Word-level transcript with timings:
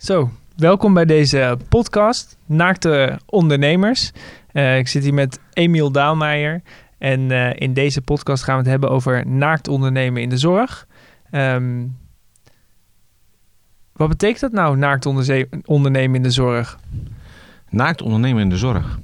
Zo, 0.00 0.30
welkom 0.56 0.94
bij 0.94 1.04
deze 1.04 1.58
podcast, 1.68 2.36
Naakte 2.46 3.18
Ondernemers. 3.26 4.12
Uh, 4.52 4.78
ik 4.78 4.88
zit 4.88 5.02
hier 5.02 5.14
met 5.14 5.40
Emiel 5.52 5.90
Daalmeijer 5.92 6.62
en 6.98 7.20
uh, 7.20 7.50
in 7.54 7.74
deze 7.74 8.00
podcast 8.00 8.42
gaan 8.42 8.54
we 8.54 8.60
het 8.60 8.70
hebben 8.70 8.90
over 8.90 9.26
naakt 9.26 9.68
ondernemen 9.68 10.22
in 10.22 10.28
de 10.28 10.36
zorg. 10.36 10.86
Um, 11.32 11.96
wat 13.92 14.08
betekent 14.08 14.40
dat 14.40 14.52
nou, 14.52 14.76
naakt 14.76 15.06
ondernemen 15.64 16.16
in 16.16 16.22
de 16.22 16.30
zorg? 16.30 16.78
Naakt 17.68 18.02
ondernemen 18.02 18.42
in 18.42 18.50
de 18.50 18.58
zorg? 18.58 18.98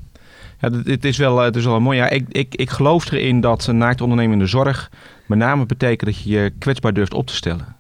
Ja, 0.61 0.71
het 0.71 1.05
is 1.05 1.17
wel, 1.17 1.39
het 1.39 1.57
is 1.57 1.65
wel 1.65 1.81
mooi. 1.81 1.99
Ja, 1.99 2.09
ik, 2.09 2.27
ik, 2.29 2.55
ik 2.55 2.71
geloof 2.71 3.11
erin 3.11 3.41
dat 3.41 3.67
naakt 3.73 4.01
ondernemen 4.01 4.33
in 4.33 4.39
de 4.39 4.47
zorg 4.47 4.91
met 5.27 5.39
name 5.39 5.67
betekent 5.67 6.11
dat 6.11 6.23
je 6.23 6.31
je 6.31 6.53
kwetsbaar 6.59 6.93
durft 6.93 7.15
op 7.15 7.27
te 7.27 7.35
stellen. 7.35 7.77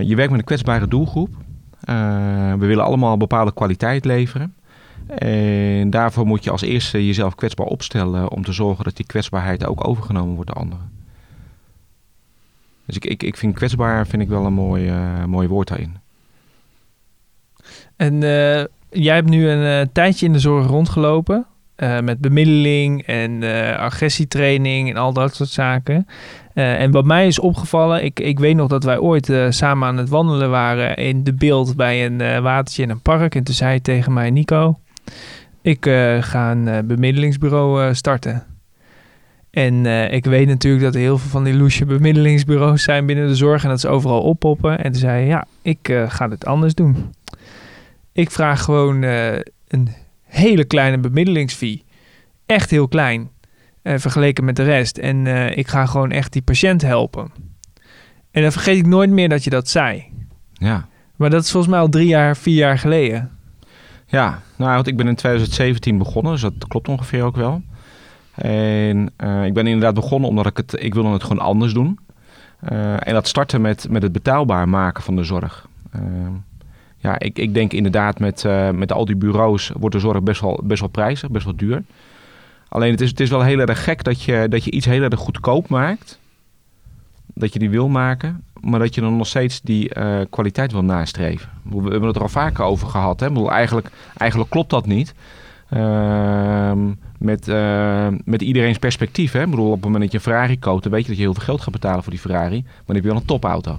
Je 0.00 0.16
werkt 0.16 0.30
met 0.30 0.40
een 0.40 0.46
kwetsbare 0.46 0.88
doelgroep. 0.88 1.42
Uh, 1.90 2.52
we 2.52 2.66
willen 2.66 2.84
allemaal 2.84 3.16
bepaalde 3.16 3.52
kwaliteit 3.52 4.04
leveren. 4.04 4.54
En 5.06 5.90
daarvoor 5.90 6.26
moet 6.26 6.44
je 6.44 6.50
als 6.50 6.62
eerste 6.62 7.06
jezelf 7.06 7.34
kwetsbaar 7.34 7.66
opstellen 7.66 8.30
om 8.30 8.44
te 8.44 8.52
zorgen 8.52 8.84
dat 8.84 8.96
die 8.96 9.06
kwetsbaarheid 9.06 9.66
ook 9.66 9.86
overgenomen 9.86 10.34
wordt 10.34 10.50
door 10.50 10.62
anderen. 10.62 10.92
Dus 12.86 12.96
ik, 12.96 13.04
ik, 13.04 13.22
ik 13.22 13.36
vind 13.36 13.54
kwetsbaar 13.54 14.06
vind 14.06 14.22
ik 14.22 14.28
wel 14.28 14.46
een 14.46 14.52
mooi, 14.52 14.90
uh, 14.90 15.24
mooi 15.24 15.48
woord 15.48 15.68
daarin. 15.68 15.96
En 17.96 18.14
uh, 18.14 18.64
jij 18.90 19.14
hebt 19.14 19.28
nu 19.28 19.48
een 19.48 19.92
tijdje 19.92 20.26
in 20.26 20.32
de 20.32 20.38
zorg 20.38 20.66
rondgelopen. 20.66 21.46
Met 21.76 22.18
bemiddeling 22.18 23.02
en 23.02 23.42
agressietraining 23.78 24.90
en 24.90 24.96
al 24.96 25.12
dat 25.12 25.34
soort 25.34 25.48
zaken. 25.48 26.06
Uh, 26.54 26.80
en 26.80 26.90
wat 26.90 27.04
mij 27.04 27.26
is 27.26 27.38
opgevallen, 27.38 28.04
ik, 28.04 28.20
ik 28.20 28.38
weet 28.38 28.56
nog 28.56 28.68
dat 28.68 28.84
wij 28.84 28.98
ooit 28.98 29.32
samen 29.48 29.88
aan 29.88 29.96
het 29.96 30.08
wandelen 30.08 30.50
waren 30.50 30.96
in 30.96 31.24
de 31.24 31.34
beeld 31.34 31.76
bij 31.76 32.06
een 32.06 32.42
watertje 32.42 32.82
in 32.82 32.90
een 32.90 33.00
park. 33.00 33.34
En 33.34 33.44
toen 33.44 33.54
zei 33.54 33.70
hij 33.70 33.80
tegen 33.80 34.12
mij, 34.12 34.30
Nico, 34.30 34.78
ik 35.62 35.84
ga 36.20 36.50
een 36.50 36.86
bemiddelingsbureau 36.86 37.94
starten. 37.94 38.44
En 39.50 39.86
ik 40.12 40.24
weet 40.24 40.46
natuurlijk 40.46 40.84
dat 40.84 40.94
er 40.94 41.00
heel 41.00 41.18
veel 41.18 41.30
van 41.30 41.44
die 41.44 41.54
loesje 41.54 41.84
bemiddelingsbureaus 41.84 42.82
zijn 42.82 43.06
binnen 43.06 43.28
de 43.28 43.36
zorg 43.36 43.62
en 43.62 43.68
dat 43.68 43.80
ze 43.80 43.88
overal 43.88 44.22
oppoppen. 44.22 44.78
En 44.78 44.92
toen 44.92 45.00
zei 45.00 45.12
hij, 45.12 45.26
ja, 45.26 45.46
ik 45.62 46.04
ga 46.08 46.28
dit 46.28 46.46
anders 46.46 46.74
doen. 46.74 47.12
Ik 48.12 48.30
vraag 48.30 48.62
gewoon 48.62 49.02
een 49.02 49.88
hele 50.34 50.64
kleine 50.64 50.98
bemiddelingsfee. 50.98 51.84
Echt 52.46 52.70
heel 52.70 52.88
klein. 52.88 53.30
Uh, 53.82 53.94
vergeleken 53.96 54.44
met 54.44 54.56
de 54.56 54.62
rest. 54.62 54.98
En 54.98 55.24
uh, 55.24 55.56
ik 55.56 55.68
ga 55.68 55.86
gewoon 55.86 56.10
echt 56.10 56.32
die 56.32 56.42
patiënt 56.42 56.82
helpen. 56.82 57.30
En 58.30 58.42
dan 58.42 58.52
vergeet 58.52 58.78
ik 58.78 58.86
nooit 58.86 59.10
meer 59.10 59.28
dat 59.28 59.44
je 59.44 59.50
dat 59.50 59.68
zei. 59.68 60.04
Ja. 60.52 60.86
Maar 61.16 61.30
dat 61.30 61.42
is 61.42 61.50
volgens 61.50 61.72
mij 61.72 61.80
al 61.80 61.88
drie 61.88 62.06
jaar, 62.06 62.36
vier 62.36 62.56
jaar 62.56 62.78
geleden. 62.78 63.30
Ja, 64.06 64.42
nou, 64.56 64.74
want 64.74 64.86
ik 64.86 64.96
ben 64.96 65.08
in 65.08 65.14
2017 65.14 65.98
begonnen, 65.98 66.32
dus 66.32 66.40
dat 66.40 66.68
klopt 66.68 66.88
ongeveer 66.88 67.22
ook 67.22 67.36
wel. 67.36 67.62
En 68.34 69.12
uh, 69.24 69.44
ik 69.44 69.54
ben 69.54 69.66
inderdaad 69.66 69.94
begonnen 69.94 70.28
omdat 70.28 70.46
ik 70.46 70.56
het, 70.56 70.82
ik 70.82 70.94
wilde 70.94 71.08
het 71.08 71.22
gewoon 71.22 71.44
anders 71.44 71.72
doen. 71.72 71.98
en 72.98 73.14
dat 73.14 73.28
startte 73.28 73.58
met, 73.58 73.86
met 73.90 74.02
het 74.02 74.12
betaalbaar 74.12 74.68
maken 74.68 75.02
van 75.02 75.16
de 75.16 75.24
zorg. 75.24 75.68
Ja, 77.04 77.18
ik, 77.18 77.38
ik 77.38 77.54
denk 77.54 77.72
inderdaad 77.72 78.18
met, 78.18 78.44
met 78.72 78.92
al 78.92 79.04
die 79.04 79.16
bureaus 79.16 79.72
wordt 79.78 79.94
de 79.94 80.00
zorg 80.00 80.22
best 80.22 80.40
wel, 80.40 80.60
best 80.64 80.80
wel 80.80 80.88
prijzig, 80.88 81.30
best 81.30 81.44
wel 81.44 81.56
duur. 81.56 81.82
Alleen 82.68 82.90
het 82.90 83.00
is, 83.00 83.10
het 83.10 83.20
is 83.20 83.30
wel 83.30 83.42
heel 83.42 83.60
erg 83.60 83.84
gek 83.84 84.04
dat 84.04 84.22
je, 84.22 84.46
dat 84.48 84.64
je 84.64 84.70
iets 84.70 84.86
heel 84.86 85.02
erg 85.02 85.18
goedkoop 85.18 85.68
maakt. 85.68 86.18
Dat 87.34 87.52
je 87.52 87.58
die 87.58 87.70
wil 87.70 87.88
maken, 87.88 88.44
maar 88.60 88.80
dat 88.80 88.94
je 88.94 89.00
dan 89.00 89.16
nog 89.16 89.26
steeds 89.26 89.60
die 89.60 89.98
uh, 89.98 90.20
kwaliteit 90.30 90.72
wil 90.72 90.84
nastreven. 90.84 91.48
We 91.62 91.76
hebben 91.76 92.06
het 92.06 92.16
er 92.16 92.22
al 92.22 92.28
vaker 92.28 92.64
over 92.64 92.88
gehad. 92.88 93.20
Hè? 93.20 93.28
Bedoel, 93.28 93.50
eigenlijk, 93.52 93.90
eigenlijk 94.16 94.50
klopt 94.50 94.70
dat 94.70 94.86
niet. 94.86 95.14
Uh, 95.70 96.72
met, 97.18 97.48
uh, 97.48 98.06
met 98.24 98.42
iedereen's 98.42 98.78
perspectief. 98.78 99.32
Hè? 99.32 99.42
Ik 99.42 99.50
bedoel, 99.50 99.66
op 99.66 99.74
het 99.74 99.84
moment 99.84 100.02
dat 100.02 100.12
je 100.12 100.18
een 100.18 100.24
Ferrari 100.24 100.58
koopt, 100.58 100.82
dan 100.82 100.92
weet 100.92 101.02
je 101.02 101.08
dat 101.08 101.16
je 101.16 101.22
heel 101.22 101.34
veel 101.34 101.44
geld 101.44 101.60
gaat 101.60 101.72
betalen 101.72 102.02
voor 102.02 102.12
die 102.12 102.20
Ferrari. 102.20 102.62
Maar 102.62 102.84
dan 102.86 102.94
heb 102.94 103.04
je 103.04 103.10
wel 103.10 103.20
een 103.20 103.26
topauto. 103.26 103.78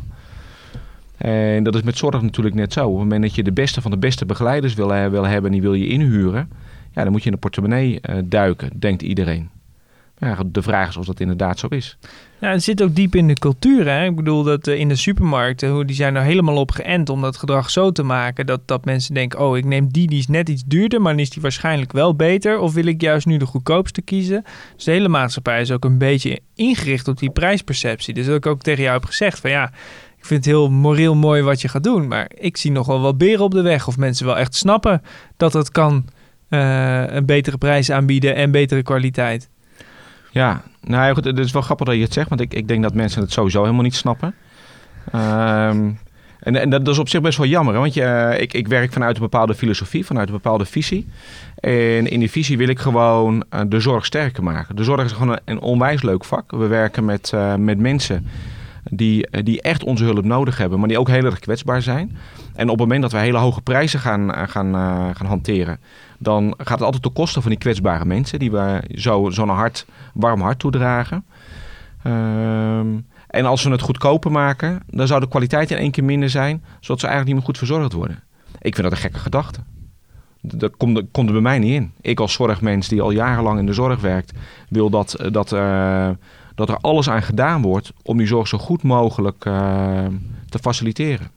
En 1.17 1.63
dat 1.63 1.75
is 1.75 1.81
met 1.81 1.97
zorg 1.97 2.21
natuurlijk 2.21 2.55
net 2.55 2.73
zo. 2.73 2.85
Op 2.85 2.91
het 2.91 3.03
moment 3.03 3.21
dat 3.21 3.35
je 3.35 3.43
de 3.43 3.53
beste 3.53 3.81
van 3.81 3.91
de 3.91 3.97
beste 3.97 4.25
begeleiders 4.25 4.73
wil, 4.73 4.87
wil 4.87 5.25
hebben 5.25 5.45
en 5.45 5.51
die 5.51 5.61
wil 5.61 5.73
je 5.73 5.87
inhuren 5.87 6.49
ja, 6.95 7.03
dan 7.03 7.11
moet 7.11 7.21
je 7.21 7.29
in 7.29 7.35
de 7.35 7.41
portemonnee 7.41 7.99
uh, 8.09 8.15
duiken, 8.23 8.79
denkt 8.79 9.01
iedereen. 9.01 9.49
Ja, 10.17 10.37
de 10.45 10.61
vraag 10.61 10.89
is 10.89 10.97
of 10.97 11.05
dat 11.05 11.19
inderdaad 11.19 11.59
zo 11.59 11.67
is. 11.67 11.97
Ja, 12.39 12.51
het 12.51 12.63
zit 12.63 12.83
ook 12.83 12.95
diep 12.95 13.15
in 13.15 13.27
de 13.27 13.33
cultuur. 13.33 13.87
Hè? 13.87 14.05
Ik 14.05 14.15
bedoel 14.15 14.43
dat 14.43 14.67
uh, 14.67 14.79
in 14.79 14.87
de 14.87 14.95
supermarkten, 14.95 15.87
die 15.87 15.95
zijn 15.95 16.15
er 16.15 16.21
helemaal 16.21 16.55
op 16.55 16.71
geënt 16.71 17.09
om 17.09 17.21
dat 17.21 17.37
gedrag 17.37 17.69
zo 17.69 17.91
te 17.91 18.03
maken 18.03 18.45
dat, 18.45 18.61
dat 18.65 18.85
mensen 18.85 19.13
denken, 19.13 19.39
oh, 19.39 19.57
ik 19.57 19.65
neem 19.65 19.91
die, 19.91 20.07
die 20.07 20.19
is 20.19 20.27
net 20.27 20.49
iets 20.49 20.63
duurder, 20.65 21.01
maar 21.01 21.11
dan 21.11 21.21
is 21.21 21.29
die 21.29 21.41
waarschijnlijk 21.41 21.91
wel 21.91 22.15
beter. 22.15 22.59
Of 22.59 22.73
wil 22.73 22.85
ik 22.85 23.01
juist 23.01 23.25
nu 23.25 23.37
de 23.37 23.45
goedkoopste 23.45 24.01
kiezen? 24.01 24.43
Dus 24.75 24.83
de 24.83 24.91
hele 24.91 25.07
maatschappij 25.07 25.61
is 25.61 25.71
ook 25.71 25.85
een 25.85 25.97
beetje 25.97 26.39
ingericht 26.55 27.07
op 27.07 27.19
die 27.19 27.31
prijsperceptie. 27.31 28.13
Dus 28.13 28.25
dat 28.25 28.35
ik 28.35 28.45
ook 28.45 28.61
tegen 28.61 28.83
jou 28.83 28.95
heb 28.95 29.05
gezegd 29.05 29.39
van 29.39 29.49
ja, 29.49 29.71
ik 30.25 30.31
vind 30.31 30.45
het 30.45 30.53
heel 30.53 30.69
moreel 30.69 31.15
mooi 31.15 31.41
wat 31.41 31.61
je 31.61 31.67
gaat 31.67 31.83
doen, 31.83 32.07
maar 32.07 32.31
ik 32.35 32.57
zie 32.57 32.71
nog 32.71 32.87
wel 32.87 33.01
wat 33.01 33.17
beren 33.17 33.43
op 33.43 33.51
de 33.51 33.61
weg. 33.61 33.87
Of 33.87 33.97
mensen 33.97 34.25
wel 34.25 34.37
echt 34.37 34.55
snappen 34.55 35.01
dat 35.37 35.53
het 35.53 35.71
kan 35.71 36.05
uh, 36.49 37.03
een 37.07 37.25
betere 37.25 37.57
prijs 37.57 37.91
aanbieden 37.91 38.35
en 38.35 38.51
betere 38.51 38.83
kwaliteit. 38.83 39.49
Ja, 40.31 40.63
nou 40.81 41.05
ja, 41.05 41.13
goed, 41.13 41.25
het 41.25 41.39
is 41.39 41.51
wel 41.51 41.61
grappig 41.61 41.87
dat 41.87 41.95
je 41.95 42.01
het 42.01 42.13
zegt, 42.13 42.29
want 42.29 42.41
ik, 42.41 42.53
ik 42.53 42.67
denk 42.67 42.83
dat 42.83 42.93
mensen 42.93 43.21
het 43.21 43.31
sowieso 43.31 43.61
helemaal 43.61 43.83
niet 43.83 43.95
snappen. 43.95 44.35
Um, 45.15 45.99
en, 46.39 46.55
en 46.55 46.69
dat 46.69 46.87
is 46.87 46.99
op 46.99 47.09
zich 47.09 47.21
best 47.21 47.37
wel 47.37 47.47
jammer, 47.47 47.73
want 47.73 47.93
je, 47.93 48.01
uh, 48.01 48.41
ik, 48.41 48.53
ik 48.53 48.67
werk 48.67 48.93
vanuit 48.93 49.15
een 49.15 49.21
bepaalde 49.21 49.55
filosofie, 49.55 50.05
vanuit 50.05 50.27
een 50.27 50.33
bepaalde 50.33 50.65
visie. 50.65 51.07
En 51.59 52.07
in 52.07 52.19
die 52.19 52.31
visie 52.31 52.57
wil 52.57 52.67
ik 52.67 52.79
gewoon 52.79 53.43
uh, 53.53 53.61
de 53.67 53.79
zorg 53.79 54.05
sterker 54.05 54.43
maken. 54.43 54.75
De 54.75 54.83
zorg 54.83 55.03
is 55.03 55.11
gewoon 55.11 55.39
een, 55.45 55.59
onwijs 55.59 56.01
leuk 56.01 56.25
vak. 56.25 56.51
We 56.51 56.67
werken 56.67 57.05
met, 57.05 57.33
met 57.57 57.79
mensen 57.79 58.27
die, 58.91 59.43
die 59.43 59.61
echt 59.61 59.83
onze 59.83 60.03
hulp 60.03 60.25
nodig 60.25 60.57
hebben, 60.57 60.79
maar 60.79 60.87
die 60.87 60.99
ook 60.99 61.07
heel 61.07 61.25
erg 61.25 61.39
kwetsbaar 61.39 61.81
zijn. 61.81 62.17
En 62.53 62.63
op 62.63 62.69
het 62.69 62.79
moment 62.79 63.01
dat 63.01 63.11
we 63.11 63.17
hele 63.17 63.37
hoge 63.37 63.61
prijzen 63.61 63.99
gaan, 63.99 64.49
gaan, 64.49 64.73
gaan 65.15 65.27
hanteren, 65.27 65.79
dan 66.17 66.53
gaat 66.57 66.69
het 66.69 66.81
altijd 66.81 67.03
ten 67.03 67.13
koste 67.13 67.41
van 67.41 67.49
die 67.49 67.59
kwetsbare 67.59 68.05
mensen 68.05 68.39
die 68.39 68.51
we 68.51 68.81
zo'n 68.87 69.33
zo 69.33 69.47
hart, 69.47 69.85
warm 70.13 70.41
hart 70.41 70.59
toedragen. 70.59 71.25
Um, 72.07 73.05
en 73.27 73.45
als 73.45 73.63
we 73.63 73.69
het 73.69 73.81
goedkoper 73.81 74.31
maken, 74.31 74.79
dan 74.87 75.07
zou 75.07 75.19
de 75.19 75.27
kwaliteit 75.27 75.71
in 75.71 75.77
één 75.77 75.91
keer 75.91 76.03
minder 76.03 76.29
zijn, 76.29 76.63
zodat 76.79 76.99
ze 76.99 77.07
eigenlijk 77.07 77.25
niet 77.25 77.35
meer 77.35 77.45
goed 77.45 77.57
verzorgd 77.57 77.93
worden. 77.93 78.23
Ik 78.61 78.75
vind 78.75 78.87
dat 78.87 78.91
een 78.91 79.03
gekke 79.03 79.19
gedachte. 79.19 79.59
Dat 80.41 80.77
komt, 80.77 81.03
komt 81.11 81.27
er 81.27 81.33
bij 81.33 81.41
mij 81.41 81.59
niet 81.59 81.73
in. 81.73 81.91
Ik 82.01 82.19
als 82.19 82.33
zorgmens 82.33 82.87
die 82.87 83.01
al 83.01 83.11
jarenlang 83.11 83.59
in 83.59 83.65
de 83.65 83.73
zorg 83.73 84.01
werkt, 84.01 84.33
wil 84.69 84.89
dat, 84.89 85.15
dat, 85.31 85.49
dat 86.55 86.69
er 86.69 86.77
alles 86.77 87.09
aan 87.09 87.21
gedaan 87.21 87.61
wordt 87.61 87.93
om 88.03 88.17
die 88.17 88.27
zorg 88.27 88.47
zo 88.47 88.57
goed 88.57 88.83
mogelijk 88.83 89.45
uh, 89.45 90.05
te 90.49 90.59
faciliteren. 90.59 91.31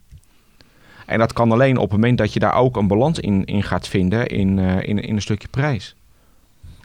En 1.07 1.19
dat 1.19 1.33
kan 1.33 1.53
alleen 1.53 1.77
op 1.77 1.91
het 1.91 2.01
moment 2.01 2.19
dat 2.19 2.33
je 2.33 2.41
daar 2.41 2.55
ook 2.55 2.77
een 2.77 2.87
balans 2.87 3.19
in, 3.19 3.45
in 3.45 3.63
gaat 3.63 3.89
vinden 3.89 4.27
in, 4.27 4.59
uh, 4.59 4.83
in, 4.83 4.99
in 4.99 5.15
een 5.15 5.23
stukje 5.23 5.49
prijs. 5.49 5.95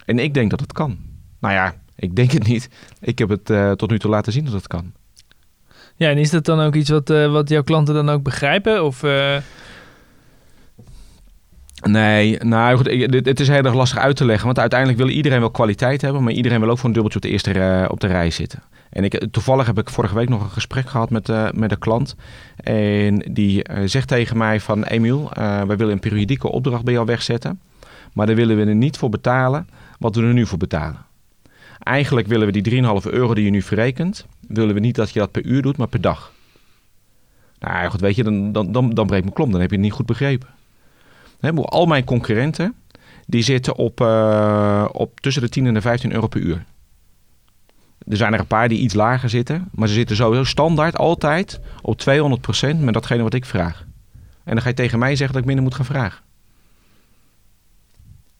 En 0.04 0.18
ik 0.18 0.34
denk 0.34 0.50
dat 0.50 0.60
het 0.60 0.72
kan. 0.72 0.98
Nou 1.38 1.54
ja, 1.54 1.74
ik 1.96 2.16
denk 2.16 2.30
het 2.30 2.46
niet. 2.46 2.68
Ik 3.00 3.18
heb 3.18 3.28
het 3.28 3.50
uh, 3.50 3.70
tot 3.70 3.90
nu 3.90 3.98
toe 3.98 4.10
laten 4.10 4.32
zien 4.32 4.44
dat 4.44 4.52
het 4.52 4.66
kan. 4.66 4.92
Ja, 5.96 6.10
en 6.10 6.18
is 6.18 6.30
dat 6.30 6.44
dan 6.44 6.60
ook 6.60 6.74
iets 6.74 6.90
wat, 6.90 7.08
wat 7.08 7.48
jouw 7.48 7.62
klanten 7.62 7.94
dan 7.94 8.08
ook 8.08 8.22
begrijpen? 8.22 8.84
Of, 8.84 9.02
Nee, 11.84 12.38
nou 12.38 12.76
goed, 12.76 12.86
het 13.26 13.40
is 13.40 13.48
heel 13.48 13.62
erg 13.62 13.74
lastig 13.74 13.98
uit 13.98 14.16
te 14.16 14.24
leggen. 14.24 14.46
Want 14.46 14.58
uiteindelijk 14.58 15.00
wil 15.00 15.08
iedereen 15.08 15.40
wel 15.40 15.50
kwaliteit 15.50 16.00
hebben, 16.00 16.22
maar 16.22 16.32
iedereen 16.32 16.60
wil 16.60 16.70
ook 16.70 16.78
voor 16.78 16.88
een 16.88 16.92
dubbeltje 16.92 17.18
op 17.18 17.24
de 17.24 17.30
eerste 17.30 17.86
op 17.90 18.00
de 18.00 18.06
rij 18.06 18.30
zitten. 18.30 18.62
En 18.94 19.04
ik, 19.04 19.26
toevallig 19.30 19.66
heb 19.66 19.78
ik 19.78 19.90
vorige 19.90 20.14
week 20.14 20.28
nog 20.28 20.42
een 20.42 20.50
gesprek 20.50 20.88
gehad 20.88 21.10
met, 21.10 21.28
uh, 21.28 21.50
met 21.50 21.70
een 21.70 21.78
klant. 21.78 22.16
En 22.56 23.18
die 23.18 23.68
uh, 23.70 23.82
zegt 23.84 24.08
tegen 24.08 24.36
mij 24.36 24.60
van... 24.60 24.84
Emiel, 24.84 25.30
uh, 25.38 25.62
wij 25.62 25.76
willen 25.76 25.92
een 25.92 26.00
periodieke 26.00 26.48
opdracht 26.48 26.84
bij 26.84 26.92
jou 26.92 27.06
wegzetten. 27.06 27.60
Maar 28.12 28.26
daar 28.26 28.36
willen 28.36 28.56
we 28.56 28.64
er 28.64 28.74
niet 28.74 28.96
voor 28.96 29.08
betalen 29.08 29.68
wat 29.98 30.16
we 30.16 30.22
er 30.22 30.32
nu 30.32 30.46
voor 30.46 30.58
betalen. 30.58 31.06
Eigenlijk 31.78 32.26
willen 32.26 32.46
we 32.52 32.60
die 32.60 32.82
3,5 32.82 33.10
euro 33.10 33.34
die 33.34 33.44
je 33.44 33.50
nu 33.50 33.62
verrekent... 33.62 34.26
willen 34.48 34.74
we 34.74 34.80
niet 34.80 34.94
dat 34.94 35.10
je 35.10 35.18
dat 35.18 35.30
per 35.30 35.44
uur 35.44 35.62
doet, 35.62 35.76
maar 35.76 35.88
per 35.88 36.00
dag. 36.00 36.32
Nou 37.58 37.90
goed, 37.90 38.00
weet 38.00 38.16
je, 38.16 38.24
dan, 38.24 38.52
dan, 38.52 38.72
dan, 38.72 38.90
dan 38.90 39.06
breekt 39.06 39.22
mijn 39.22 39.34
klom. 39.34 39.50
Dan 39.50 39.60
heb 39.60 39.70
je 39.70 39.76
het 39.76 39.84
niet 39.84 39.94
goed 39.94 40.06
begrepen. 40.06 40.48
Al 41.52 41.86
mijn 41.86 42.04
concurrenten... 42.04 42.74
die 43.26 43.42
zitten 43.42 43.76
op, 43.76 44.00
op 44.92 45.20
tussen 45.20 45.42
de 45.42 45.48
10 45.48 45.66
en 45.66 45.74
de 45.74 45.80
15 45.80 46.12
euro 46.12 46.26
per 46.26 46.40
uur. 46.40 46.64
Er 48.08 48.16
zijn 48.16 48.32
er 48.32 48.40
een 48.40 48.46
paar 48.46 48.68
die 48.68 48.78
iets 48.78 48.94
lager 48.94 49.28
zitten. 49.28 49.68
Maar 49.72 49.88
ze 49.88 49.94
zitten 49.94 50.16
sowieso 50.16 50.44
standaard 50.44 50.96
altijd 50.96 51.60
op 51.82 52.00
200% 52.00 52.76
met 52.78 52.94
datgene 52.94 53.22
wat 53.22 53.34
ik 53.34 53.44
vraag. 53.44 53.86
En 54.44 54.52
dan 54.52 54.62
ga 54.62 54.68
je 54.68 54.74
tegen 54.74 54.98
mij 54.98 55.16
zeggen 55.16 55.32
dat 55.32 55.40
ik 55.40 55.44
minder 55.44 55.64
moet 55.64 55.74
gaan 55.74 55.84
vragen. 55.84 56.22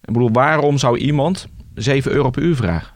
Ik 0.05 0.13
bedoel, 0.13 0.31
waarom 0.33 0.79
zou 0.79 0.99
iemand 0.99 1.49
7 1.75 2.13
euro 2.13 2.31
per 2.31 2.43
uur 2.43 2.57
vragen? 2.57 2.93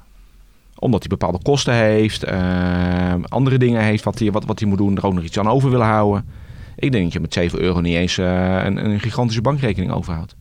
Omdat 0.78 1.00
hij 1.00 1.08
bepaalde 1.08 1.42
kosten 1.42 1.74
heeft, 1.74 2.28
uh, 2.28 3.14
andere 3.22 3.58
dingen 3.58 3.82
heeft 3.82 4.04
wat 4.04 4.18
hij, 4.18 4.30
wat, 4.30 4.44
wat 4.44 4.58
hij 4.58 4.68
moet 4.68 4.78
doen, 4.78 4.96
er 4.96 5.06
ook 5.06 5.14
nog 5.14 5.24
iets 5.24 5.38
aan 5.38 5.48
over 5.48 5.70
willen 5.70 5.86
houden. 5.86 6.28
Ik 6.78 6.92
denk 6.92 7.04
dat 7.04 7.12
je 7.12 7.20
met 7.20 7.32
7 7.32 7.60
euro 7.60 7.80
niet 7.80 7.94
eens 7.94 8.18
eh, 8.18 8.64
een, 8.64 8.84
een, 8.84 9.00
gigantische 9.00 9.42
bankrekening 9.42 9.92
overhoudt. 9.92 10.34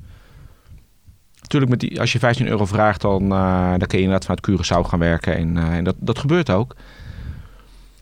Natuurlijk, 1.41 1.71
met 1.71 1.79
die, 1.79 1.99
als 1.99 2.11
je 2.11 2.19
15 2.19 2.47
euro 2.47 2.65
vraagt, 2.65 3.01
dan, 3.01 3.23
uh, 3.23 3.69
dan 3.69 3.87
kun 3.87 3.97
je 3.97 4.03
inderdaad 4.03 4.25
vanuit 4.25 4.47
Curaçao 4.49 4.89
gaan 4.89 4.99
werken. 4.99 5.35
En, 5.35 5.57
en 5.57 5.83
dat, 5.83 5.95
dat 5.99 6.19
gebeurt 6.19 6.49
ook. 6.49 6.75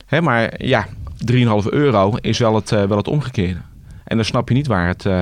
Hè, 0.06 0.22
maar 0.22 0.66
ja, 0.66 0.88
3,5 1.32 1.36
euro 1.70 2.16
is 2.22 2.38
wel 2.38 2.56
het, 2.56 2.70
wel 2.70 2.98
het 2.98 3.08
omgekeerde. 3.08 3.60
En 4.06 4.16
dan 4.16 4.26
snap 4.26 4.50
je 4.50 4.56
niet 4.56 4.68
waar 4.68 4.88
het, 4.88 5.06
uh, 5.06 5.14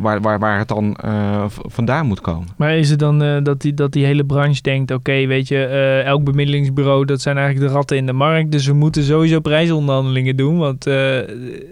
waar, 0.00 0.20
waar, 0.20 0.38
waar 0.38 0.58
het 0.58 0.68
dan 0.68 0.96
uh, 1.04 1.44
vandaan 1.48 2.06
moet 2.06 2.20
komen. 2.20 2.48
Maar 2.56 2.76
is 2.76 2.90
het 2.90 2.98
dan 2.98 3.22
uh, 3.22 3.36
dat, 3.42 3.60
die, 3.60 3.74
dat 3.74 3.92
die 3.92 4.04
hele 4.04 4.24
branche 4.24 4.62
denkt... 4.62 4.90
oké, 4.90 5.26
weet 5.26 5.48
je, 5.48 5.64
elk 6.04 6.24
bemiddelingsbureau... 6.24 7.04
dat 7.04 7.20
zijn 7.20 7.36
eigenlijk 7.36 7.68
de 7.68 7.74
ratten 7.74 7.96
in 7.96 8.06
de 8.06 8.12
markt... 8.12 8.52
dus 8.52 8.66
we 8.66 8.72
moeten 8.72 9.02
sowieso 9.02 9.40
prijsonderhandelingen 9.40 10.36
doen... 10.36 10.58
want 10.58 10.86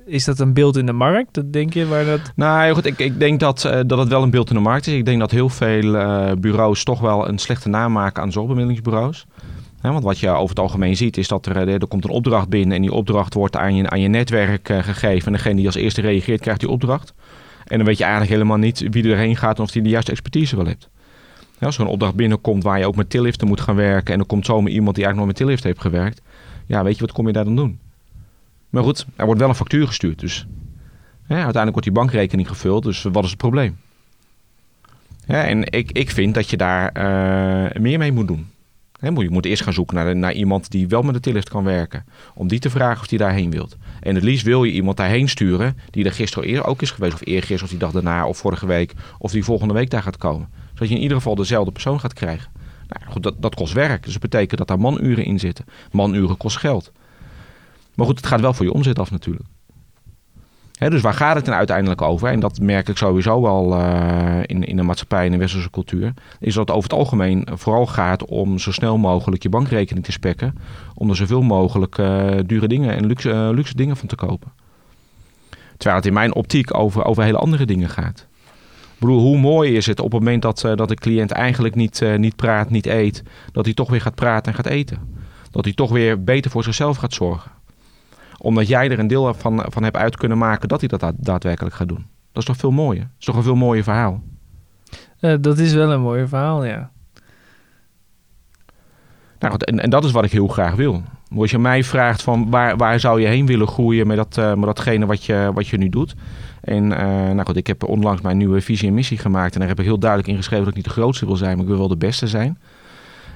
is 0.07 0.25
dat 0.25 0.39
een 0.39 0.53
beeld 0.53 0.77
in 0.77 0.87
de 0.87 0.93
markt? 0.93 1.35
Dat 1.35 1.53
denk 1.53 1.73
je 1.73 1.87
waar 1.87 2.05
dat... 2.05 2.33
Nou 2.35 2.75
goed, 2.75 2.87
ik, 2.87 2.99
ik 2.99 3.19
denk 3.19 3.41
dat, 3.41 3.71
dat 3.87 3.99
het 3.99 4.09
wel 4.09 4.23
een 4.23 4.31
beeld 4.31 4.51
in 4.51 4.57
de 4.57 4.63
markt 4.63 4.87
is. 4.87 4.95
Ik 4.95 5.05
denk 5.05 5.21
dat 5.21 5.31
heel 5.31 5.49
veel 5.49 5.97
bureaus 6.41 6.85
toch 6.85 7.01
wel 7.01 7.29
een 7.29 7.39
slechte 7.39 7.69
naam 7.69 7.93
maken 7.93 8.23
aan 8.23 8.33
zorgbemiddelingsbureaus 8.33 9.27
want 9.81 10.05
wat 10.05 10.19
je 10.19 10.29
over 10.29 10.49
het 10.49 10.59
algemeen 10.59 10.97
ziet 10.97 11.17
is 11.17 11.29
dat 11.29 11.47
er, 11.47 11.57
eh, 11.57 11.73
er 11.75 11.87
komt 11.89 12.05
een 12.05 12.11
opdracht 12.11 12.49
binnen 12.49 12.77
en 12.77 12.83
die 12.83 12.93
opdracht 12.93 13.35
wordt 13.35 13.57
aan 13.57 13.75
je, 13.75 13.91
aan 13.91 14.01
je 14.01 14.09
netwerk 14.09 14.69
uh, 14.69 14.79
gegeven. 14.79 15.27
En 15.27 15.33
degene 15.33 15.55
die 15.55 15.67
als 15.67 15.75
eerste 15.75 16.01
reageert 16.01 16.41
krijgt 16.41 16.61
die 16.61 16.69
opdracht. 16.69 17.15
En 17.67 17.77
dan 17.77 17.87
weet 17.87 17.99
je 17.99 18.05
eigenlijk 18.05 18.33
helemaal 18.33 18.57
niet 18.57 18.87
wie 18.91 19.11
erheen 19.11 19.37
gaat 19.37 19.57
en 19.57 19.63
of 19.63 19.71
die 19.71 19.83
de 19.83 19.89
juiste 19.89 20.11
expertise 20.11 20.57
wel 20.57 20.67
heeft. 20.67 20.89
Ja, 21.59 21.67
als 21.67 21.77
er 21.77 21.83
een 21.83 21.89
opdracht 21.89 22.15
binnenkomt 22.15 22.63
waar 22.63 22.79
je 22.79 22.87
ook 22.87 22.97
met 22.97 23.11
tilliften 23.11 23.49
moet 23.49 23.61
gaan 23.61 23.77
werken 23.77 24.15
en 24.15 24.21
er 24.21 24.27
komt 24.27 24.47
zomaar 24.47 24.71
iemand 24.71 24.97
die 24.97 25.05
eigenlijk 25.05 25.17
nog 25.17 25.27
met 25.27 25.37
tillift 25.37 25.65
heeft 25.65 25.81
gewerkt. 25.81 26.23
Ja, 26.67 26.85
weet 26.85 26.95
je, 26.95 27.01
wat 27.01 27.13
kom 27.13 27.27
je 27.27 27.33
daar 27.33 27.45
dan 27.45 27.57
doen? 27.57 27.79
Maar 28.71 28.83
goed, 28.83 29.07
er 29.17 29.25
wordt 29.25 29.41
wel 29.41 29.49
een 29.49 29.55
factuur 29.55 29.87
gestuurd. 29.87 30.19
Dus 30.19 30.47
uiteindelijk 31.29 31.71
wordt 31.71 31.87
die 31.87 31.93
bankrekening 31.93 32.49
gevuld. 32.49 32.83
Dus 32.83 33.03
wat 33.03 33.25
is 33.25 33.31
het 33.31 33.39
probleem? 33.39 33.79
Ja, 35.27 35.45
en 35.45 35.73
ik, 35.73 35.93
ik 35.93 36.11
vind 36.11 36.35
dat 36.35 36.51
je 36.51 36.57
daar 36.57 36.91
uh, 36.97 37.81
meer 37.81 37.99
mee 37.99 38.13
moet 38.13 38.29
doen 38.29 38.47
je 39.01 39.31
moet 39.31 39.47
eerst 39.47 39.63
gaan 39.63 39.73
zoeken 39.73 39.97
naar, 39.97 40.17
naar 40.17 40.33
iemand 40.33 40.71
die 40.71 40.89
wel 40.89 41.03
met 41.03 41.15
de 41.15 41.21
tillift 41.21 41.49
kan 41.49 41.65
werken. 41.65 42.05
Om 42.35 42.49
die 42.49 42.59
te 42.59 42.71
vragen 42.71 43.01
of 43.01 43.07
die 43.07 43.19
daarheen 43.19 43.51
wilt. 43.51 43.77
En 44.01 44.15
het 44.15 44.25
liefst 44.25 44.45
wil 44.45 44.65
je 44.65 44.73
iemand 44.73 44.97
daarheen 44.97 45.29
sturen 45.29 45.77
die 45.91 46.05
er 46.05 46.13
gisteren 46.13 46.49
eer 46.49 46.65
ook 46.65 46.83
is 46.83 46.91
geweest. 46.91 47.15
Of 47.15 47.21
eergisteren, 47.25 47.65
of 47.65 47.71
die 47.71 47.79
dag 47.79 47.91
daarna, 47.91 48.27
of 48.27 48.39
vorige 48.39 48.67
week. 48.67 48.93
Of 49.19 49.31
die 49.31 49.45
volgende 49.45 49.75
week 49.75 49.91
daar 49.91 50.03
gaat 50.03 50.17
komen. 50.17 50.49
Zodat 50.73 50.89
je 50.89 50.95
in 50.95 51.03
ieder 51.03 51.17
geval 51.17 51.35
dezelfde 51.35 51.73
persoon 51.73 52.01
gaat 52.01 52.13
krijgen. 52.13 52.51
Nou, 52.89 53.13
goed, 53.13 53.23
dat, 53.23 53.35
dat 53.39 53.55
kost 53.55 53.73
werk. 53.73 54.03
Dus 54.03 54.13
dat 54.13 54.23
betekent 54.23 54.59
dat 54.59 54.69
daar 54.69 54.81
manuren 54.81 55.25
in 55.25 55.39
zitten. 55.39 55.65
Manuren 55.93 56.37
kost 56.37 56.57
geld. 56.57 56.93
Maar 57.95 58.07
goed, 58.07 58.17
het 58.17 58.27
gaat 58.27 58.41
wel 58.41 58.55
voor 58.55 58.65
je 58.65 58.73
omzet 58.73 58.99
af 58.99 59.11
natuurlijk 59.11 59.47
dus 60.89 61.01
waar 61.01 61.15
gaat 61.15 61.37
het 61.37 61.45
dan 61.45 61.55
uiteindelijk 61.55 62.03
over? 62.03 62.29
En 62.29 62.41
dat 62.41 62.61
merk 62.61 62.89
ik 62.89 62.97
sowieso 62.97 63.43
wel 63.43 63.79
uh, 63.79 64.39
in, 64.43 64.65
in 64.65 64.77
de 64.77 64.83
maatschappij 64.83 65.25
en 65.25 65.33
de 65.33 65.39
westerse 65.39 65.71
cultuur. 65.71 66.13
Is 66.39 66.55
dat 66.55 66.69
het 66.69 66.77
over 66.77 66.91
het 66.91 66.99
algemeen 66.99 67.49
vooral 67.53 67.87
gaat 67.87 68.25
om 68.25 68.59
zo 68.59 68.73
snel 68.73 68.99
mogelijk 68.99 69.43
je 69.43 69.49
bankrekening 69.49 70.05
te 70.05 70.13
spekken. 70.13 70.55
Om 70.95 71.11
er 71.11 71.17
zoveel 71.17 71.43
mogelijk 71.43 71.99
uh, 71.99 72.31
dure 72.47 72.69
dingen 72.69 72.97
en 72.97 73.07
luxe, 73.07 73.31
uh, 73.31 73.49
luxe 73.51 73.77
dingen 73.77 73.97
van 73.97 74.09
te 74.09 74.17
kopen. 74.17 74.53
Terwijl 75.77 75.97
het 75.97 76.07
in 76.07 76.13
mijn 76.13 76.35
optiek 76.35 76.75
over, 76.75 77.05
over 77.05 77.23
hele 77.23 77.39
andere 77.39 77.65
dingen 77.65 77.89
gaat. 77.89 78.27
Ik 78.95 79.07
bedoel, 79.07 79.21
hoe 79.21 79.39
mooi 79.39 79.77
is 79.77 79.87
het 79.87 80.01
op 80.01 80.13
het 80.13 80.21
moment 80.21 80.43
dat, 80.43 80.61
dat 80.61 80.89
de 80.89 80.95
cliënt 80.95 81.31
eigenlijk 81.31 81.75
niet, 81.75 82.05
niet 82.17 82.37
praat, 82.37 82.71
niet 82.71 82.87
eet. 82.87 83.23
Dat 83.53 83.65
hij 83.65 83.75
toch 83.75 83.91
weer 83.91 84.01
gaat 84.01 84.15
praten 84.15 84.53
en 84.53 84.55
gaat 84.55 84.73
eten. 84.73 84.99
Dat 85.51 85.65
hij 85.65 85.75
toch 85.75 85.91
weer 85.91 86.25
beter 86.25 86.51
voor 86.51 86.65
zichzelf 86.65 86.97
gaat 86.97 87.13
zorgen 87.13 87.51
omdat 88.43 88.69
jij 88.69 88.91
er 88.91 88.99
een 88.99 89.07
deel 89.07 89.35
van, 89.35 89.65
van 89.69 89.83
hebt 89.83 89.97
uit 89.97 90.17
kunnen 90.17 90.39
maken 90.39 90.69
dat 90.69 90.81
hij 90.81 90.89
dat 90.89 91.13
daadwerkelijk 91.17 91.75
gaat 91.75 91.89
doen. 91.89 92.07
Dat 92.33 92.43
is 92.43 92.45
toch 92.45 92.57
veel 92.57 92.71
mooier? 92.71 93.03
Dat 93.03 93.19
is 93.19 93.25
toch 93.25 93.37
een 93.37 93.43
veel 93.43 93.55
mooier 93.55 93.83
verhaal? 93.83 94.23
Uh, 95.21 95.35
dat 95.41 95.59
is 95.59 95.73
wel 95.73 95.93
een 95.93 96.01
mooi 96.01 96.27
verhaal, 96.27 96.65
ja. 96.65 96.91
Nou 99.39 99.53
goed, 99.53 99.65
en, 99.65 99.81
en 99.81 99.91
dat 99.91 100.05
is 100.05 100.11
wat 100.11 100.25
ik 100.25 100.33
heel 100.33 100.49
graag 100.49 100.75
wil. 100.75 101.03
Als 101.37 101.51
je 101.51 101.59
mij 101.59 101.85
vraagt 101.85 102.23
van 102.23 102.51
waar, 102.51 102.77
waar 102.77 103.01
zou 103.01 103.21
je 103.21 103.27
heen 103.27 103.47
willen 103.47 103.69
groeien 103.69 104.07
met, 104.07 104.17
dat, 104.17 104.37
uh, 104.39 104.55
met 104.55 104.65
datgene 104.65 105.07
wat 105.07 105.25
je, 105.25 105.51
wat 105.55 105.69
je 105.69 105.77
nu 105.77 105.89
doet. 105.89 106.15
En 106.61 106.85
uh, 106.85 106.99
nou 107.31 107.43
goed, 107.45 107.57
ik 107.57 107.67
heb 107.67 107.85
onlangs 107.85 108.21
mijn 108.21 108.37
nieuwe 108.37 108.61
visie 108.61 108.89
en 108.89 108.95
missie 108.95 109.19
gemaakt. 109.19 109.53
En 109.53 109.59
daar 109.59 109.69
heb 109.69 109.79
ik 109.79 109.85
heel 109.85 109.99
duidelijk 109.99 110.31
in 110.31 110.37
geschreven 110.37 110.65
dat 110.65 110.77
ik 110.77 110.79
niet 110.83 110.95
de 110.95 111.01
grootste 111.01 111.27
wil 111.27 111.37
zijn, 111.37 111.53
maar 111.53 111.63
ik 111.63 111.69
wil 111.69 111.79
wel 111.79 111.89
de 111.89 111.97
beste 111.97 112.27
zijn. 112.27 112.59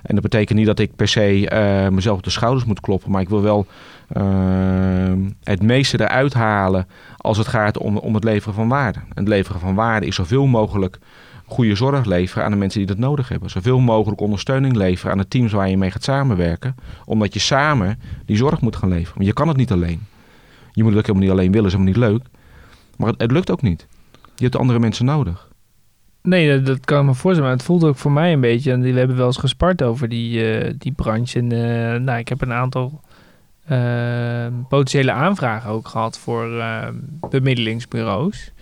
En 0.05 0.15
dat 0.15 0.23
betekent 0.23 0.59
niet 0.59 0.67
dat 0.67 0.79
ik 0.79 0.97
per 0.97 1.09
se 1.09 1.51
uh, 1.53 1.89
mezelf 1.89 2.17
op 2.17 2.25
de 2.25 2.31
schouders 2.31 2.65
moet 2.65 2.81
kloppen. 2.81 3.11
Maar 3.11 3.21
ik 3.21 3.29
wil 3.29 3.43
wel 3.43 3.67
uh, 4.17 5.13
het 5.43 5.63
meeste 5.63 6.01
eruit 6.01 6.35
halen 6.35 6.87
als 7.17 7.39
het 7.39 7.47
gaat 7.47 7.79
om, 7.79 7.97
om 7.97 8.15
het 8.15 8.25
leveren 8.25 8.55
van 8.55 8.69
waarde. 8.69 8.99
En 8.99 9.15
het 9.15 9.29
leveren 9.29 9.61
van 9.61 9.75
waarde 9.75 10.07
is 10.07 10.15
zoveel 10.15 10.47
mogelijk 10.47 10.99
goede 11.47 11.75
zorg 11.75 12.05
leveren 12.05 12.45
aan 12.45 12.51
de 12.51 12.57
mensen 12.57 12.79
die 12.79 12.89
dat 12.89 12.99
nodig 12.99 13.29
hebben. 13.29 13.51
Zoveel 13.51 13.81
mogelijk 13.81 14.21
ondersteuning 14.21 14.77
leveren 14.77 15.13
aan 15.13 15.19
de 15.19 15.29
teams 15.29 15.53
waar 15.53 15.69
je 15.69 15.77
mee 15.77 15.91
gaat 15.91 16.05
samenwerken. 16.05 16.75
Omdat 17.05 17.35
je 17.35 17.41
samen 17.41 18.01
die 18.25 18.37
zorg 18.37 18.61
moet 18.61 18.77
gaan 18.77 18.89
leveren. 18.89 19.15
Want 19.15 19.27
je 19.27 19.33
kan 19.33 19.49
het 19.49 19.57
niet 19.57 19.73
alleen. 19.73 20.07
Je 20.73 20.83
moet 20.83 20.93
het 20.93 21.01
ook 21.01 21.07
helemaal 21.07 21.29
niet 21.29 21.39
alleen 21.39 21.53
willen, 21.53 21.67
is 21.67 21.73
helemaal 21.73 21.95
niet 21.95 22.11
leuk. 22.11 22.23
Maar 22.97 23.13
het 23.17 23.31
lukt 23.31 23.51
ook 23.51 23.63
niet. 23.63 23.87
Je 24.35 24.43
hebt 24.45 24.57
andere 24.57 24.79
mensen 24.79 25.05
nodig. 25.05 25.49
Nee, 26.29 26.63
dat, 26.63 26.85
kan 26.85 27.01
ik 27.01 27.07
me 27.07 27.15
voorstellen. 27.15 27.49
Maar 27.49 27.59
het 27.59 27.67
voelt 27.67 27.85
ook 27.85 27.97
voor 27.97 28.13
mij 28.13 28.33
een 28.33 28.41
beetje. 28.41 28.73
En 28.73 28.81
we 28.81 28.99
hebben 28.99 29.17
wel 29.17 29.27
eens 29.27 29.37
gespart 29.37 29.83
over 29.83 30.09
die, 30.09 30.59
uh, 30.65 30.73
die 30.79 30.93
branche. 30.93 31.39
En 31.39 31.53
uh, 31.53 32.01
nou, 32.01 32.19
ik 32.19 32.29
heb 32.29 32.41
een 32.41 32.53
aantal 32.53 33.01
uh, 33.71 34.47
potentiële 34.69 35.13
aanvragen 35.13 35.71
ook 35.71 35.89
gehad 35.89 36.19
voor 36.19 36.65
bemiddelingsbureaus. 37.31 38.53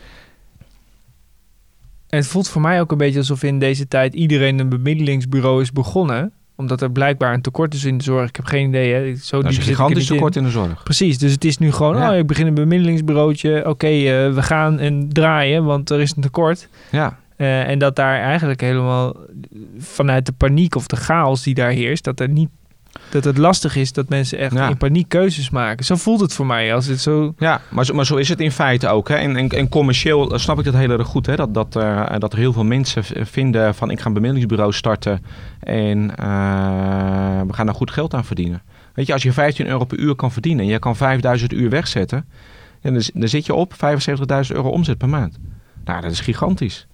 En 2.09 2.19
het 2.19 2.27
voelt 2.27 2.49
voor 2.49 2.61
mij 2.61 2.81
ook 2.81 2.93
een 2.93 2.99
beetje 2.99 3.19
alsof 3.19 3.43
in 3.43 3.59
deze 3.59 3.89
tijd 3.89 4.15
iedereen 4.15 4.59
een 4.59 4.69
bemiddelingsbureau 4.69 5.61
is 5.61 5.73
begonnen 5.73 6.33
omdat 6.57 6.81
er 6.81 6.91
blijkbaar 6.91 7.35
een 7.35 7.43
tekort 7.43 7.75
is 7.75 7.85
in 7.85 7.99
de 7.99 8.05
zorg. 8.05 8.29
Ik 8.29 8.37
heb 8.37 8.45
geen 8.45 8.69
idee. 8.69 8.93
Hè. 8.93 9.17
Zo 9.17 9.43
dat 9.43 9.51
is 9.51 9.57
een 9.57 9.63
gigantisch 9.63 10.07
tekort 10.07 10.37
in. 10.37 10.43
de 10.43 10.51
zorg. 10.51 10.83
Precies. 10.83 11.19
Dus 11.19 11.33
het 11.33 11.45
is 11.45 11.59
nu 11.59 11.73
gewoon, 11.73 11.97
ja. 11.97 12.13
oh, 12.13 12.19
ik 12.19 12.27
begin 12.27 12.47
een 12.47 12.55
bemiddelingsbureautje. 12.55 13.69
Oké, 13.69 13.89
we 14.33 14.43
gaan 14.43 14.79
en 14.79 15.09
draaien, 15.09 15.65
want 15.65 15.91
er 15.91 16.01
is 16.01 16.13
een 16.17 16.23
tekort. 16.23 16.69
Ja. 16.91 17.21
Uh, 17.43 17.69
en 17.69 17.79
dat 17.79 17.97
daar 17.97 18.21
eigenlijk 18.21 18.61
helemaal 18.61 19.17
vanuit 19.79 20.27
de 20.27 20.33
paniek 20.33 20.75
of 20.75 20.87
de 20.87 20.97
chaos 20.97 21.43
die 21.43 21.55
daar 21.55 21.71
heerst, 21.71 22.05
dat 22.05 22.21
er 22.21 22.29
niet 22.29 22.49
dat 23.11 23.25
het 23.25 23.39
lastig 23.39 23.77
is 23.77 23.93
dat 23.93 24.09
mensen 24.09 24.39
echt 24.39 24.55
in 24.55 24.77
paniek 24.77 25.09
keuzes 25.09 25.51
maken. 25.51 25.85
Zo 25.85 25.95
voelt 25.97 26.21
het 26.21 26.33
voor 26.33 26.47
mij 26.47 26.75
als 26.75 26.87
het 26.87 27.01
zo. 27.01 27.35
Ja, 27.39 27.61
maar 27.71 27.85
zo, 27.85 27.95
maar 27.95 28.07
zo 28.07 28.17
is 28.17 28.29
het 28.29 28.41
in 28.41 28.51
feite 28.51 28.89
ook. 28.89 29.09
Hè. 29.09 29.15
En, 29.15 29.37
en, 29.37 29.49
en 29.49 29.69
commercieel 29.69 30.39
snap 30.39 30.59
ik 30.59 30.65
dat 30.65 30.75
heel 30.75 30.91
erg 30.91 31.07
goed. 31.07 31.27
Hè. 31.27 31.37
Dat, 31.37 31.55
dat, 31.55 31.77
uh, 31.77 32.19
dat 32.19 32.33
er 32.33 32.39
heel 32.39 32.53
veel 32.53 32.65
mensen 32.65 33.05
vinden 33.27 33.75
van 33.75 33.91
ik 33.91 34.01
ga 34.01 34.07
een 34.07 34.13
bemiddelingsbureau 34.13 34.73
starten 34.73 35.25
en 35.61 35.99
uh, 35.99 37.41
we 37.47 37.53
gaan 37.53 37.67
daar 37.67 37.75
goed 37.75 37.91
geld 37.91 38.15
aan 38.15 38.25
verdienen. 38.25 38.63
Weet 38.95 39.07
je, 39.07 39.13
als 39.13 39.23
je 39.23 39.33
15 39.33 39.67
euro 39.67 39.85
per 39.85 39.99
uur 39.99 40.15
kan 40.15 40.33
verdienen 40.33 40.65
en 40.65 40.71
je 40.71 40.79
kan 40.79 40.97
5000 40.97 41.53
uur 41.53 41.71
wegzetten, 41.71 42.27
dan, 42.83 43.03
dan 43.15 43.29
zit 43.29 43.47
je 43.47 43.55
op 43.55 43.75
75.000 43.75 43.77
euro 44.47 44.69
omzet 44.69 44.99
per 44.99 45.09
maand. 45.09 45.39
Nou, 45.85 46.01
dat 46.01 46.11
is 46.11 46.21
gigantisch. 46.21 46.87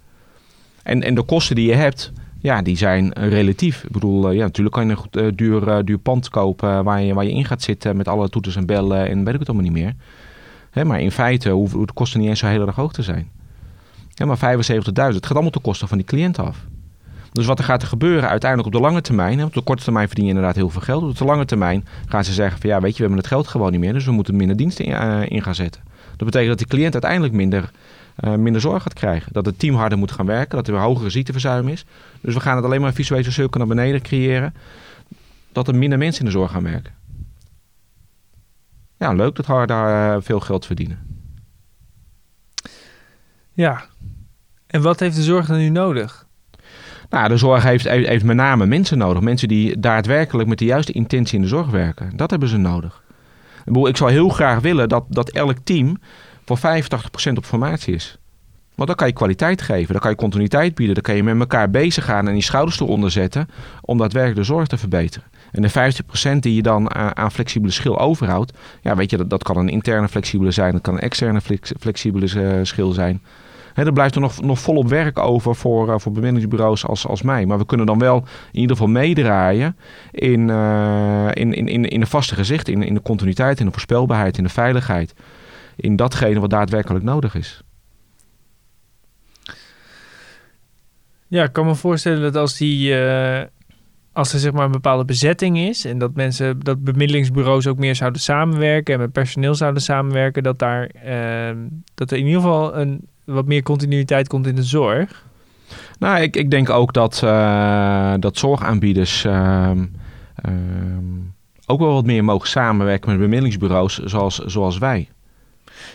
En, 0.89 1.03
en 1.03 1.15
de 1.15 1.23
kosten 1.23 1.57
die 1.57 1.67
je 1.67 1.75
hebt, 1.75 2.13
ja, 2.39 2.63
die 2.63 2.77
zijn 2.77 3.13
relatief. 3.13 3.85
Ik 3.85 3.91
bedoel, 3.91 4.29
eh, 4.29 4.37
ja, 4.37 4.43
natuurlijk 4.43 4.75
kan 4.75 4.89
je 4.89 4.97
een 5.11 5.25
uh, 5.25 5.33
duur, 5.35 5.69
uh, 5.69 5.79
duur 5.85 5.99
pand 5.99 6.29
kopen 6.29 6.85
waar 6.85 7.03
je, 7.03 7.15
waar 7.15 7.25
je 7.25 7.33
in 7.33 7.45
gaat 7.45 7.63
zitten 7.63 7.97
met 7.97 8.09
alle 8.09 8.29
toeters 8.29 8.57
en 8.57 8.67
bellen 8.67 9.09
en 9.09 9.25
weet 9.25 9.35
ik 9.35 9.41
het 9.41 9.49
allemaal 9.49 9.71
niet 9.71 9.83
meer. 9.83 9.95
Hè, 10.71 10.85
maar 10.85 11.01
in 11.01 11.11
feite 11.11 11.51
hoeven 11.51 11.87
de 11.87 11.93
kosten 11.93 12.21
niet 12.21 12.29
eens 12.29 12.39
zo 12.39 12.47
heel 12.47 12.67
erg 12.67 12.77
hoog 12.77 12.93
te 12.93 13.03
zijn. 13.03 13.31
Ja, 14.09 14.27
maar 14.27 14.37
75.000, 14.37 14.43
het 14.93 15.27
gaat 15.27 15.33
allemaal 15.33 15.51
ten 15.51 15.61
koste 15.61 15.87
van 15.87 15.99
die 15.99 16.07
cliënt 16.07 16.39
af. 16.39 16.67
Dus 17.33 17.47
wat 17.47 17.59
er 17.59 17.65
gaat 17.65 17.85
gebeuren 17.85 18.29
uiteindelijk 18.29 18.75
op 18.75 18.81
de 18.81 18.87
lange 18.89 19.01
termijn, 19.01 19.39
hè, 19.39 19.45
op 19.45 19.55
de 19.55 19.63
korte 19.63 19.83
termijn 19.83 20.07
verdien 20.07 20.25
je 20.25 20.31
inderdaad 20.31 20.57
heel 20.57 20.71
veel 20.71 20.81
geld. 20.81 21.03
Op 21.03 21.19
de 21.19 21.25
lange 21.25 21.45
termijn 21.45 21.85
gaan 22.07 22.25
ze 22.25 22.33
zeggen 22.33 22.61
van 22.61 22.71
ja, 22.71 22.81
weet 22.81 22.91
je, 22.91 22.97
we 22.97 23.03
hebben 23.03 23.19
het 23.19 23.27
geld 23.27 23.49
gewoon 23.49 23.71
niet 23.71 23.81
meer, 23.81 23.93
dus 23.93 24.05
we 24.05 24.13
moeten 24.13 24.37
minder 24.37 24.57
diensten 24.57 24.85
in, 24.85 25.29
in 25.29 25.43
gaan 25.43 25.55
zetten. 25.55 25.83
Dat 26.17 26.27
betekent 26.27 26.49
dat 26.49 26.59
die 26.59 26.67
cliënt 26.67 26.93
uiteindelijk 26.93 27.33
minder 27.33 27.71
uh, 28.25 28.35
minder 28.35 28.61
zorg 28.61 28.83
gaat 28.83 28.93
krijgen. 28.93 29.33
Dat 29.33 29.47
het 29.47 29.59
team 29.59 29.75
harder 29.75 29.99
moet 29.99 30.13
gaan 30.13 30.27
werken, 30.27 30.57
dat 30.57 30.69
er 30.69 30.75
een 30.75 30.81
hogere 30.81 31.11
ziekteverzuim 31.11 31.69
is. 31.69 31.85
Dus 32.21 32.35
we 32.35 32.41
gaan 32.41 32.57
het 32.57 32.65
alleen 32.65 32.81
maar 32.81 32.93
visuele 32.93 33.31
cirkel 33.31 33.59
naar 33.59 33.69
beneden 33.69 34.03
creëren. 34.03 34.55
Dat 35.53 35.69
er 35.69 35.75
minder 35.75 35.99
mensen 35.99 36.21
in 36.21 36.27
de 36.27 36.33
zorg 36.39 36.51
gaan 36.51 36.63
werken. 36.63 36.93
Ja, 38.99 39.13
leuk 39.13 39.35
dat 39.35 39.47
harder 39.47 39.77
uh, 39.77 40.17
veel 40.21 40.41
geld 40.41 40.67
verdienen. 40.67 40.99
Ja. 43.53 43.85
En 44.67 44.83
wat 44.83 45.01
heeft 45.01 45.17
de 45.17 45.23
zorg 45.23 45.47
dan 45.47 45.59
nu 45.59 45.69
nodig? 45.69 46.27
Nou, 47.11 47.29
de 47.29 47.37
zorg 47.37 47.63
heeft, 47.63 47.89
heeft 47.89 48.25
met 48.25 48.37
name 48.37 48.67
mensen 48.67 48.99
nodig. 48.99 49.23
Mensen 49.23 49.49
die 49.49 49.81
daadwerkelijk 49.81 50.49
met 50.49 50.59
de 50.59 50.65
juiste 50.65 50.93
intentie 50.93 51.37
in 51.37 51.43
de 51.43 51.49
zorg 51.49 51.71
werken. 51.71 52.17
Dat 52.17 52.31
hebben 52.31 52.49
ze 52.49 52.57
nodig. 52.57 53.03
Ik 53.65 53.97
zou 53.97 54.11
heel 54.11 54.29
graag 54.29 54.61
willen 54.61 54.89
dat, 54.89 55.05
dat 55.09 55.31
elk 55.31 55.57
team 55.65 55.99
voor 56.57 56.59
85% 56.59 57.33
op 57.37 57.45
formatie 57.45 57.95
is. 57.95 58.19
Want 58.75 58.89
dan 58.89 58.99
kan 58.99 59.07
je 59.07 59.13
kwaliteit 59.13 59.63
geven, 59.63 59.93
dan 59.93 60.01
kan 60.01 60.11
je 60.11 60.17
continuïteit 60.17 60.75
bieden, 60.75 60.95
dan 60.95 61.05
kan 61.05 61.17
je 61.17 61.23
met 61.23 61.39
elkaar 61.39 61.71
bezig 61.71 62.05
gaan 62.05 62.29
en 62.29 62.33
die 62.33 62.43
schouders 62.43 62.81
eronder 62.81 63.11
zetten 63.11 63.49
om 63.81 63.99
daadwerkelijk 63.99 64.41
de 64.41 64.47
zorg 64.47 64.67
te 64.67 64.79
verbeteren. 64.79 65.29
En 65.53 65.63
de 65.63 65.93
50% 66.37 66.39
die 66.39 66.55
je 66.55 66.63
dan 66.63 66.95
aan, 66.95 67.33
flexibele 67.33 67.73
schil 67.73 67.99
overhoudt, 67.99 68.53
ja, 68.83 68.97
weet 68.97 69.11
je, 69.11 69.17
dat, 69.17 69.31
dat 69.31 69.43
kan 69.43 69.57
een 69.57 69.69
interne 69.69 70.09
flexibele 70.09 70.51
zijn, 70.51 70.73
dat 70.73 70.81
kan 70.81 70.95
een 70.95 71.01
externe 71.01 71.41
flexibele 71.79 72.65
schil 72.65 72.93
zijn. 72.93 73.23
He, 73.79 73.85
er 73.85 73.93
blijft 73.93 74.15
er 74.15 74.21
nog, 74.21 74.41
nog 74.41 74.59
volop 74.59 74.89
werk 74.89 75.19
over 75.19 75.55
voor, 75.55 75.89
uh, 75.89 75.95
voor 75.99 76.13
bemiddelingsbureaus 76.13 76.87
als, 76.87 77.07
als 77.07 77.23
mij. 77.23 77.47
Maar 77.47 77.59
we 77.59 77.67
kunnen 77.67 77.87
dan 77.87 77.99
wel 77.99 78.17
in 78.53 78.61
ieder 78.61 78.77
geval 78.77 78.93
meedraaien 78.93 79.77
in, 80.11 80.49
uh, 80.49 81.29
in, 81.33 81.53
in, 81.53 81.69
in, 81.69 81.85
in 81.85 82.01
de 82.01 82.07
vaste 82.07 82.35
gezicht, 82.35 82.69
in, 82.69 82.83
in 82.83 82.95
de 82.95 83.03
continuïteit, 83.03 83.61
in 83.61 83.67
de 83.67 83.73
voorspelbaarheid, 83.73 84.39
in 84.39 84.45
de 84.45 84.51
veiligheid. 84.51 85.15
In 85.81 85.97
datgene 85.97 86.41
wat 86.41 86.51
daadwerkelijk 86.51 87.05
nodig 87.05 87.35
is. 87.35 87.63
Ja, 91.27 91.45
ik 91.45 91.53
kan 91.53 91.67
me 91.67 91.75
voorstellen 91.75 92.23
dat 92.23 92.37
als 92.37 92.57
die. 92.57 92.91
Uh, 92.91 93.43
als 94.13 94.33
er 94.33 94.39
zeg 94.39 94.53
maar 94.53 94.65
een 94.65 94.73
bepaalde 94.73 95.05
bezetting 95.05 95.59
is 95.59 95.85
en 95.85 95.99
dat 95.99 96.15
mensen, 96.15 96.61
dat 96.61 96.85
bemiddelingsbureaus 96.85 97.67
ook 97.67 97.79
meer 97.79 97.95
zouden 97.95 98.21
samenwerken 98.21 98.95
en 98.95 99.01
met 99.01 99.13
personeel 99.13 99.55
zouden 99.55 99.83
samenwerken, 99.83 100.43
dat 100.43 100.59
daar 100.59 100.91
uh, 101.07 101.57
dat 101.95 102.11
er 102.11 102.19
in 102.19 102.27
ieder 102.27 102.41
geval 102.41 102.77
een 102.77 103.09
wat 103.25 103.47
meer 103.47 103.63
continuïteit 103.63 104.29
komt 104.29 104.47
in 104.47 104.55
de 104.55 104.63
zorg. 104.63 105.27
Nou, 105.99 106.21
ik, 106.21 106.37
ik 106.37 106.51
denk 106.51 106.71
ook 106.71 106.93
dat, 106.93 107.21
uh, 107.25 108.15
dat 108.19 108.39
zorgaanbieders 108.39 109.25
ehm, 109.25 109.87
ehm, 110.35 111.05
ook 111.67 111.81
wel 111.81 111.93
wat 111.93 112.07
meer 112.07 112.25
mogen 112.25 112.49
samenwerken 112.49 113.11
met 113.11 113.19
bemiddelingsbureaus 113.19 113.99
zoals, 113.99 114.39
zoals 114.39 114.79
wij. 114.79 115.09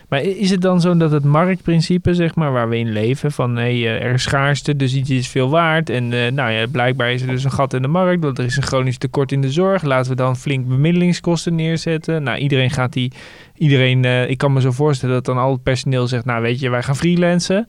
Maar 0.10 0.22
is 0.22 0.50
het 0.50 0.62
dan 0.62 0.82
zo 0.82 0.98
dat 0.98 1.12
het 1.12 1.24
marktprincipe, 1.24 2.14
zeg 2.14 2.36
maar, 2.36 2.52
waar 2.52 2.70
we 2.70 2.78
in 2.78 2.92
leven, 2.92 3.32
van 3.32 3.56
hey, 3.56 3.74
eh, 3.74 4.06
er 4.06 4.14
is 4.14 4.24
schaarste, 4.24 4.76
dus 4.76 4.96
iets 4.96 5.10
is 5.10 5.28
veel 5.28 5.50
waard. 5.50 5.90
En 5.90 6.12
uh, 6.12 6.32
nou 6.32 6.52
ja, 6.52 6.68
blijkbaar 6.68 7.12
is 7.12 7.22
er 7.22 7.28
dus 7.28 7.44
een 7.44 7.52
gat 7.52 7.74
in 7.74 7.82
de 7.82 7.88
markt, 7.88 8.24
want 8.24 8.38
er 8.38 8.46
is 8.46 8.58
een 8.58 8.64
chronisch 8.64 8.98
tekort 8.98 9.32
in 9.32 9.42
de 9.42 9.52
zorg. 9.52 9.84
Laten 9.84 10.12
we 10.12 10.18
dan 10.18 10.38
flink 10.38 10.68
bemiddelingskosten 10.68 11.56
neerzetten. 11.56 12.24
Nou, 12.24 12.38
iedereen 12.38 12.72
gaat 12.72 12.94
die, 12.94 13.12
iedereen, 13.58 14.04
uh, 14.04 14.30
ik 14.30 14.38
kan 14.38 14.54
me 14.54 14.62
zo 14.62 14.72
voorstellen 14.72 15.16
dat 15.16 15.26
dan 15.26 15.38
al 15.38 15.52
het 15.52 15.64
personeel 15.64 16.08
zegt, 16.08 16.26
nou 16.26 16.42
weet 16.42 16.60
je, 16.60 16.70
wij 16.70 16.84
gaan 16.84 16.96
freelancen. 16.96 17.68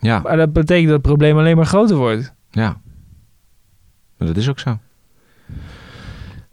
Ja. 0.00 0.18
Maar 0.18 0.36
dat 0.36 0.52
betekent 0.52 0.86
dat 0.86 0.96
het 0.96 1.06
probleem 1.06 1.38
alleen 1.38 1.56
maar 1.56 1.66
groter 1.66 1.96
wordt. 1.96 2.34
Ja, 2.50 2.80
dat 4.18 4.36
is 4.36 4.48
ook 4.48 4.58
zo. 4.58 4.78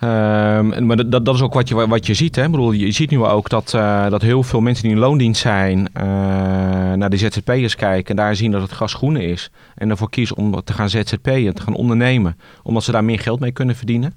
Um, 0.03 0.85
maar 0.85 1.09
dat, 1.09 1.25
dat 1.25 1.35
is 1.35 1.41
ook 1.41 1.53
wat 1.53 1.67
je, 1.67 1.87
wat 1.87 2.05
je 2.05 2.13
ziet. 2.13 2.35
Hè? 2.35 2.43
Ik 2.43 2.51
bedoel, 2.51 2.71
je 2.71 2.91
ziet 2.91 3.09
nu 3.09 3.23
ook 3.23 3.49
dat, 3.49 3.73
uh, 3.75 4.09
dat 4.09 4.21
heel 4.21 4.43
veel 4.43 4.61
mensen 4.61 4.83
die 4.83 4.93
in 4.93 4.99
loondienst 4.99 5.41
zijn 5.41 5.77
uh, 5.79 6.03
naar 6.93 7.09
de 7.09 7.17
ZZP'ers 7.17 7.75
kijken 7.75 8.09
en 8.09 8.15
daar 8.15 8.35
zien 8.35 8.51
dat 8.51 8.61
het 8.61 8.71
gras 8.71 8.99
is. 9.01 9.51
En 9.75 9.89
ervoor 9.89 10.09
kiezen 10.09 10.37
om 10.37 10.63
te 10.63 10.73
gaan 10.73 10.89
ZZP'en, 10.89 11.53
te 11.53 11.61
gaan 11.61 11.75
ondernemen, 11.75 12.37
omdat 12.63 12.83
ze 12.83 12.91
daar 12.91 13.03
meer 13.03 13.19
geld 13.19 13.39
mee 13.39 13.51
kunnen 13.51 13.75
verdienen. 13.75 14.13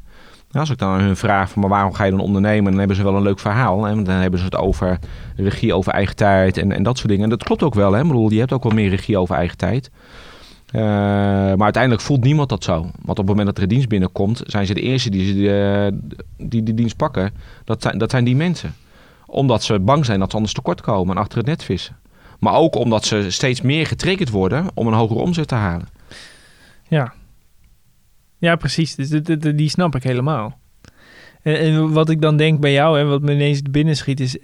Als 0.52 0.70
ik 0.70 0.78
dan 0.78 0.90
aan 0.90 1.00
hun 1.00 1.16
vraag 1.16 1.50
van 1.50 1.60
maar 1.60 1.70
waarom 1.70 1.92
ga 1.92 2.04
je 2.04 2.10
dan 2.10 2.20
ondernemen, 2.20 2.70
dan 2.70 2.78
hebben 2.78 2.96
ze 2.96 3.02
wel 3.02 3.16
een 3.16 3.22
leuk 3.22 3.38
verhaal. 3.38 3.84
Hè? 3.84 4.02
Dan 4.02 4.14
hebben 4.14 4.38
ze 4.38 4.44
het 4.44 4.56
over 4.56 4.98
regie 5.36 5.74
over 5.74 5.92
eigen 5.92 6.16
tijd 6.16 6.56
en, 6.56 6.72
en 6.72 6.82
dat 6.82 6.96
soort 6.96 7.08
dingen. 7.08 7.24
En 7.24 7.30
dat 7.30 7.42
klopt 7.42 7.62
ook 7.62 7.74
wel. 7.74 7.92
Hè? 7.92 8.00
Ik 8.00 8.06
bedoel, 8.06 8.30
je 8.30 8.38
hebt 8.38 8.52
ook 8.52 8.62
wel 8.62 8.72
meer 8.72 8.88
regie 8.88 9.18
over 9.18 9.36
eigen 9.36 9.56
tijd. 9.56 9.90
Uh, 10.74 10.80
maar 10.80 11.62
uiteindelijk 11.62 12.02
voelt 12.02 12.24
niemand 12.24 12.48
dat 12.48 12.64
zo. 12.64 12.80
Want 12.80 13.08
op 13.08 13.16
het 13.16 13.26
moment 13.26 13.46
dat 13.46 13.56
er 13.56 13.62
een 13.62 13.68
dienst 13.68 13.88
binnenkomt, 13.88 14.42
zijn 14.46 14.66
ze 14.66 14.74
de 14.74 14.80
eerste 14.80 15.10
die 15.10 15.34
uh, 15.34 15.86
die, 16.36 16.62
die 16.62 16.74
dienst 16.74 16.96
pakken. 16.96 17.32
Dat 17.64 17.82
zijn, 17.82 17.98
dat 17.98 18.10
zijn 18.10 18.24
die 18.24 18.36
mensen. 18.36 18.74
Omdat 19.26 19.62
ze 19.62 19.80
bang 19.80 20.04
zijn 20.04 20.18
dat 20.18 20.30
ze 20.30 20.36
anders 20.36 20.54
tekort 20.54 20.80
komen 20.80 21.16
en 21.16 21.22
achter 21.22 21.38
het 21.38 21.46
net 21.46 21.64
vissen. 21.64 21.96
Maar 22.38 22.54
ook 22.54 22.74
omdat 22.74 23.04
ze 23.04 23.30
steeds 23.30 23.60
meer 23.60 23.86
getriggerd 23.86 24.30
worden 24.30 24.66
om 24.74 24.86
een 24.86 24.92
hogere 24.92 25.20
omzet 25.20 25.48
te 25.48 25.54
halen. 25.54 25.88
Ja, 26.88 27.12
ja 28.38 28.56
precies. 28.56 28.94
Dus 28.94 29.08
die, 29.54 29.68
snap 29.68 29.94
ik 29.94 30.02
helemaal. 30.02 30.58
En, 31.42 31.92
wat 31.92 32.08
ik 32.08 32.20
dan 32.20 32.36
denk 32.36 32.60
bij 32.60 32.72
jou, 32.72 32.98
en 32.98 33.08
wat 33.08 33.22
me 33.22 33.32
ineens 33.32 33.62
binnen 33.62 33.96
schiet, 33.96 34.20
is... 34.20 34.38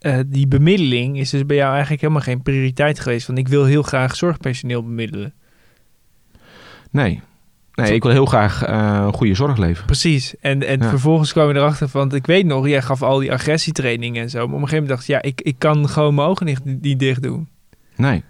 Uh, 0.00 0.18
die 0.26 0.48
bemiddeling 0.48 1.18
is 1.18 1.30
dus 1.30 1.46
bij 1.46 1.56
jou 1.56 1.70
eigenlijk 1.70 2.00
helemaal 2.00 2.22
geen 2.22 2.42
prioriteit 2.42 3.00
geweest. 3.00 3.26
Want 3.26 3.38
ik 3.38 3.48
wil 3.48 3.64
heel 3.64 3.82
graag 3.82 4.16
zorgpersoneel 4.16 4.82
bemiddelen. 4.82 5.34
Nee. 6.90 7.20
Nee, 7.74 7.94
ik 7.94 8.02
wil 8.02 8.12
heel 8.12 8.26
graag 8.26 8.68
uh, 8.68 9.08
goede 9.12 9.34
zorg 9.34 9.56
leveren. 9.56 9.86
Precies. 9.86 10.34
En, 10.40 10.66
en 10.66 10.82
vervolgens 10.82 11.32
kwam 11.32 11.48
je 11.48 11.54
erachter 11.54 11.88
van, 11.88 12.14
ik 12.14 12.26
weet 12.26 12.46
nog, 12.46 12.68
jij 12.68 12.82
gaf 12.82 13.02
al 13.02 13.18
die 13.18 13.32
agressietrainingen 13.32 14.22
en 14.22 14.30
zo. 14.30 14.38
Maar 14.38 14.56
op 14.56 14.62
een 14.62 14.68
gegeven 14.68 14.82
moment 14.82 14.96
dacht 14.96 15.06
je, 15.06 15.12
ja, 15.12 15.22
ik, 15.22 15.40
ik 15.40 15.54
kan 15.58 15.88
gewoon 15.88 16.14
mijn 16.14 16.28
ogen 16.28 16.46
niet, 16.46 16.64
niet 16.64 16.98
dicht 16.98 17.22
doen. 17.22 17.48
Nee. 17.96 18.24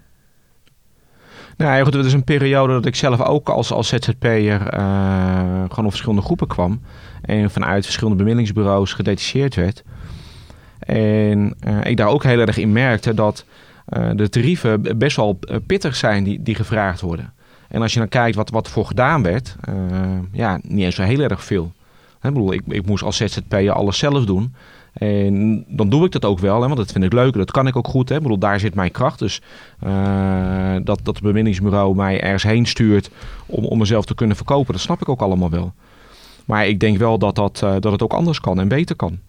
Nou 1.57 1.83
goed, 1.83 1.93
het 1.93 2.05
is 2.05 2.13
een 2.13 2.23
periode 2.23 2.73
dat 2.73 2.85
ik 2.85 2.95
zelf 2.95 3.21
ook 3.21 3.49
als, 3.49 3.71
als 3.71 3.87
ZZP'er 3.87 4.73
uh, 4.73 5.63
gewoon 5.67 5.85
op 5.85 5.89
verschillende 5.89 6.21
groepen 6.21 6.47
kwam. 6.47 6.81
En 7.21 7.51
vanuit 7.51 7.83
verschillende 7.83 8.17
bemiddelingsbureaus 8.17 8.93
gedetacheerd 8.93 9.55
werd. 9.55 9.83
En 10.79 11.55
uh, 11.67 11.85
ik 11.85 11.97
daar 11.97 12.07
ook 12.07 12.23
heel 12.23 12.39
erg 12.39 12.57
in 12.57 12.71
merkte 12.71 13.13
dat 13.13 13.45
uh, 13.89 14.09
de 14.15 14.29
tarieven 14.29 14.97
best 14.97 15.15
wel 15.15 15.39
pittig 15.65 15.95
zijn 15.95 16.23
die, 16.23 16.43
die 16.43 16.55
gevraagd 16.55 17.01
worden. 17.01 17.33
En 17.69 17.81
als 17.81 17.93
je 17.93 17.99
dan 17.99 18.07
kijkt 18.07 18.35
wat, 18.35 18.49
wat 18.49 18.69
voor 18.69 18.85
gedaan 18.85 19.23
werd, 19.23 19.55
uh, 19.69 19.75
ja, 20.31 20.59
niet 20.63 20.83
eens 20.83 20.95
zo 20.95 21.03
heel 21.03 21.21
erg 21.21 21.43
veel. 21.43 21.71
Ik, 22.21 22.33
bedoel, 22.33 22.53
ik, 22.53 22.61
ik 22.67 22.85
moest 22.85 23.03
als 23.03 23.17
ZZP'er 23.17 23.71
alles 23.71 23.97
zelf 23.97 24.25
doen. 24.25 24.53
En 24.93 25.65
dan 25.67 25.89
doe 25.89 26.05
ik 26.05 26.11
dat 26.11 26.25
ook 26.25 26.39
wel, 26.39 26.61
hè, 26.61 26.67
want 26.67 26.77
dat 26.77 26.91
vind 26.91 27.03
ik 27.03 27.13
leuk. 27.13 27.33
Dat 27.33 27.51
kan 27.51 27.67
ik 27.67 27.75
ook 27.75 27.87
goed. 27.87 28.09
Hè. 28.09 28.15
Ik 28.15 28.21
bedoel, 28.21 28.37
daar 28.37 28.59
zit 28.59 28.75
mijn 28.75 28.91
kracht. 28.91 29.19
Dus 29.19 29.41
uh, 29.83 30.73
dat, 30.73 30.99
dat 31.03 31.15
het 31.15 31.21
bemiddingsbureau 31.21 31.95
mij 31.95 32.21
ergens 32.21 32.43
heen 32.43 32.65
stuurt 32.65 33.09
om, 33.45 33.65
om 33.65 33.77
mezelf 33.77 34.05
te 34.05 34.15
kunnen 34.15 34.35
verkopen, 34.35 34.73
dat 34.73 34.81
snap 34.81 35.01
ik 35.01 35.09
ook 35.09 35.21
allemaal 35.21 35.49
wel. 35.49 35.73
Maar 36.45 36.67
ik 36.67 36.79
denk 36.79 36.97
wel 36.97 37.17
dat, 37.17 37.35
dat, 37.35 37.61
uh, 37.63 37.75
dat 37.79 37.91
het 37.91 38.03
ook 38.03 38.13
anders 38.13 38.39
kan 38.39 38.59
en 38.59 38.67
beter 38.67 38.95
kan. 38.95 39.19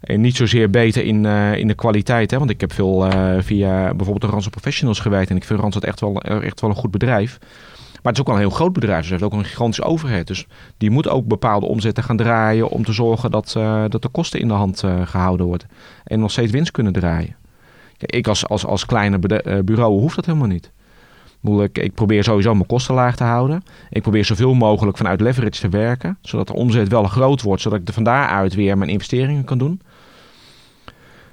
En 0.00 0.20
niet 0.20 0.36
zozeer 0.36 0.70
beter 0.70 1.04
in, 1.04 1.24
in 1.56 1.68
de 1.68 1.74
kwaliteit. 1.74 2.30
Hè? 2.30 2.38
Want 2.38 2.50
ik 2.50 2.60
heb 2.60 2.72
veel 2.72 3.10
via 3.40 3.94
bijvoorbeeld 3.94 4.20
de 4.20 4.26
Randstad 4.26 4.52
Professionals 4.52 5.00
gewerkt. 5.00 5.30
En 5.30 5.36
ik 5.36 5.44
vind 5.44 5.60
Randstad 5.60 5.84
echt 5.84 6.00
wel, 6.00 6.20
echt 6.20 6.60
wel 6.60 6.70
een 6.70 6.76
goed 6.76 6.90
bedrijf. 6.90 7.38
Het 8.06 8.14
is 8.14 8.20
ook 8.20 8.26
wel 8.26 8.36
een 8.36 8.48
heel 8.48 8.58
groot 8.58 8.72
bedrijf. 8.72 9.00
Dus 9.00 9.10
het 9.10 9.20
heeft 9.20 9.32
ook 9.32 9.38
een 9.38 9.46
gigantische 9.46 9.84
overheid. 9.84 10.26
Dus 10.26 10.46
die 10.76 10.90
moet 10.90 11.08
ook 11.08 11.26
bepaalde 11.26 11.66
omzetten 11.66 12.04
gaan 12.04 12.16
draaien 12.16 12.68
om 12.68 12.84
te 12.84 12.92
zorgen 12.92 13.30
dat, 13.30 13.54
uh, 13.58 13.84
dat 13.88 14.02
de 14.02 14.08
kosten 14.08 14.40
in 14.40 14.48
de 14.48 14.54
hand 14.54 14.82
uh, 14.82 15.06
gehouden 15.06 15.46
worden. 15.46 15.68
En 16.04 16.20
nog 16.20 16.30
steeds 16.30 16.52
winst 16.52 16.70
kunnen 16.70 16.92
draaien. 16.92 17.36
Ik 17.98 18.28
als, 18.28 18.48
als, 18.48 18.66
als 18.66 18.86
kleine 18.86 19.18
uh, 19.46 19.58
bureau 19.64 20.00
hoef 20.00 20.14
dat 20.14 20.26
helemaal 20.26 20.48
niet. 20.48 20.72
Ik, 21.42 21.78
ik 21.78 21.94
probeer 21.94 22.24
sowieso 22.24 22.54
mijn 22.54 22.66
kosten 22.66 22.94
laag 22.94 23.16
te 23.16 23.24
houden. 23.24 23.62
Ik 23.90 24.02
probeer 24.02 24.24
zoveel 24.24 24.54
mogelijk 24.54 24.96
vanuit 24.96 25.20
leverage 25.20 25.60
te 25.60 25.68
werken. 25.68 26.18
Zodat 26.20 26.46
de 26.46 26.54
omzet 26.54 26.88
wel 26.88 27.04
groot 27.04 27.42
wordt. 27.42 27.62
Zodat 27.62 27.80
ik 27.80 27.88
er 27.88 27.94
van 27.94 28.02
daaruit 28.02 28.54
weer 28.54 28.78
mijn 28.78 28.90
investeringen 28.90 29.44
kan 29.44 29.58
doen 29.58 29.80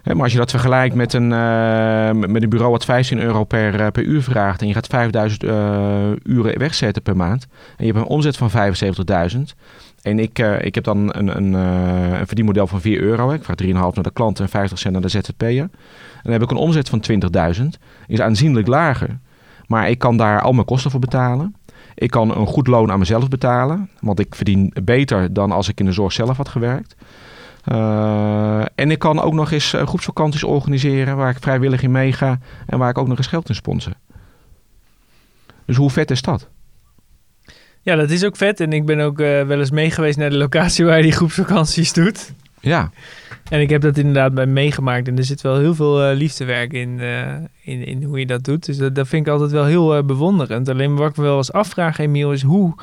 maar 0.03 0.21
als 0.21 0.31
je 0.31 0.37
dat 0.37 0.49
vergelijkt 0.49 0.95
met 0.95 1.13
een, 1.13 1.31
uh, 1.31 2.11
met 2.11 2.43
een 2.43 2.49
bureau 2.49 2.71
wat 2.71 2.85
15 2.85 3.19
euro 3.19 3.43
per, 3.43 3.79
uh, 3.79 3.87
per 3.87 4.03
uur 4.03 4.21
vraagt 4.21 4.61
en 4.61 4.67
je 4.67 4.73
gaat 4.73 4.87
5000 4.87 5.43
uh, 5.43 6.11
eh, 6.11 6.17
uren 6.23 6.59
wegzetten 6.59 7.01
per 7.01 7.15
maand 7.15 7.47
en 7.77 7.85
je 7.85 7.91
hebt 7.91 8.05
een 8.05 8.11
omzet 8.11 8.37
van 8.37 8.51
75.000 9.35 9.39
en 10.01 10.19
ik, 10.19 10.39
ik 10.39 10.75
heb 10.75 10.83
dan 10.83 11.15
een, 11.15 11.37
een, 11.37 11.53
een 11.53 12.27
verdienmodel 12.27 12.67
van 12.67 12.81
4 12.81 13.01
euro, 13.01 13.31
ik 13.31 13.43
vraag 13.43 13.55
3,5 13.63 13.71
naar 13.73 13.91
de 13.93 14.11
klant 14.13 14.39
en 14.39 14.49
50 14.49 14.79
cent 14.79 14.93
naar 14.93 15.01
de 15.01 15.09
ZZP'er. 15.09 15.69
Dan 16.23 16.31
heb 16.31 16.41
ik 16.41 16.51
een 16.51 16.57
omzet 16.57 16.89
van 16.89 17.03
20.000, 17.55 17.63
is 18.07 18.21
aanzienlijk 18.21 18.67
lager. 18.67 19.19
Maar 19.67 19.89
ik 19.89 19.99
kan 19.99 20.17
daar 20.17 20.41
al 20.41 20.51
mijn 20.51 20.65
kosten 20.65 20.91
voor 20.91 20.99
betalen. 20.99 21.55
Ik 21.95 22.11
kan 22.11 22.35
een 22.35 22.47
goed 22.47 22.67
loon 22.67 22.91
aan 22.91 22.99
mezelf 22.99 23.27
betalen, 23.27 23.89
want 23.99 24.19
ik 24.19 24.35
verdien 24.35 24.73
beter 24.83 25.33
dan 25.33 25.51
als 25.51 25.69
ik 25.69 25.79
in 25.79 25.85
de 25.85 25.91
zorg 25.91 26.11
zelf 26.11 26.37
had 26.37 26.49
gewerkt. 26.49 26.95
Uh, 27.71 28.61
en 28.75 28.91
ik 28.91 28.99
kan 28.99 29.21
ook 29.21 29.33
nog 29.33 29.51
eens 29.51 29.73
uh, 29.73 29.87
groepsvakanties 29.87 30.43
organiseren 30.43 31.17
waar 31.17 31.29
ik 31.29 31.37
vrijwillig 31.39 31.83
in 31.83 31.91
meega 31.91 32.39
en 32.65 32.77
waar 32.77 32.89
ik 32.89 32.97
ook 32.97 33.07
nog 33.07 33.17
eens 33.17 33.27
geld 33.27 33.49
in 33.49 33.55
sponsor. 33.55 33.93
Dus 35.65 35.75
hoe 35.75 35.89
vet 35.89 36.11
is 36.11 36.21
dat? 36.21 36.49
Ja, 37.81 37.95
dat 37.95 38.09
is 38.09 38.23
ook 38.25 38.35
vet. 38.35 38.59
En 38.59 38.73
ik 38.73 38.85
ben 38.85 38.99
ook 38.99 39.19
uh, 39.19 39.41
wel 39.41 39.59
eens 39.59 39.71
meegeweest 39.71 40.17
naar 40.17 40.29
de 40.29 40.37
locatie 40.37 40.85
waar 40.85 40.97
je 40.97 41.03
die 41.03 41.11
groepsvakanties 41.11 41.93
doet. 41.93 42.33
Ja. 42.59 42.91
En 43.49 43.61
ik 43.61 43.69
heb 43.69 43.81
dat 43.81 43.97
inderdaad 43.97 44.33
bij 44.33 44.45
meegemaakt. 44.45 45.07
En 45.07 45.17
er 45.17 45.23
zit 45.23 45.41
wel 45.41 45.57
heel 45.57 45.75
veel 45.75 46.09
uh, 46.09 46.17
liefdewerk 46.17 46.73
in, 46.73 46.99
in, 47.61 47.85
in 47.85 48.03
hoe 48.03 48.19
je 48.19 48.25
dat 48.25 48.43
doet. 48.43 48.65
Dus 48.65 48.77
dat, 48.77 48.95
dat 48.95 49.07
vind 49.07 49.25
ik 49.25 49.31
altijd 49.31 49.51
wel 49.51 49.65
heel 49.65 50.05
bewonderend. 50.05 50.69
Alleen 50.69 50.95
wat 50.95 51.09
ik 51.09 51.17
me 51.17 51.23
wel 51.23 51.37
eens 51.37 51.51
afvraag, 51.51 51.97
Emiel, 51.97 52.31
is 52.31 52.41
hoe 52.41 52.75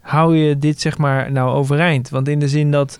hou 0.00 0.36
je 0.36 0.58
dit 0.58 0.80
zeg 0.80 0.98
maar 0.98 1.32
nou 1.32 1.50
overeind? 1.50 2.08
Want 2.08 2.28
in 2.28 2.38
de 2.38 2.48
zin 2.48 2.70
dat 2.70 2.98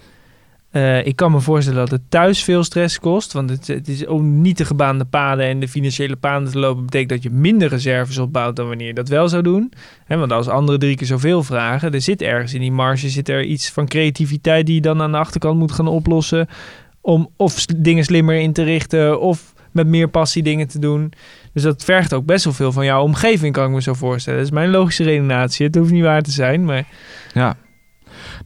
uh, 0.72 1.06
ik 1.06 1.16
kan 1.16 1.32
me 1.32 1.40
voorstellen 1.40 1.78
dat 1.78 1.90
het 1.90 2.10
thuis 2.10 2.42
veel 2.42 2.64
stress 2.64 2.98
kost. 2.98 3.32
Want 3.32 3.50
het, 3.50 3.66
het, 3.66 3.88
is 3.88 4.06
ook 4.06 4.22
niet 4.22 4.58
de 4.58 4.64
gebaande 4.64 5.04
paden 5.04 5.46
en 5.46 5.60
de 5.60 5.68
financiële 5.68 6.16
paden 6.16 6.50
te 6.50 6.58
lopen. 6.58 6.84
betekent 6.84 7.10
dat 7.10 7.22
je 7.22 7.30
minder 7.30 7.68
reserves 7.68 8.18
opbouwt 8.18 8.56
dan 8.56 8.68
wanneer 8.68 8.86
je 8.86 8.94
dat 8.94 9.08
wel 9.08 9.28
zou 9.28 9.42
doen. 9.42 9.72
He, 10.04 10.16
want 10.16 10.32
als 10.32 10.48
anderen 10.48 10.80
drie 10.80 10.96
keer 10.96 11.06
zoveel 11.06 11.42
vragen, 11.42 11.92
er 11.92 12.00
zit 12.00 12.22
ergens 12.22 12.54
in 12.54 12.60
die 12.60 12.72
marge 12.72 13.08
zit 13.08 13.28
er 13.28 13.44
iets 13.44 13.70
van 13.70 13.86
creativiteit 13.86 14.66
die 14.66 14.74
je 14.74 14.80
dan 14.80 15.02
aan 15.02 15.12
de 15.12 15.18
achterkant 15.18 15.58
moet 15.58 15.72
gaan 15.72 15.88
oplossen. 15.88 16.48
Om 17.00 17.28
of 17.36 17.66
dingen 17.66 18.04
slimmer 18.04 18.36
in 18.36 18.52
te 18.52 18.62
richten 18.62 19.20
of 19.20 19.54
met 19.72 19.86
meer 19.86 20.08
passie 20.08 20.42
dingen 20.42 20.68
te 20.68 20.78
doen. 20.78 21.12
Dus 21.52 21.62
dat 21.62 21.84
vergt 21.84 22.14
ook 22.14 22.24
best 22.24 22.44
wel 22.44 22.52
veel 22.52 22.72
van 22.72 22.84
jouw 22.84 23.02
omgeving, 23.02 23.52
kan 23.52 23.64
ik 23.64 23.70
me 23.70 23.82
zo 23.82 23.94
voorstellen. 23.94 24.38
Dat 24.38 24.48
is 24.48 24.54
mijn 24.54 24.70
logische 24.70 25.04
redenatie. 25.04 25.66
Het 25.66 25.74
hoeft 25.74 25.92
niet 25.92 26.02
waar 26.02 26.22
te 26.22 26.30
zijn, 26.30 26.64
maar... 26.64 26.86
Ja. 27.34 27.56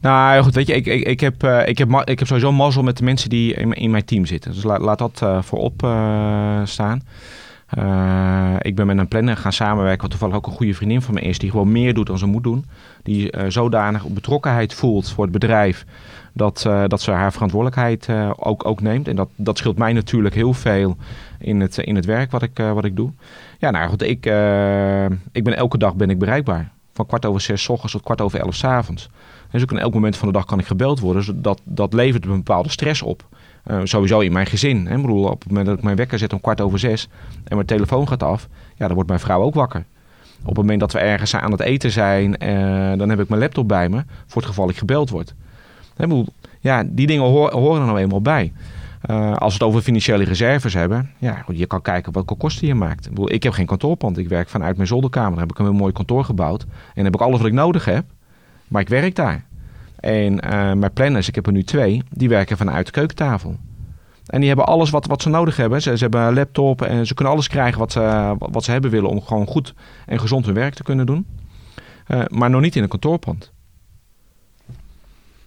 Nou 0.01 0.43
goed, 0.43 0.55
weet 0.55 0.67
je, 0.67 0.73
ik, 0.73 0.85
ik, 0.85 1.03
ik, 1.07 1.19
heb, 1.19 1.43
uh, 1.43 1.67
ik, 1.67 1.77
heb, 1.77 2.01
ik 2.03 2.19
heb 2.19 2.27
sowieso 2.27 2.51
mazzel 2.51 2.83
met 2.83 2.97
de 2.97 3.03
mensen 3.03 3.29
die 3.29 3.53
in, 3.53 3.73
in 3.73 3.91
mijn 3.91 4.05
team 4.05 4.25
zitten. 4.25 4.51
Dus 4.51 4.63
laat, 4.63 4.79
laat 4.81 4.97
dat 4.97 5.19
uh, 5.23 5.41
voorop 5.41 5.83
uh, 5.83 6.61
staan. 6.63 7.01
ik 8.61 8.75
ben 8.75 8.87
met 8.87 8.97
een 8.97 9.07
planner 9.07 9.37
gaan 9.37 9.53
samenwerken, 9.53 10.01
wat 10.01 10.09
toevallig 10.09 10.35
ook 10.35 10.47
een 10.47 10.53
goede 10.53 10.73
vriendin 10.73 11.01
van 11.01 11.13
me 11.13 11.21
is, 11.21 11.37
die 11.37 11.49
gewoon 11.51 11.71
meer 11.71 11.93
doet 11.93 12.07
dan 12.07 12.17
ze 12.17 12.25
moet 12.25 12.43
doen. 12.43 12.65
Die 13.03 13.33
zodanig 13.47 14.07
betrokkenheid 14.07 14.73
voelt 14.73 15.09
voor 15.09 15.23
het 15.23 15.33
bedrijf, 15.33 15.85
dat, 16.33 16.69
dat 16.87 17.01
ze 17.01 17.11
haar 17.11 17.31
verantwoordelijkheid 17.31 18.07
ook, 18.35 18.65
ook 18.65 18.81
neemt. 18.81 19.07
En 19.07 19.15
dat, 19.15 19.29
dat 19.35 19.57
scheelt 19.57 19.77
mij 19.77 19.93
natuurlijk 19.93 20.35
heel 20.35 20.53
veel 20.53 20.97
in 21.39 21.59
het, 21.59 21.77
in 21.77 21.95
het 21.95 22.05
werk 22.05 22.31
wat 22.31 22.41
ik, 22.41 22.57
wat 22.57 22.85
ik 22.85 22.95
doe. 22.95 23.11
Ja, 23.59 23.71
nou 23.71 23.89
goed, 23.89 24.01
ik, 24.01 24.25
ik 25.31 25.43
ben 25.43 25.55
elke 25.55 25.77
dag 25.77 25.95
ben 25.95 26.09
ik 26.09 26.19
bereikbaar. 26.19 26.71
Van 26.93 27.05
kwart 27.05 27.25
over 27.25 27.41
zes 27.41 27.63
s 27.63 27.69
ochtends 27.69 27.93
tot 27.93 28.03
kwart 28.03 28.21
over 28.21 28.39
elf 28.39 28.55
s 28.55 28.63
avonds. 28.63 29.09
Dus 29.53 29.61
ook 29.61 29.71
in 29.71 29.79
elk 29.79 29.93
moment 29.93 30.17
van 30.17 30.27
de 30.27 30.33
dag 30.33 30.45
kan 30.45 30.59
ik 30.59 30.65
gebeld 30.65 30.99
worden. 30.99 31.41
Dat, 31.41 31.61
dat 31.63 31.93
levert 31.93 32.25
een 32.25 32.35
bepaalde 32.35 32.69
stress 32.69 33.01
op. 33.01 33.27
Uh, 33.67 33.79
sowieso 33.83 34.19
in 34.19 34.31
mijn 34.31 34.45
gezin. 34.45 34.87
Hè. 34.87 35.01
Bedoel, 35.01 35.23
op 35.23 35.39
het 35.39 35.47
moment 35.47 35.65
dat 35.65 35.77
ik 35.77 35.83
mijn 35.83 35.95
wekker 35.95 36.19
zet 36.19 36.33
om 36.33 36.41
kwart 36.41 36.61
over 36.61 36.79
zes 36.79 37.07
en 37.43 37.55
mijn 37.55 37.67
telefoon 37.67 38.07
gaat 38.07 38.23
af, 38.23 38.47
ja, 38.75 38.85
dan 38.85 38.93
wordt 38.93 39.09
mijn 39.09 39.21
vrouw 39.21 39.41
ook 39.41 39.53
wakker. 39.53 39.85
Op 40.41 40.47
het 40.47 40.57
moment 40.57 40.79
dat 40.79 40.91
we 40.91 40.99
ergens 40.99 41.35
aan 41.35 41.51
het 41.51 41.59
eten 41.59 41.91
zijn, 41.91 42.35
uh, 42.43 42.97
dan 42.97 43.09
heb 43.09 43.19
ik 43.19 43.29
mijn 43.29 43.41
laptop 43.41 43.67
bij 43.67 43.89
me 43.89 44.03
voor 44.27 44.41
het 44.41 44.49
geval 44.51 44.69
ik 44.69 44.77
gebeld 44.77 45.09
word. 45.09 45.33
Bedoel, 45.95 46.25
ja, 46.59 46.83
die 46.85 47.07
dingen 47.07 47.25
horen 47.25 47.79
er 47.79 47.85
nou 47.85 47.99
eenmaal 47.99 48.21
bij. 48.21 48.53
Uh, 49.09 49.33
als 49.35 49.57
we 49.57 49.63
het 49.63 49.63
over 49.63 49.81
financiële 49.81 50.23
reserves 50.23 50.73
hebben, 50.73 51.11
ja, 51.17 51.45
je 51.47 51.65
kan 51.65 51.81
kijken 51.81 52.13
welke 52.13 52.35
kosten 52.35 52.67
je 52.67 52.75
maakt. 52.75 53.05
Ik, 53.05 53.11
bedoel, 53.11 53.31
ik 53.31 53.43
heb 53.43 53.53
geen 53.53 53.65
kantoorpand, 53.65 54.17
ik 54.17 54.27
werk 54.27 54.49
vanuit 54.49 54.75
mijn 54.75 54.87
zolderkamer. 54.87 55.31
Daar 55.31 55.47
heb 55.47 55.51
ik 55.51 55.59
een 55.59 55.75
mooi 55.75 55.93
kantoor 55.93 56.25
gebouwd 56.25 56.65
en 56.93 57.03
heb 57.03 57.13
ik 57.13 57.21
alles 57.21 57.37
wat 57.37 57.47
ik 57.47 57.53
nodig 57.53 57.85
heb. 57.85 58.05
Maar 58.73 58.81
ik 58.81 58.89
werk 58.89 59.15
daar. 59.15 59.45
En 59.99 60.33
uh, 60.33 60.73
mijn 60.73 60.93
planners, 60.93 61.27
ik 61.27 61.35
heb 61.35 61.45
er 61.45 61.51
nu 61.51 61.63
twee, 61.63 62.03
die 62.09 62.29
werken 62.29 62.57
vanuit 62.57 62.85
de 62.85 62.91
keukentafel. 62.91 63.57
En 64.25 64.39
die 64.39 64.47
hebben 64.47 64.65
alles 64.65 64.89
wat, 64.89 65.05
wat 65.05 65.21
ze 65.21 65.29
nodig 65.29 65.57
hebben. 65.57 65.81
Ze, 65.81 65.95
hebben 65.95 66.21
een 66.21 66.33
laptop 66.33 66.81
en 66.81 67.07
ze 67.07 67.13
kunnen 67.13 67.33
alles 67.33 67.47
krijgen 67.47 67.79
wat 67.79 67.91
ze, 67.91 68.35
wat 68.37 68.63
ze 68.63 68.71
hebben 68.71 68.91
willen 68.91 69.09
om 69.09 69.21
gewoon 69.21 69.47
goed 69.47 69.73
en 70.05 70.19
gezond 70.19 70.45
hun 70.45 70.53
werk 70.53 70.73
te 70.73 70.83
kunnen 70.83 71.05
doen. 71.05 71.25
Uh, 72.07 72.21
maar 72.27 72.49
nog 72.49 72.61
niet 72.61 72.75
in 72.75 72.83
een 72.83 72.89
kantoorpand. 72.89 73.52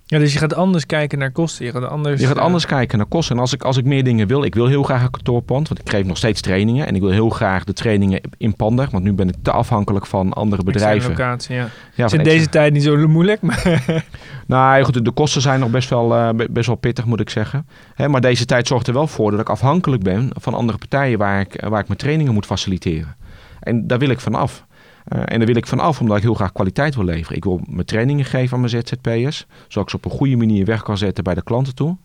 Ja, 0.09 0.19
dus 0.19 0.33
je 0.33 0.39
gaat 0.39 0.55
anders 0.55 0.87
kijken 0.87 1.19
naar 1.19 1.31
kosten. 1.31 1.65
Je 1.65 1.73
gaat 1.73 1.89
anders, 1.89 2.21
je 2.21 2.27
gaat 2.27 2.39
anders 2.39 2.65
uh... 2.65 2.71
kijken 2.71 2.99
naar 2.99 3.07
kosten. 3.07 3.35
En 3.35 3.41
als 3.41 3.53
ik, 3.53 3.63
als 3.63 3.77
ik 3.77 3.85
meer 3.85 4.05
dingen 4.05 4.27
wil, 4.27 4.45
ik 4.45 4.55
wil 4.55 4.67
heel 4.67 4.83
graag 4.83 5.03
een 5.03 5.11
kantoorpand, 5.11 5.69
want 5.69 5.81
ik 5.81 5.91
geef 5.91 6.05
nog 6.05 6.17
steeds 6.17 6.41
trainingen. 6.41 6.87
En 6.87 6.95
ik 6.95 7.01
wil 7.01 7.11
heel 7.11 7.31
graag 7.31 7.65
de 7.65 7.73
trainingen 7.73 8.21
in 8.37 8.57
Panda, 8.57 8.89
want 8.91 9.05
nu 9.05 9.13
ben 9.13 9.29
ik 9.29 9.35
te 9.43 9.51
afhankelijk 9.51 10.07
van 10.07 10.33
andere 10.33 10.63
bedrijven. 10.63 11.11
Locatie, 11.11 11.55
ja. 11.55 11.69
ja 11.95 12.05
is 12.05 12.13
in 12.13 12.23
deze 12.23 12.49
tijd 12.49 12.73
niet 12.73 12.83
zo 12.83 13.09
moeilijk. 13.09 13.41
Maar 13.41 13.83
nou 14.47 14.85
goed, 14.85 15.05
de 15.05 15.11
kosten 15.11 15.43
zijn 15.43 15.61
nog 15.61 15.71
best 15.71 15.89
wel, 15.89 16.17
uh, 16.17 16.47
best 16.51 16.67
wel 16.67 16.77
pittig, 16.77 17.05
moet 17.05 17.21
ik 17.21 17.31
zeggen. 17.31 17.67
Hè, 17.95 18.09
maar 18.09 18.21
deze 18.21 18.45
tijd 18.45 18.67
zorgt 18.67 18.87
er 18.87 18.95
wel 18.95 19.07
voor 19.07 19.31
dat 19.31 19.41
ik 19.41 19.49
afhankelijk 19.49 20.03
ben 20.03 20.31
van 20.41 20.55
andere 20.55 20.79
partijen 20.79 21.19
waar 21.19 21.41
ik, 21.41 21.65
waar 21.69 21.81
ik 21.81 21.87
mijn 21.87 21.99
trainingen 21.99 22.35
moet 22.35 22.47
faciliteren. 22.47 23.17
En 23.61 23.87
daar 23.87 23.99
wil 23.99 24.11
ik 24.11 24.21
vanaf. 24.21 24.66
Uh, 25.13 25.21
en 25.25 25.39
daar 25.39 25.47
wil 25.47 25.57
ik 25.57 25.67
vanaf, 25.67 26.01
omdat 26.01 26.17
ik 26.17 26.23
heel 26.23 26.35
graag 26.35 26.53
kwaliteit 26.53 26.95
wil 26.95 27.05
leveren. 27.05 27.37
Ik 27.37 27.45
wil 27.45 27.61
mijn 27.69 27.87
trainingen 27.87 28.25
geven 28.25 28.55
aan 28.55 28.61
mijn 28.61 28.71
ZZP'ers, 28.71 29.47
zodat 29.69 29.83
ik 29.83 29.91
ze 29.91 29.97
op 29.97 30.05
een 30.05 30.19
goede 30.19 30.37
manier 30.37 30.65
weg 30.65 30.83
kan 30.83 30.99
zetten 30.99 31.25
bij 31.25 31.35
de 31.35 31.43
klanten 31.43 31.75
toe. 31.75 31.97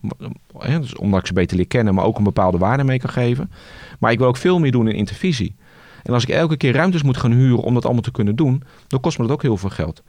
Uh, 0.66 0.76
dus 0.78 0.96
omdat 0.96 1.20
ik 1.20 1.26
ze 1.26 1.32
beter 1.32 1.56
leer 1.56 1.66
kennen, 1.66 1.94
maar 1.94 2.04
ook 2.04 2.18
een 2.18 2.24
bepaalde 2.24 2.58
waarde 2.58 2.84
mee 2.84 2.98
kan 2.98 3.10
geven. 3.10 3.50
Maar 3.98 4.12
ik 4.12 4.18
wil 4.18 4.28
ook 4.28 4.36
veel 4.36 4.58
meer 4.58 4.72
doen 4.72 4.88
in 4.88 4.94
intervisie. 4.94 5.54
En 6.02 6.12
als 6.12 6.22
ik 6.22 6.28
elke 6.28 6.56
keer 6.56 6.72
ruimtes 6.72 7.02
moet 7.02 7.16
gaan 7.16 7.32
huren 7.32 7.62
om 7.62 7.74
dat 7.74 7.84
allemaal 7.84 8.02
te 8.02 8.10
kunnen 8.10 8.36
doen, 8.36 8.62
dan 8.86 9.00
kost 9.00 9.18
me 9.18 9.24
dat 9.24 9.32
ook 9.32 9.42
heel 9.42 9.56
veel 9.56 9.70
geld. 9.70 10.02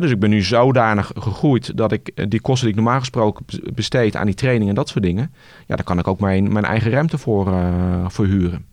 Dus 0.00 0.10
ik 0.10 0.20
ben 0.20 0.30
nu 0.30 0.42
zodanig 0.42 1.12
gegroeid 1.18 1.76
dat 1.76 1.92
ik 1.92 2.10
eh, 2.14 2.24
die 2.28 2.40
kosten 2.40 2.66
die 2.66 2.76
ik 2.76 2.82
normaal 2.82 3.00
gesproken 3.00 3.44
besteed 3.74 4.16
aan 4.16 4.26
die 4.26 4.34
training 4.34 4.68
en 4.68 4.74
dat 4.74 4.88
soort 4.88 5.04
dingen, 5.04 5.34
ja, 5.66 5.76
daar 5.76 5.84
kan 5.84 5.98
ik 5.98 6.08
ook 6.08 6.20
mijn, 6.20 6.52
mijn 6.52 6.64
eigen 6.64 6.90
ruimte 6.90 7.18
voor, 7.18 7.48
uh, 7.48 8.08
voor 8.08 8.26
huren. 8.26 8.64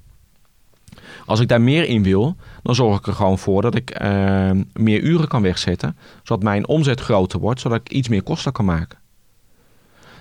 Als 1.26 1.40
ik 1.40 1.48
daar 1.48 1.62
meer 1.62 1.86
in 1.86 2.04
wil, 2.04 2.36
dan 2.64 2.76
zorg 2.76 3.00
ik 3.00 3.08
er 3.08 3.14
gewoon 3.14 3.40
voor 3.40 3.62
dat 3.62 3.76
ik 3.76 4.02
uh, 4.02 4.52
meer 4.74 5.02
uren 5.02 5.28
kan 5.28 5.42
wegzetten. 5.42 5.98
Zodat 6.24 6.44
mijn 6.44 6.68
omzet 6.68 7.00
groter 7.00 7.40
wordt, 7.40 7.60
zodat 7.60 7.80
ik 7.80 7.92
iets 7.92 8.08
meer 8.08 8.24
kosten 8.24 8.52
kan 8.52 8.66
maken. 8.66 8.98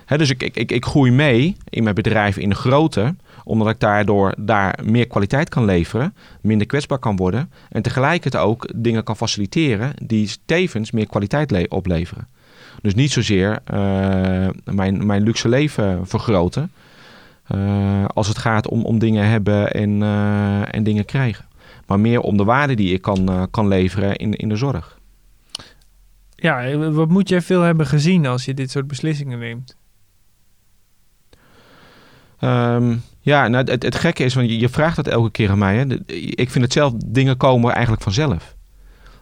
Hè, 0.05 0.17
dus 0.17 0.29
ik, 0.29 0.43
ik, 0.43 0.71
ik, 0.71 0.85
groei 0.85 1.11
mee 1.11 1.57
in 1.69 1.83
mijn 1.83 1.95
bedrijf 1.95 2.37
in 2.37 2.49
de 2.49 2.55
grootte, 2.55 3.15
omdat 3.43 3.69
ik 3.69 3.79
daardoor 3.79 4.33
daar 4.37 4.79
meer 4.83 5.07
kwaliteit 5.07 5.49
kan 5.49 5.65
leveren, 5.65 6.15
minder 6.41 6.67
kwetsbaar 6.67 6.99
kan 6.99 7.15
worden 7.15 7.51
en 7.69 7.81
tegelijkertijd 7.81 8.43
ook 8.43 8.67
dingen 8.75 9.03
kan 9.03 9.17
faciliteren 9.17 9.93
die 10.03 10.31
tevens 10.45 10.91
meer 10.91 11.07
kwaliteit 11.07 11.67
opleveren. 11.67 12.27
Dus 12.81 12.95
niet 12.95 13.11
zozeer 13.11 13.59
uh, 13.73 14.47
mijn, 14.63 15.05
mijn 15.05 15.23
luxe 15.23 15.49
leven 15.49 16.07
vergroten, 16.07 16.71
uh, 17.55 18.05
als 18.05 18.27
het 18.27 18.37
gaat 18.37 18.67
om, 18.67 18.85
om 18.85 18.99
dingen 18.99 19.27
hebben 19.29 19.71
en, 19.71 20.01
uh, 20.01 20.75
en 20.75 20.83
dingen 20.83 21.05
krijgen. 21.05 21.45
Maar 21.87 21.99
meer 21.99 22.21
om 22.21 22.37
de 22.37 22.43
waarde 22.43 22.73
die 22.73 22.93
ik 22.93 23.01
kan, 23.01 23.31
uh, 23.31 23.43
kan 23.51 23.67
leveren 23.67 24.15
in, 24.15 24.33
in 24.33 24.49
de 24.49 24.55
zorg. 24.55 24.99
Ja, 26.35 26.77
wat 26.77 27.09
moet 27.09 27.29
jij 27.29 27.41
veel 27.41 27.61
hebben 27.61 27.87
gezien 27.87 28.25
als 28.25 28.45
je 28.45 28.53
dit 28.53 28.71
soort 28.71 28.87
beslissingen 28.87 29.39
neemt? 29.39 29.77
Um, 32.41 33.01
ja, 33.19 33.47
nou, 33.47 33.71
het, 33.71 33.83
het 33.83 33.95
gekke 33.95 34.23
is, 34.23 34.33
want 34.33 34.49
je, 34.49 34.59
je 34.59 34.69
vraagt 34.69 34.95
dat 34.95 35.07
elke 35.07 35.31
keer 35.31 35.49
aan 35.49 35.57
mij. 35.57 35.77
Hè. 35.77 35.85
Ik 36.15 36.49
vind 36.49 36.63
het 36.63 36.73
zelf, 36.73 36.93
dingen 37.05 37.37
komen 37.37 37.73
eigenlijk 37.73 38.03
vanzelf. 38.03 38.55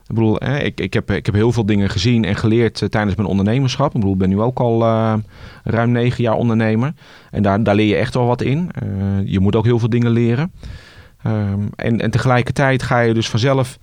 Ik 0.08 0.16
bedoel, 0.16 0.36
hè, 0.36 0.58
ik, 0.60 0.80
ik, 0.80 0.94
heb, 0.94 1.12
ik 1.12 1.26
heb 1.26 1.36
heel 1.36 1.52
veel 1.52 1.66
dingen 1.66 1.90
gezien 1.90 2.26
en 2.26 2.36
geleerd 2.36 2.82
uh, 2.82 2.90
tijdens 2.90 3.16
mijn 3.16 3.28
ondernemerschap. 3.28 3.88
Ik 3.88 3.94
bedoel, 3.94 4.12
ik 4.12 4.18
ben 4.18 4.30
nu 4.30 4.42
ook 4.42 4.60
al 4.60 4.82
uh, 4.82 5.14
ruim 5.64 5.92
negen 5.92 6.24
jaar 6.24 6.36
ondernemer. 6.36 6.94
En 7.32 7.44
daar, 7.44 7.64
daar 7.64 7.76
leer 7.76 7.88
je 7.88 7.96
echt 7.96 8.14
wel 8.14 8.26
wat 8.26 8.42
in. 8.42 8.72
Uh, 8.84 8.90
je 9.26 9.40
moet 9.40 9.56
ook 9.56 9.66
heel 9.66 9.80
veel 9.80 9.90
dingen 9.90 10.12
leren. 10.12 10.52
Um, 11.26 11.70
en, 11.76 12.02
en 12.02 12.12
tegelijkertijd 12.12 12.84
ga 12.84 13.00
je 13.00 13.14
dus 13.14 13.30
vanzelf 13.30 13.80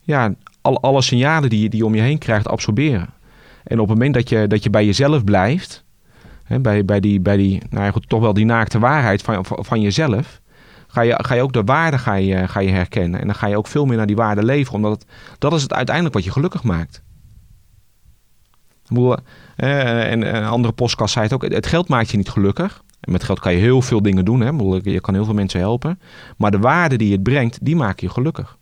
ja, 0.00 0.34
al, 0.60 0.80
alle 0.80 1.02
signalen 1.02 1.50
die 1.50 1.62
je, 1.62 1.68
die 1.68 1.84
om 1.84 1.94
je 1.94 2.00
heen 2.00 2.18
krijgt 2.18 2.48
absorberen. 2.48 3.08
En 3.64 3.80
op 3.80 3.88
het 3.88 3.98
moment 3.98 4.14
dat 4.14 4.28
je, 4.28 4.46
dat 4.46 4.62
je 4.62 4.70
bij 4.70 4.84
jezelf 4.84 5.24
blijft, 5.24 5.84
hè, 6.44 6.60
bij, 6.60 6.84
bij 6.84 7.00
die, 7.00 7.20
bij 7.20 7.36
die 7.36 7.62
nou 7.70 7.84
ja, 7.84 7.92
toch 8.06 8.20
wel 8.20 8.34
die 8.34 8.44
naakte 8.44 8.78
waarheid 8.78 9.22
van, 9.22 9.44
van 9.44 9.80
jezelf 9.80 10.40
ga 10.98 11.04
je, 11.04 11.24
ga 11.24 11.34
je 11.34 11.42
ook 11.42 11.52
de 11.52 11.64
waarde 11.64 11.98
ga 11.98 12.14
je, 12.14 12.48
ga 12.48 12.60
je 12.60 12.70
herkennen. 12.70 13.20
En 13.20 13.26
dan 13.26 13.34
ga 13.34 13.46
je 13.46 13.56
ook 13.56 13.66
veel 13.66 13.86
meer 13.86 13.96
naar 13.96 14.06
die 14.06 14.16
waarde 14.16 14.44
leveren. 14.44 14.84
Omdat 14.84 15.04
dat 15.38 15.52
is 15.52 15.62
het 15.62 15.72
uiteindelijk 15.72 16.14
wat 16.14 16.24
je 16.24 16.30
gelukkig 16.30 16.62
maakt. 16.62 17.02
Eh, 19.56 20.10
en 20.10 20.36
een 20.36 20.44
andere 20.44 20.74
podcast 20.74 21.12
zei 21.12 21.24
het 21.24 21.34
ook. 21.34 21.42
Het 21.42 21.66
geld 21.66 21.88
maakt 21.88 22.10
je 22.10 22.16
niet 22.16 22.28
gelukkig. 22.28 22.82
En 23.00 23.12
met 23.12 23.24
geld 23.24 23.40
kan 23.40 23.52
je 23.52 23.58
heel 23.58 23.82
veel 23.82 24.02
dingen 24.02 24.24
doen. 24.24 24.40
Hè? 24.40 24.50
Je 24.82 25.00
kan 25.00 25.14
heel 25.14 25.24
veel 25.24 25.34
mensen 25.34 25.60
helpen. 25.60 26.00
Maar 26.36 26.50
de 26.50 26.58
waarde 26.58 26.96
die 26.96 27.12
het 27.12 27.22
brengt, 27.22 27.58
die 27.62 27.76
maakt 27.76 28.00
je 28.00 28.08
gelukkig. 28.08 28.56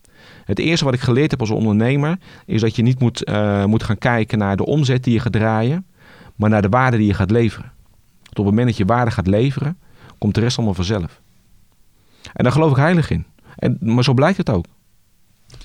Het 0.45 0.59
eerste 0.59 0.85
wat 0.85 0.95
ik 0.95 1.01
geleerd 1.01 1.31
heb 1.31 1.41
als 1.41 1.51
ondernemer... 1.51 2.19
is 2.47 2.61
dat 2.61 2.77
je 2.77 2.83
niet 2.83 3.01
moet, 3.01 3.29
uh, 3.29 3.65
moet 3.65 3.83
gaan 3.83 3.99
kijken 3.99 4.39
naar 4.39 4.57
de 4.57 4.67
omzet 4.67 5.05
die 5.05 5.13
je 5.13 5.21
gaat 5.21 5.33
draaien... 5.33 5.87
maar 6.35 6.51
naar 6.51 6.63
de 6.63 6.69
waarde 6.69 6.97
die 6.97 7.07
je 7.07 7.15
gaat 7.15 7.31
leveren. 7.31 7.73
op 8.29 8.37
het 8.37 8.45
moment 8.45 8.67
dat 8.67 8.77
je 8.77 8.85
waarde 8.85 9.11
gaat 9.11 9.27
leveren... 9.27 9.79
komt 10.19 10.35
de 10.35 10.41
rest 10.41 10.57
allemaal 10.57 10.75
vanzelf. 10.75 11.21
En 12.37 12.45
daar 12.45 12.53
geloof 12.53 12.71
ik 12.71 12.77
heilig 12.77 13.11
in. 13.11 13.27
En, 13.57 13.79
maar 13.81 14.05
zo 14.05 14.15
blijkt 14.15 14.37
het 14.37 14.51
ook. 14.51 14.65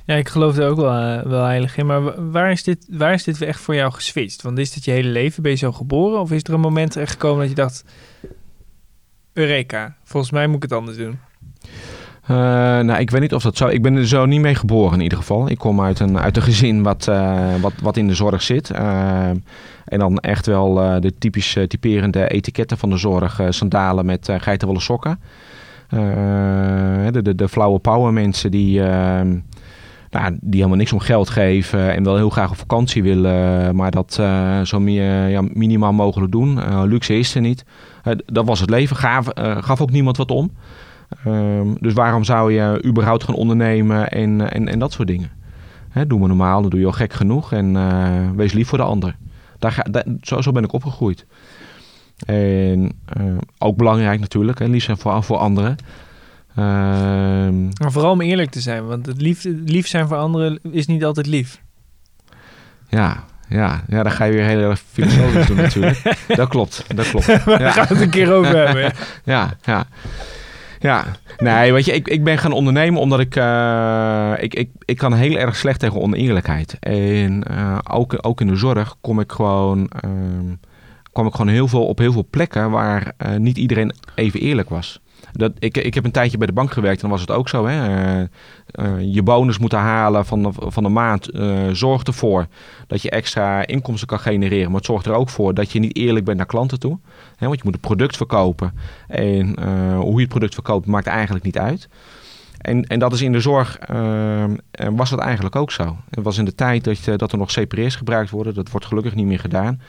Ja, 0.05 0.15
ik 0.15 0.29
geloof 0.29 0.57
er 0.57 0.69
ook 0.69 0.77
wel, 0.77 1.17
uh, 1.17 1.21
wel 1.23 1.43
heilig 1.43 1.77
in. 1.77 1.85
Maar 1.85 2.31
waar 2.31 2.51
is, 2.51 2.63
dit, 2.63 2.87
waar 2.89 3.13
is 3.13 3.23
dit 3.23 3.41
echt 3.41 3.59
voor 3.59 3.75
jou 3.75 3.91
geswitcht? 3.91 4.41
Want 4.41 4.57
is 4.57 4.71
dit 4.71 4.85
je 4.85 4.91
hele 4.91 5.09
leven? 5.09 5.43
Ben 5.43 5.51
je 5.51 5.57
zo 5.57 5.71
geboren? 5.71 6.19
Of 6.19 6.31
is 6.31 6.43
er 6.43 6.53
een 6.53 6.59
moment 6.59 6.95
echt 6.95 7.11
gekomen 7.11 7.39
dat 7.39 7.49
je 7.49 7.55
dacht... 7.55 7.85
Eureka, 9.33 9.95
volgens 10.03 10.31
mij 10.31 10.47
moet 10.47 10.55
ik 10.55 10.69
het 10.69 10.79
anders 10.79 10.97
doen? 10.97 11.19
Uh, 12.23 12.37
nou, 12.79 12.99
ik 12.99 13.09
weet 13.09 13.21
niet 13.21 13.33
of 13.33 13.43
dat 13.43 13.57
zo... 13.57 13.67
Ik 13.67 13.81
ben 13.81 13.95
er 13.95 14.07
zo 14.07 14.25
niet 14.25 14.41
mee 14.41 14.55
geboren 14.55 14.93
in 14.93 15.03
ieder 15.03 15.17
geval. 15.17 15.49
Ik 15.49 15.57
kom 15.57 15.81
uit 15.81 15.99
een, 15.99 16.19
uit 16.19 16.35
een 16.35 16.43
gezin 16.43 16.83
wat, 16.83 17.07
uh, 17.09 17.55
wat, 17.61 17.73
wat 17.81 17.97
in 17.97 18.07
de 18.07 18.15
zorg 18.15 18.41
zit. 18.41 18.71
Uh, 18.71 19.27
en 19.85 19.99
dan 19.99 20.17
echt 20.17 20.45
wel 20.45 20.73
de 20.99 21.13
typisch 21.17 21.57
typerende 21.67 22.27
etiketten 22.27 22.77
van 22.77 22.89
de 22.89 22.97
zorg. 22.97 23.41
sandalen 23.49 24.05
met 24.05 24.29
geitenwolle 24.37 24.79
sokken. 24.79 25.19
Eh, 25.91 27.11
de, 27.11 27.21
de, 27.21 27.35
de 27.35 27.49
flauwe 27.49 27.79
power 27.79 28.13
mensen 28.13 28.51
die, 28.51 28.83
ehm, 28.83 29.39
nou, 30.09 30.37
die 30.41 30.55
helemaal 30.55 30.77
niks 30.77 30.93
om 30.93 30.99
geld 30.99 31.29
geven 31.29 31.93
en 31.93 32.03
wel 32.03 32.15
heel 32.15 32.29
graag 32.29 32.49
op 32.49 32.57
vakantie 32.57 33.03
willen, 33.03 33.75
maar 33.75 33.91
dat 33.91 34.17
uh, 34.21 34.61
zo 34.61 34.81
ja, 34.89 35.41
minimaal 35.53 35.93
mogelijk 35.93 36.31
doen. 36.31 36.57
Uh, 36.57 36.81
luxe 36.85 37.17
is 37.17 37.35
er 37.35 37.41
niet. 37.41 37.65
dat 38.25 38.45
was 38.45 38.59
het 38.59 38.69
leven. 38.69 38.95
Gaf, 38.95 39.27
gaf 39.59 39.81
ook 39.81 39.91
niemand 39.91 40.17
wat 40.17 40.31
om. 40.31 40.51
Ehm, 41.25 41.67
dus 41.79 41.93
waarom 41.93 42.23
zou 42.23 42.53
je 42.53 42.83
überhaupt 42.85 43.23
gaan 43.23 43.35
ondernemen 43.35 44.09
en, 44.09 44.51
en, 44.51 44.67
en 44.67 44.79
dat 44.79 44.91
soort 44.91 45.07
dingen? 45.07 45.29
Hè, 45.89 46.07
doe 46.07 46.19
maar 46.19 46.27
normaal, 46.27 46.61
dan 46.61 46.69
doe 46.69 46.79
je 46.79 46.85
al 46.85 46.91
gek 46.91 47.13
genoeg 47.13 47.53
en 47.53 48.35
wees 48.35 48.53
lief 48.53 48.67
voor 48.67 48.77
de 48.77 48.83
ander. 48.83 49.15
Daar 49.59 49.85
daar, 49.91 50.05
zo 50.19 50.51
ben 50.51 50.63
ik 50.63 50.73
opgegroeid. 50.73 51.25
En 52.25 52.91
uh, 53.17 53.37
ook 53.57 53.77
belangrijk 53.77 54.19
natuurlijk, 54.19 54.59
en 54.59 54.69
liefst 54.69 54.89
voor, 54.97 55.23
voor 55.23 55.37
anderen. 55.37 55.75
Ehm, 56.55 57.63
Maar 57.63 57.91
vooral 57.91 58.11
om 58.11 58.21
eerlijk 58.21 58.49
te 58.49 58.61
zijn, 58.61 58.85
want 58.85 59.05
het 59.05 59.21
lief, 59.21 59.43
lief 59.65 59.87
zijn 59.87 60.07
voor 60.07 60.17
anderen 60.17 60.59
is 60.71 60.87
niet 60.87 61.03
altijd 61.03 61.27
lief. 61.27 61.61
ja, 62.89 63.23
ja, 63.49 63.83
ja, 63.87 64.03
daar 64.03 64.11
ga 64.11 64.25
je 64.25 64.31
weer 64.33 64.45
heel 64.45 64.69
erg 64.69 64.81
filosofisch 64.91 65.47
doen 65.47 65.55
natuurlijk. 65.57 66.01
Dat 66.27 66.47
klopt, 66.49 66.83
dat 66.95 67.09
klopt. 67.09 67.27
Maar 67.27 67.45
daar 67.59 67.71
gaan 67.71 67.87
we 67.87 67.93
het 67.93 68.03
een 68.03 68.09
keer 68.09 68.33
over 68.33 68.65
hebben. 68.65 68.83
ja. 68.83 68.93
Ja, 69.23 69.53
ja. 69.63 69.85
Ja, 70.79 71.05
nee, 71.37 71.73
weet 71.73 71.85
je, 71.85 71.91
ik, 71.91 72.07
ik 72.07 72.23
ben 72.23 72.37
gaan 72.37 72.51
ondernemen 72.51 73.01
omdat 73.01 73.19
ik, 73.19 73.35
eh, 73.35 74.33
ik, 74.37 74.53
ik, 74.53 74.69
ik 74.85 74.97
kan 74.97 75.13
heel 75.13 75.37
erg 75.37 75.55
slecht 75.55 75.79
tegen 75.79 76.01
oneerlijkheid. 76.01 76.77
En 76.79 77.43
eh, 77.43 77.77
ook, 77.91 78.17
ook 78.21 78.41
in 78.41 78.47
de 78.47 78.55
zorg 78.55 78.95
kom 79.01 79.19
ik 79.19 79.31
gewoon, 79.31 79.87
ehm, 80.01 80.53
kwam 81.11 81.27
ik 81.27 81.31
gewoon 81.31 81.51
heel 81.51 81.67
veel 81.67 81.85
op 81.85 81.97
heel 81.97 82.11
veel 82.11 82.27
plekken 82.29 82.71
waar 82.71 83.13
eh, 83.17 83.35
niet 83.35 83.57
iedereen 83.57 83.93
even 84.15 84.39
eerlijk 84.39 84.69
was. 84.69 84.99
Dat, 85.31 85.51
ik, 85.59 85.77
ik 85.77 85.93
heb 85.93 86.05
een 86.05 86.11
tijdje 86.11 86.37
bij 86.37 86.47
de 86.47 86.53
bank 86.53 86.71
gewerkt 86.71 86.95
en 86.95 87.01
dan 87.01 87.17
was 87.17 87.21
het 87.21 87.31
ook 87.31 87.49
zo. 87.49 87.65
Hè? 87.65 87.87
Eh, 87.87 88.21
eh, 88.71 89.13
je 89.13 89.23
bonus 89.23 89.57
moeten 89.57 89.79
halen 89.79 90.25
van 90.25 90.43
de, 90.43 90.49
van 90.53 90.83
de 90.83 90.89
maand 90.89 91.29
zorgt 91.71 92.07
ervoor 92.07 92.47
dat 92.87 93.01
je 93.01 93.09
extra 93.09 93.67
inkomsten 93.67 94.07
kan 94.07 94.19
genereren. 94.19 94.67
Maar 94.67 94.75
het 94.75 94.85
zorgt 94.85 95.05
er 95.05 95.13
ook 95.13 95.29
voor 95.29 95.53
dat 95.53 95.71
je 95.71 95.79
niet 95.79 95.95
eerlijk 95.95 96.25
bent 96.25 96.37
naar 96.37 96.45
klanten 96.45 96.79
toe. 96.79 96.99
Hè? 97.35 97.47
Want 97.47 97.57
je 97.57 97.63
moet 97.65 97.73
een 97.73 97.79
product 97.79 98.17
verkopen. 98.17 98.73
En 99.07 99.63
hoe 99.95 100.13
je 100.13 100.19
het 100.19 100.29
product 100.29 100.53
verkoopt 100.53 100.85
maakt 100.85 101.07
eigenlijk 101.07 101.45
niet 101.45 101.57
uit. 101.57 101.89
En, 102.57 102.83
en 102.83 102.99
dat 102.99 103.13
is 103.13 103.21
in 103.21 103.31
de 103.31 103.39
zorg, 103.39 103.79
was 104.95 105.09
dat 105.09 105.19
eigenlijk 105.19 105.55
ook 105.55 105.71
zo. 105.71 105.97
Het 106.09 106.23
was 106.23 106.37
in 106.37 106.45
de 106.45 106.55
tijd 106.55 106.83
dat, 106.83 107.19
dat 107.19 107.31
er 107.31 107.37
nog 107.37 107.51
CPR's 107.51 107.95
gebruikt 107.95 108.29
worden. 108.29 108.53
Dat 108.53 108.71
wordt 108.71 108.85
gelukkig 108.85 109.15
niet 109.15 109.25
meer 109.25 109.39
gedaan. 109.39 109.81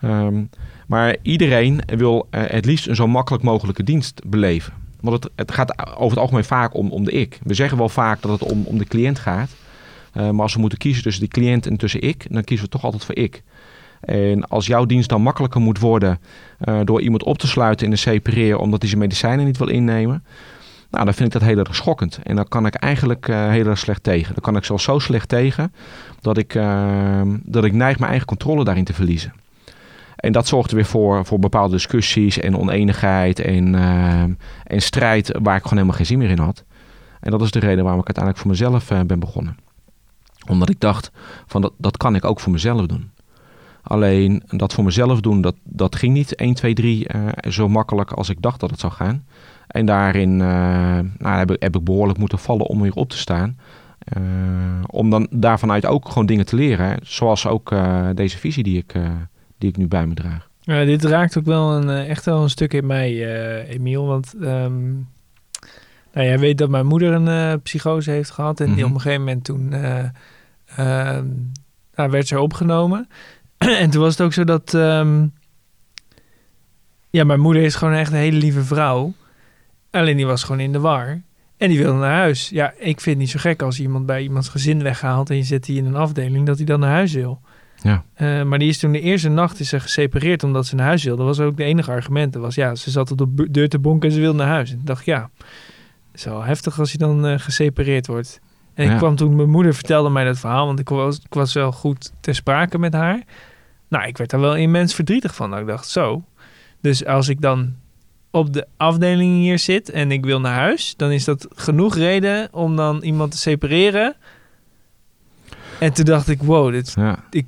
Ehm, 0.00 0.44
maar 0.86 1.16
iedereen 1.22 1.80
wil 1.86 2.26
eh, 2.30 2.42
het 2.46 2.64
liefst 2.64 2.86
een 2.86 2.96
zo 2.96 3.06
makkelijk 3.06 3.44
mogelijke 3.44 3.82
dienst 3.82 4.22
beleven. 4.26 4.72
Want 5.00 5.22
het, 5.22 5.32
het 5.36 5.52
gaat 5.52 5.78
over 5.88 6.10
het 6.10 6.18
algemeen 6.18 6.44
vaak 6.44 6.74
om, 6.74 6.90
om 6.90 7.04
de 7.04 7.12
ik. 7.12 7.38
We 7.42 7.54
zeggen 7.54 7.78
wel 7.78 7.88
vaak 7.88 8.22
dat 8.22 8.40
het 8.40 8.52
om, 8.52 8.64
om 8.64 8.78
de 8.78 8.84
cliënt 8.84 9.18
gaat. 9.18 9.50
Eh, 10.12 10.30
maar 10.30 10.42
als 10.42 10.54
we 10.54 10.60
moeten 10.60 10.78
kiezen 10.78 11.02
tussen 11.02 11.22
de 11.22 11.28
cliënt 11.28 11.66
en 11.66 11.76
tussen 11.76 12.02
ik, 12.02 12.26
dan 12.30 12.44
kiezen 12.44 12.66
we 12.66 12.72
toch 12.72 12.84
altijd 12.84 13.04
voor 13.04 13.16
ik. 13.16 13.42
En 14.00 14.48
als 14.48 14.66
jouw 14.66 14.84
dienst 14.84 15.08
dan 15.08 15.22
makkelijker 15.22 15.60
moet 15.60 15.78
worden 15.78 16.18
eh, 16.58 16.80
door 16.84 17.00
iemand 17.00 17.22
op 17.24 17.38
te 17.38 17.46
sluiten 17.46 17.86
in 17.86 17.92
een 17.92 18.20
CPR 18.20 18.54
omdat 18.54 18.80
hij 18.80 18.88
zijn 18.88 19.00
medicijnen 19.00 19.44
niet 19.44 19.58
wil 19.58 19.68
innemen. 19.68 20.24
Nou, 20.90 21.04
dan 21.04 21.14
vind 21.14 21.34
ik 21.34 21.40
dat 21.40 21.48
heel 21.48 21.58
erg 21.58 21.74
schokkend. 21.74 22.18
En 22.22 22.36
dan 22.36 22.48
kan 22.48 22.66
ik 22.66 22.74
eigenlijk 22.74 23.28
eh, 23.28 23.48
heel 23.48 23.66
erg 23.66 23.78
slecht 23.78 24.02
tegen. 24.02 24.34
Dan 24.34 24.42
kan 24.42 24.56
ik 24.56 24.64
zelfs 24.64 24.84
zo 24.84 24.98
slecht 24.98 25.28
tegen 25.28 25.72
dat 26.20 26.38
ik, 26.38 26.54
eh, 26.54 27.22
dat 27.42 27.64
ik 27.64 27.72
neig 27.72 27.98
mijn 27.98 28.10
eigen 28.10 28.28
controle 28.28 28.64
daarin 28.64 28.84
te 28.84 28.94
verliezen. 28.94 29.32
En 30.20 30.32
dat 30.32 30.46
zorgt 30.46 30.70
er 30.70 30.76
weer 30.76 30.84
voor, 30.84 31.24
voor 31.24 31.38
bepaalde 31.38 31.74
discussies 31.74 32.38
en 32.38 32.56
oneenigheid 32.56 33.38
en, 33.38 33.74
eh, 33.74 34.22
en 34.64 34.82
strijd 34.82 35.38
waar 35.42 35.56
ik 35.56 35.62
gewoon 35.62 35.78
helemaal 35.78 35.96
geen 35.96 36.06
zin 36.06 36.18
meer 36.18 36.30
in 36.30 36.38
had. 36.38 36.64
En 37.20 37.30
dat 37.30 37.42
is 37.42 37.50
de 37.50 37.58
reden 37.58 37.84
waarom 37.84 38.00
ik 38.00 38.06
uiteindelijk 38.06 38.38
voor 38.38 38.50
mezelf 38.50 38.90
eh, 38.90 39.00
ben 39.06 39.18
begonnen. 39.18 39.56
Omdat 40.48 40.68
ik 40.68 40.80
dacht, 40.80 41.10
van 41.46 41.60
dat, 41.60 41.72
dat 41.78 41.96
kan 41.96 42.14
ik 42.14 42.24
ook 42.24 42.40
voor 42.40 42.52
mezelf 42.52 42.86
doen. 42.86 43.10
Alleen 43.82 44.42
dat 44.46 44.74
voor 44.74 44.84
mezelf 44.84 45.20
doen, 45.20 45.40
dat, 45.40 45.54
dat 45.62 45.96
ging 45.96 46.12
niet 46.12 46.34
1, 46.34 46.54
2, 46.54 46.74
3 46.74 47.08
eh, 47.08 47.50
zo 47.50 47.68
makkelijk 47.68 48.12
als 48.12 48.28
ik 48.28 48.42
dacht 48.42 48.60
dat 48.60 48.70
het 48.70 48.80
zou 48.80 48.92
gaan. 48.92 49.24
En 49.66 49.86
daarin 49.86 50.40
eh, 50.40 50.98
nou, 51.18 51.38
heb, 51.38 51.50
ik, 51.50 51.62
heb 51.62 51.76
ik 51.76 51.84
behoorlijk 51.84 52.18
moeten 52.18 52.38
vallen 52.38 52.66
om 52.66 52.80
weer 52.80 52.94
op 52.94 53.10
te 53.10 53.18
staan. 53.18 53.58
Om 54.86 55.10
dan 55.10 55.26
daarvanuit 55.30 55.86
ook 55.86 56.08
gewoon 56.08 56.26
dingen 56.26 56.46
te 56.46 56.56
leren. 56.56 56.98
Zoals 57.02 57.46
ook 57.46 57.74
deze 58.14 58.38
visie 58.38 58.62
die 58.62 58.78
ik, 58.78 58.94
die 59.60 59.68
ik 59.70 59.76
nu 59.76 59.86
bij 59.88 60.06
me 60.06 60.14
draag. 60.14 60.48
Ja, 60.60 60.84
dit 60.84 61.04
raakt 61.04 61.38
ook 61.38 61.44
wel 61.44 61.72
een, 61.72 61.88
eh, 61.90 62.08
echt 62.10 62.24
wel 62.24 62.42
een 62.42 62.50
stuk 62.50 62.72
in 62.72 62.86
mij, 62.86 63.10
eh 63.10 63.74
Emiel. 63.74 64.06
Want 64.06 64.34
ehm, 64.40 64.92
nou, 66.12 66.26
jij 66.26 66.38
weet 66.38 66.58
dat 66.58 66.70
mijn 66.70 66.86
moeder 66.86 67.12
een 67.12 67.28
eh, 67.28 67.52
psychose 67.62 68.10
heeft 68.10 68.30
gehad. 68.30 68.60
En 68.60 68.66
die 68.66 68.74
Mhm. 68.76 68.84
op 68.84 68.94
een 68.94 69.00
gegeven 69.00 69.24
moment 69.24 69.44
toen 69.44 69.72
eh, 69.72 70.04
ehm, 70.76 71.26
nou, 71.94 72.10
werd 72.10 72.26
ze 72.26 72.40
opgenomen. 72.40 73.08
en 73.58 73.90
toen 73.90 74.00
was 74.02 74.12
het 74.12 74.20
ook 74.26 74.32
zo 74.32 74.44
dat... 74.44 74.74
ehm, 74.74 75.26
ja, 77.10 77.24
mijn 77.24 77.40
moeder 77.40 77.62
is 77.62 77.74
gewoon 77.74 77.94
echt 77.94 78.12
een 78.12 78.18
hele 78.18 78.36
lieve 78.38 78.64
vrouw. 78.64 79.12
Alleen 79.90 80.16
die 80.16 80.26
was 80.26 80.42
gewoon 80.42 80.60
in 80.60 80.72
de 80.72 80.80
war. 80.80 81.22
En 81.56 81.68
die 81.68 81.78
wilde 81.78 81.98
naar 81.98 82.14
huis. 82.16 82.48
Ja, 82.48 82.70
ik 82.76 83.00
vind 83.00 83.04
het 83.04 83.18
niet 83.18 83.30
zo 83.30 83.38
gek 83.38 83.62
als 83.62 83.80
iemand 83.80 84.06
bij 84.06 84.22
iemands 84.22 84.48
gezin 84.48 84.82
weghaalt... 84.82 85.30
en 85.30 85.36
je 85.36 85.42
zet 85.42 85.64
die 85.64 85.76
in 85.78 85.86
een 85.86 85.96
afdeling, 85.96 86.46
dat 86.46 86.56
hij 86.56 86.66
dan 86.66 86.80
naar 86.80 86.90
huis 86.90 87.12
wil. 87.12 87.40
Ja. 87.82 88.04
Eh, 88.14 88.42
maar 88.42 88.58
die 88.58 88.68
is 88.68 88.78
toen 88.78 88.92
de 88.92 89.00
eerste 89.00 89.28
nacht 89.28 89.60
is 89.60 89.68
ze 89.68 89.80
gesepareerd 89.80 90.42
omdat 90.42 90.66
ze 90.66 90.74
naar 90.74 90.86
huis 90.86 91.04
wilde. 91.04 91.24
Dat 91.24 91.36
was 91.36 91.46
ook 91.46 91.56
de 91.56 91.64
enige 91.64 91.90
argument. 91.90 92.32
Dat 92.32 92.42
was 92.42 92.54
ja, 92.54 92.74
ze 92.74 92.90
zat 92.90 93.10
op 93.10 93.18
de 93.18 93.50
deur 93.50 93.68
te 93.68 93.78
bonken 93.78 94.08
en 94.08 94.14
ze 94.14 94.20
wilde 94.20 94.38
naar 94.38 94.48
huis. 94.48 94.70
En 94.70 94.78
ik 94.78 94.86
dacht 94.86 95.04
ja, 95.04 95.30
het 95.38 96.20
is 96.20 96.24
wel 96.24 96.42
heftig 96.42 96.78
als 96.78 96.92
je 96.92 96.98
dan 96.98 97.26
eh, 97.26 97.38
gesepareerd 97.38 98.06
wordt. 98.06 98.40
En 98.74 98.90
ik 98.90 98.96
kwam 98.96 99.16
toen, 99.16 99.36
mijn 99.36 99.50
moeder 99.50 99.74
vertelde 99.74 100.10
mij 100.10 100.24
dat 100.24 100.38
verhaal, 100.38 100.66
want 100.66 100.78
ik 100.78 100.88
was, 100.88 101.16
ik 101.16 101.34
was 101.34 101.52
wel 101.52 101.72
goed 101.72 102.12
ter 102.20 102.34
sprake 102.34 102.78
met 102.78 102.92
haar. 102.92 103.22
Nou, 103.88 104.06
ik 104.06 104.18
werd 104.18 104.30
daar 104.30 104.40
wel 104.40 104.56
immens 104.56 104.94
verdrietig 104.94 105.34
van. 105.34 105.50
Dat 105.50 105.60
ik 105.60 105.66
dacht 105.66 105.88
zo. 105.88 106.24
Dus 106.80 107.06
als 107.06 107.28
ik 107.28 107.40
dan 107.40 107.74
op 108.30 108.52
de 108.52 108.66
afdeling 108.76 109.36
hier 109.36 109.58
zit 109.58 109.90
en 109.90 110.12
ik 110.12 110.24
wil 110.24 110.40
naar 110.40 110.54
huis, 110.54 110.94
dan 110.96 111.10
is 111.10 111.24
dat 111.24 111.48
genoeg 111.54 111.94
reden 111.96 112.48
om 112.52 112.76
dan 112.76 113.02
iemand 113.02 113.30
te 113.30 113.38
separeren. 113.38 114.16
En 115.78 115.92
toen 115.92 116.04
dacht 116.04 116.28
ik, 116.28 116.42
wow, 116.42 116.72
dit 116.72 116.92
Ja. 116.96 117.24
ik, 117.30 117.46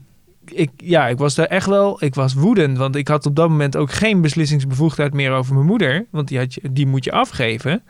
ja, 0.77 1.09
ik 1.09 1.19
was 1.19 1.35
daar 1.35 1.47
echt 1.47 1.67
wel, 1.67 2.05
ik 2.05 2.15
was 2.15 2.35
woedend, 2.35 2.79
want 2.79 2.97
ik 2.97 3.09
had 3.09 3.27
op 3.27 3.37
dat 3.37 3.49
moment 3.49 3.77
ook 3.77 3.93
geen 3.93 4.21
beslissingsbevoegdheid 4.21 5.13
meer 5.13 5.33
over 5.33 5.55
mijn 5.55 5.67
moeder, 5.67 6.07
want 6.11 6.29
die, 6.29 6.39
had 6.39 6.55
je, 6.55 6.73
die 6.73 6.87
moet 6.87 7.05
je 7.05 7.13
afgeven. 7.13 7.83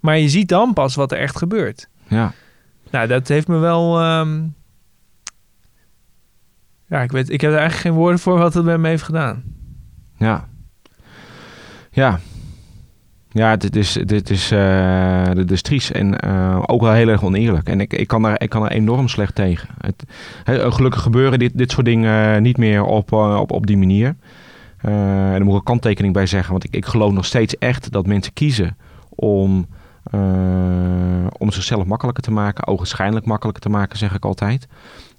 Maar 0.00 0.18
je 0.18 0.28
ziet 0.28 0.48
dan 0.48 0.72
pas 0.72 0.94
wat 0.94 1.12
er 1.12 1.18
echt 1.18 1.36
gebeurt. 1.36 1.88
Ja. 2.08 2.32
Nou, 2.90 3.06
dat 3.06 3.28
heeft 3.28 3.48
me 3.48 3.58
wel, 3.58 4.00
ehm, 4.00 4.42
ja, 6.88 7.02
ik 7.02 7.12
weet, 7.12 7.30
ik 7.30 7.40
heb 7.40 7.50
er 7.50 7.58
eigenlijk 7.58 7.88
geen 7.88 7.98
woorden 8.00 8.20
voor 8.20 8.38
wat 8.38 8.54
het 8.54 8.64
met 8.64 8.80
me 8.80 8.88
heeft 8.88 9.02
gedaan. 9.02 9.42
Ja. 10.16 10.48
Ja. 11.90 12.20
Ja, 13.32 13.56
dit 13.56 13.76
is, 13.76 13.92
dit 13.92 14.30
is, 14.30 14.50
eh, 14.50 15.30
dit 15.32 15.50
is 15.50 15.62
triest 15.62 15.90
en 15.90 16.20
eh, 16.20 16.62
ook 16.66 16.80
wel 16.80 16.92
heel 16.92 17.08
erg 17.08 17.24
oneerlijk. 17.24 17.68
En 17.68 17.80
ik, 17.80 17.92
ik, 17.92 18.06
kan 18.06 18.22
daar, 18.22 18.42
ik 18.42 18.48
kan 18.48 18.64
er 18.64 18.70
enorm 18.70 19.08
slecht 19.08 19.34
tegen. 19.34 19.68
Het, 19.80 20.04
hè, 20.44 20.72
gelukkig 20.72 21.02
gebeuren 21.02 21.38
dit, 21.38 21.58
dit 21.58 21.70
soort 21.70 21.86
dingen 21.86 22.42
niet 22.42 22.56
meer 22.56 22.84
op, 22.84 23.12
eh, 23.12 23.38
op, 23.40 23.52
op 23.52 23.66
die 23.66 23.76
manier. 23.76 24.16
Eh, 24.76 24.92
en 25.24 25.30
daar 25.30 25.44
moet 25.44 25.52
ik 25.52 25.58
een 25.58 25.64
kanttekening 25.64 26.14
bij 26.14 26.26
zeggen. 26.26 26.50
Want 26.50 26.64
ik, 26.64 26.74
ik 26.74 26.86
geloof 26.86 27.12
nog 27.12 27.24
steeds 27.24 27.58
echt 27.58 27.92
dat 27.92 28.06
mensen 28.06 28.32
kiezen 28.32 28.76
om, 29.08 29.66
eh, 30.10 30.20
om 31.38 31.50
zichzelf 31.52 31.84
makkelijker 31.84 32.22
te 32.22 32.30
maken. 32.30 32.66
Ogenschijnlijk 32.66 33.26
makkelijker 33.26 33.62
te 33.62 33.68
maken, 33.68 33.98
zeg 33.98 34.14
ik 34.14 34.24
altijd. 34.24 34.68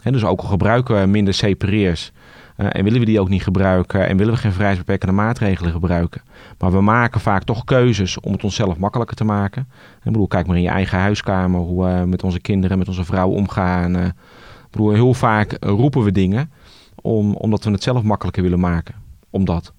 Hè, 0.04 0.12
dus 0.12 0.24
ook 0.24 0.41
al 0.41 0.47
gebruiken 0.47 1.12
minder 1.12 1.34
CPR'ers... 1.34 2.12
Eh, 2.56 2.68
en 2.70 2.84
willen 2.84 3.00
we 3.00 3.06
die 3.06 3.20
ook 3.20 3.30
niet 3.30 3.44
gebruiken 3.44 4.08
en 4.08 4.18
willen 4.18 4.34
we 4.34 4.40
geen 4.40 4.52
vrijheidsbeperkende 4.52 5.14
maatregelen 5.14 5.72
gebruiken. 5.72 6.22
Maar 6.58 6.72
we 6.72 6.82
maken 6.82 7.22
vaak 7.22 7.44
toch 7.44 7.64
keuzes 7.64 8.20
om 8.20 8.32
het 8.32 8.44
onszelf 8.44 8.78
makkelijker 8.78 9.16
te 9.16 9.24
maken. 9.24 9.68
Ik 9.98 10.12
bedoel, 10.12 10.28
kijk 10.28 10.48
maar 10.48 10.56
in 10.56 10.62
je 10.62 10.70
eigen 10.70 11.00
huiskamer 11.00 11.60
hoe 11.60 11.86
we 11.86 12.06
met 12.06 12.24
onze 12.24 12.40
kinderen, 12.40 12.78
met 12.78 12.88
onze 12.88 13.06
vrouw 13.06 13.30
omgaan. 13.30 13.96
Eh, 13.96 14.06
ik 14.06 14.78
bedoel, 14.78 14.94
heel 14.94 15.14
vaak 15.14 15.52
eh, 15.52 15.70
roepen 15.70 16.04
we 16.04 16.12
dingen 16.12 16.52
om, 17.02 17.36
omdat 17.36 17.64
we 17.64 17.72
het 17.72 17.84
zelf 17.84 18.04
makkelijker 18.04 18.44
willen 18.44 18.60
maken. 18.60 18.96
Omdat. 19.30 19.74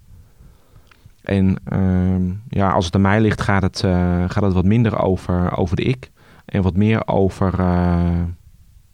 En 1.22 1.56
ehm, 1.64 2.32
ja, 2.48 2.70
als 2.70 2.84
het 2.84 2.94
aan 2.94 3.00
mij 3.00 3.20
ligt, 3.20 3.40
gaat 3.40 3.62
het, 3.62 3.84
eh, 3.84 4.24
gaat 4.26 4.42
het 4.42 4.52
wat 4.52 4.64
minder 4.64 4.98
over, 4.98 5.56
over 5.56 5.76
de 5.76 5.82
ik. 5.82 6.10
En 6.44 6.62
wat 6.62 6.76
meer 6.76 7.06
over 7.06 7.60
eh, 7.60 8.22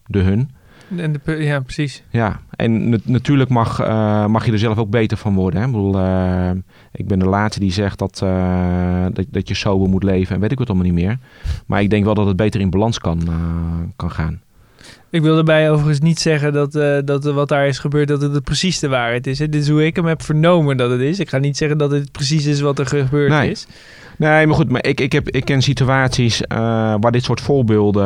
de 0.05 0.19
hun. 0.19 0.51
En 0.97 1.13
de, 1.23 1.43
ja, 1.43 1.59
precies. 1.59 2.03
Ja, 2.09 2.39
en 2.55 2.89
nat- 2.89 3.05
natuurlijk 3.05 3.49
mag, 3.49 3.79
eh, 3.79 4.25
mag 4.25 4.45
je 4.45 4.51
er 4.51 4.59
zelf 4.59 4.77
ook 4.77 4.89
beter 4.89 5.17
van 5.17 5.33
worden. 5.35 5.59
Hè? 5.59 5.65
Ik, 5.65 5.71
bedoel, 5.71 5.99
eh, 5.99 6.49
ik 6.91 7.07
ben 7.07 7.19
de 7.19 7.25
laatste 7.25 7.59
die 7.59 7.71
zegt 7.71 7.99
dat, 7.99 8.21
eh, 8.23 9.05
dat, 9.13 9.25
dat 9.29 9.47
je 9.47 9.53
sober 9.53 9.89
moet 9.89 10.03
leven 10.03 10.35
en 10.35 10.41
weet 10.41 10.51
ik 10.51 10.59
het 10.59 10.67
allemaal 10.69 10.85
niet 10.87 10.95
meer. 11.03 11.17
Maar 11.65 11.81
ik 11.81 11.89
denk 11.89 12.03
wel 12.05 12.13
dat 12.13 12.27
het 12.27 12.35
beter 12.35 12.61
in 12.61 12.69
balans 12.69 12.99
kan, 12.99 13.19
kan 13.95 14.11
gaan. 14.11 14.41
Ik 15.09 15.21
wil 15.21 15.35
daarbij 15.35 15.71
overigens 15.71 15.99
niet 15.99 16.19
zeggen 16.19 16.53
dat, 16.53 16.71
dat 17.07 17.23
wat 17.23 17.49
daar 17.49 17.67
is 17.67 17.79
gebeurd, 17.79 18.07
dat 18.07 18.21
het, 18.21 18.43
precies 18.43 18.79
de 18.79 18.87
waarheid 18.87 19.27
is. 19.27 19.39
Hè. 19.39 19.49
Dit 19.49 19.61
is 19.61 19.69
hoe 19.69 19.85
ik 19.85 19.95
hem 19.95 20.05
heb 20.05 20.21
vernomen 20.21 20.77
dat 20.77 20.89
het 20.91 20.99
is. 20.99 21.19
Ik 21.19 21.29
ga 21.29 21.37
niet 21.37 21.57
zeggen 21.57 21.77
dat 21.77 21.91
het 21.91 22.11
precies 22.11 22.45
is 22.45 22.61
wat 22.61 22.79
er 22.79 22.85
gebeurd 22.85 23.29
Nee. 23.31 23.49
is. 23.51 23.67
Nee, 24.17 24.47
maar 24.47 24.55
goed, 24.55 24.69
maar 24.69 24.85
ik, 24.85 24.99
ik, 25.01 25.11
heb, 25.11 25.29
ik 25.29 25.45
ken 25.45 25.61
situaties 25.61 26.41
waar 26.47 27.11
dit 27.11 27.23
soort 27.23 27.41
voorbeelden 27.41 28.05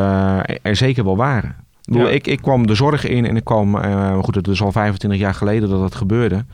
er 0.61 0.75
zeker 0.75 1.03
wel 1.03 1.17
waren. 1.17 1.55
Ik, 1.83 1.93
bedoel, 1.93 2.07
Ja. 2.07 2.13
ik, 2.13 2.27
ik 2.27 2.41
kwam 2.41 2.67
de 2.67 2.75
zorg 2.75 3.07
in 3.07 3.25
en 3.25 3.35
ik 3.35 3.43
kwam, 3.43 3.77
eh, 3.77 4.19
goed, 4.19 4.35
het 4.35 4.47
is 4.47 4.61
al 4.61 4.71
25 4.71 5.19
jaar 5.19 5.33
geleden 5.33 5.69
dat 5.69 5.79
dat 5.79 5.95
gebeurde. 5.95 6.45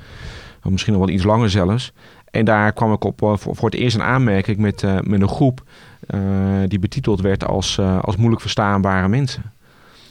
Of 0.63 0.71
Misschien 0.71 0.93
nog 0.93 1.05
wel 1.05 1.15
iets 1.15 1.23
langer 1.23 1.49
zelfs. 1.49 1.93
En 2.31 2.45
daar 2.45 2.73
kwam 2.73 2.93
ik 2.93 3.03
op, 3.03 3.21
eh, 3.21 3.37
voor, 3.37 3.55
voor 3.55 3.69
het 3.69 3.79
eerst 3.79 3.95
een 3.95 4.03
aanmerking 4.03 4.57
met, 4.57 4.83
eh, 4.83 4.99
met 5.01 5.21
een 5.21 5.27
groep 5.27 5.63
die 6.67 6.79
betiteld 6.79 7.21
werd 7.21 7.45
als, 7.45 7.79
als 7.79 8.15
moeilijk 8.15 8.41
verstaanbare 8.41 9.07
mensen. 9.07 9.43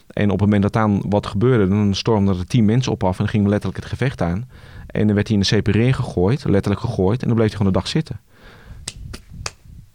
En 0.09 0.24
op 0.24 0.31
het 0.31 0.40
moment 0.40 0.62
dat 0.62 0.72
dan 0.72 1.02
wat 1.09 1.26
gebeurde, 1.26 1.68
dan 1.68 1.94
stormden 1.94 2.38
er 2.38 2.46
tien 2.46 2.64
mensen 2.64 2.92
op 2.92 3.04
af 3.04 3.18
en 3.18 3.28
ging 3.28 3.46
letterlijk 3.46 3.83
het 3.83 3.90
gevecht 3.90 4.22
aan. 4.22 4.48
En 4.87 5.07
dan 5.07 5.14
werd 5.14 5.28
hij 5.28 5.37
in 5.37 5.42
de 5.42 5.57
CPR 5.57 5.78
gegooid, 5.78 6.44
letterlijk 6.44 6.81
gegooid, 6.85 7.20
en 7.20 7.26
dan 7.26 7.37
bleef 7.37 7.48
hij 7.48 7.57
gewoon 7.57 7.72
de 7.72 7.78
dag 7.78 7.88
zitten. 7.88 8.20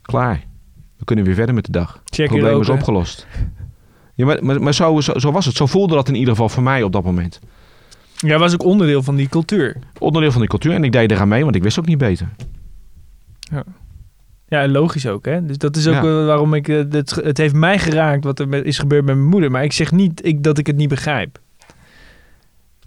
Klaar. 0.01 0.43
We 0.97 1.05
kunnen 1.05 1.25
weer 1.25 1.35
verder 1.35 1.55
met 1.55 1.65
de 1.65 1.71
dag. 1.71 2.01
Check 2.05 2.29
Het 2.29 2.39
probleem 2.39 2.61
is 2.61 2.69
opgelost. 2.69 3.27
Ja, 4.13 4.25
maar, 4.25 4.45
maar, 4.45 4.61
maar 4.61 4.73
zo, 4.73 5.01
zo, 5.01 5.13
zo 5.19 5.31
was 5.31 5.45
het. 5.45 5.55
Zo 5.55 5.65
voelde 5.65 5.95
dat 5.95 6.07
in 6.07 6.15
ieder 6.15 6.29
geval 6.29 6.49
voor 6.49 6.63
mij 6.63 6.83
op 6.83 6.91
dat 6.91 7.03
moment. 7.03 7.39
Ja, 8.17 8.37
was 8.37 8.53
ook 8.53 8.63
onderdeel 8.63 9.03
van 9.03 9.15
die 9.15 9.29
cultuur. 9.29 9.77
Onderdeel 9.99 10.31
van 10.31 10.39
die 10.41 10.49
cultuur. 10.49 10.73
En 10.73 10.83
ik 10.83 10.91
deed 10.91 11.11
eraan 11.11 11.27
mee, 11.27 11.43
want 11.43 11.55
ik 11.55 11.63
wist 11.63 11.79
ook 11.79 11.85
niet 11.85 11.97
beter. 11.97 12.29
Ja, 14.47 14.61
en 14.61 14.71
logisch 14.71 15.07
ook, 15.07 15.25
hè. 15.25 15.45
Dus 15.45 15.57
dat 15.57 15.75
is 15.75 15.87
ook 15.87 15.93
Ja. 15.93 16.25
waarom 16.25 16.53
ik... 16.53 16.67
eh, 16.67 16.83
het, 16.89 17.09
het 17.23 17.37
heeft 17.37 17.53
mij 17.53 17.79
geraakt 17.79 18.23
wat 18.23 18.39
er 18.39 18.65
is 18.65 18.77
gebeurd 18.77 19.05
met 19.05 19.15
mijn 19.15 19.27
moeder. 19.27 19.51
Maar 19.51 19.63
ik 19.63 19.71
zeg 19.73 19.91
niet 19.91 20.25
ik, 20.25 20.43
dat 20.43 20.57
ik 20.57 20.67
het 20.67 20.75
niet 20.75 20.89
begrijp. 20.89 21.39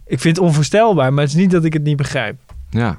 Ik 0.07 0.21
vind 0.21 0.37
het 0.37 0.47
onvoorstelbaar, 0.47 1.13
maar 1.13 1.23
het 1.25 1.33
is 1.33 1.39
niet 1.39 1.51
dat 1.51 1.65
ik 1.65 1.73
het 1.73 1.83
niet 1.83 1.97
begrijp. 1.97 2.37
Ja. 2.71 2.99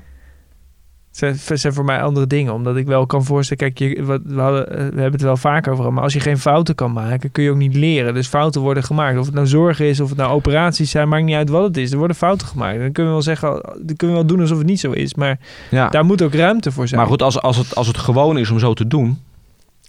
Zijn, 1.18 1.38
zijn 1.54 1.74
voor 1.74 1.86
mij 1.86 2.02
andere 2.02 2.28
dingen. 2.28 2.54
Omdat 2.54 2.76
ik 2.76 2.86
wel 2.86 3.06
kan 3.06 3.24
voorstellen... 3.24 3.74
Kijk, 3.74 3.96
je, 3.96 4.04
wat, 4.04 4.22
we, 4.24 4.42
hadden, 4.42 4.70
eh, 4.70 4.78
we 4.78 4.84
hebben 4.84 5.12
het 5.12 5.22
wel 5.22 5.38
vaker 5.38 5.72
over. 5.72 5.94
Maar 5.94 6.04
als 6.04 6.14
je 6.14 6.20
geen 6.20 6.38
fouten 6.38 6.76
kan 6.76 6.92
maken, 6.92 7.32
kun 7.32 7.44
je 7.44 7.50
ook 7.50 7.58
niet 7.58 7.76
leren. 7.76 8.14
Dus 8.14 8.28
fouten 8.28 8.62
worden 8.62 8.84
gemaakt. 8.84 9.18
Of 9.18 9.26
het 9.26 9.34
nou 9.34 9.48
zorg 9.48 9.80
is, 9.80 10.00
of 10.00 10.10
het 10.10 10.18
nou 10.18 10.32
operaties 10.32 10.92
zijn. 10.92 11.10
Maakt 11.10 11.24
niet 11.24 11.36
uit 11.36 11.50
wat 11.50 11.64
het 11.64 11.78
is. 11.78 11.92
Er 11.92 11.98
worden 11.98 12.16
fouten 12.16 12.48
gemaakt. 12.48 12.80
Dan 12.80 12.92
kunnen 12.92 13.06
we 13.06 13.12
wel 13.12 13.22
zeggen... 13.22 13.50
Dan 13.78 13.96
kunnen 13.96 14.16
we 14.16 14.22
wel 14.22 14.26
doen 14.26 14.40
alsof 14.40 14.58
het 14.58 14.68
niet 14.68 14.80
zo 14.80 14.92
is. 14.92 15.16
Maar 15.16 15.40
ja. 15.70 15.90
daar 15.90 16.06
moet 16.06 16.22
ook 16.22 16.34
ruimte 16.34 16.72
voor 16.72 16.88
zijn. 16.88 17.00
Maar 17.00 17.10
goed, 17.10 17.22
als, 17.22 17.42
als, 17.42 17.58
het, 17.58 17.76
als 17.76 17.88
het 17.88 17.98
gewoon 17.98 18.38
is 18.38 18.50
om 18.50 18.60
zo 18.60 18.74
te 18.74 18.88
doen, 18.88 19.22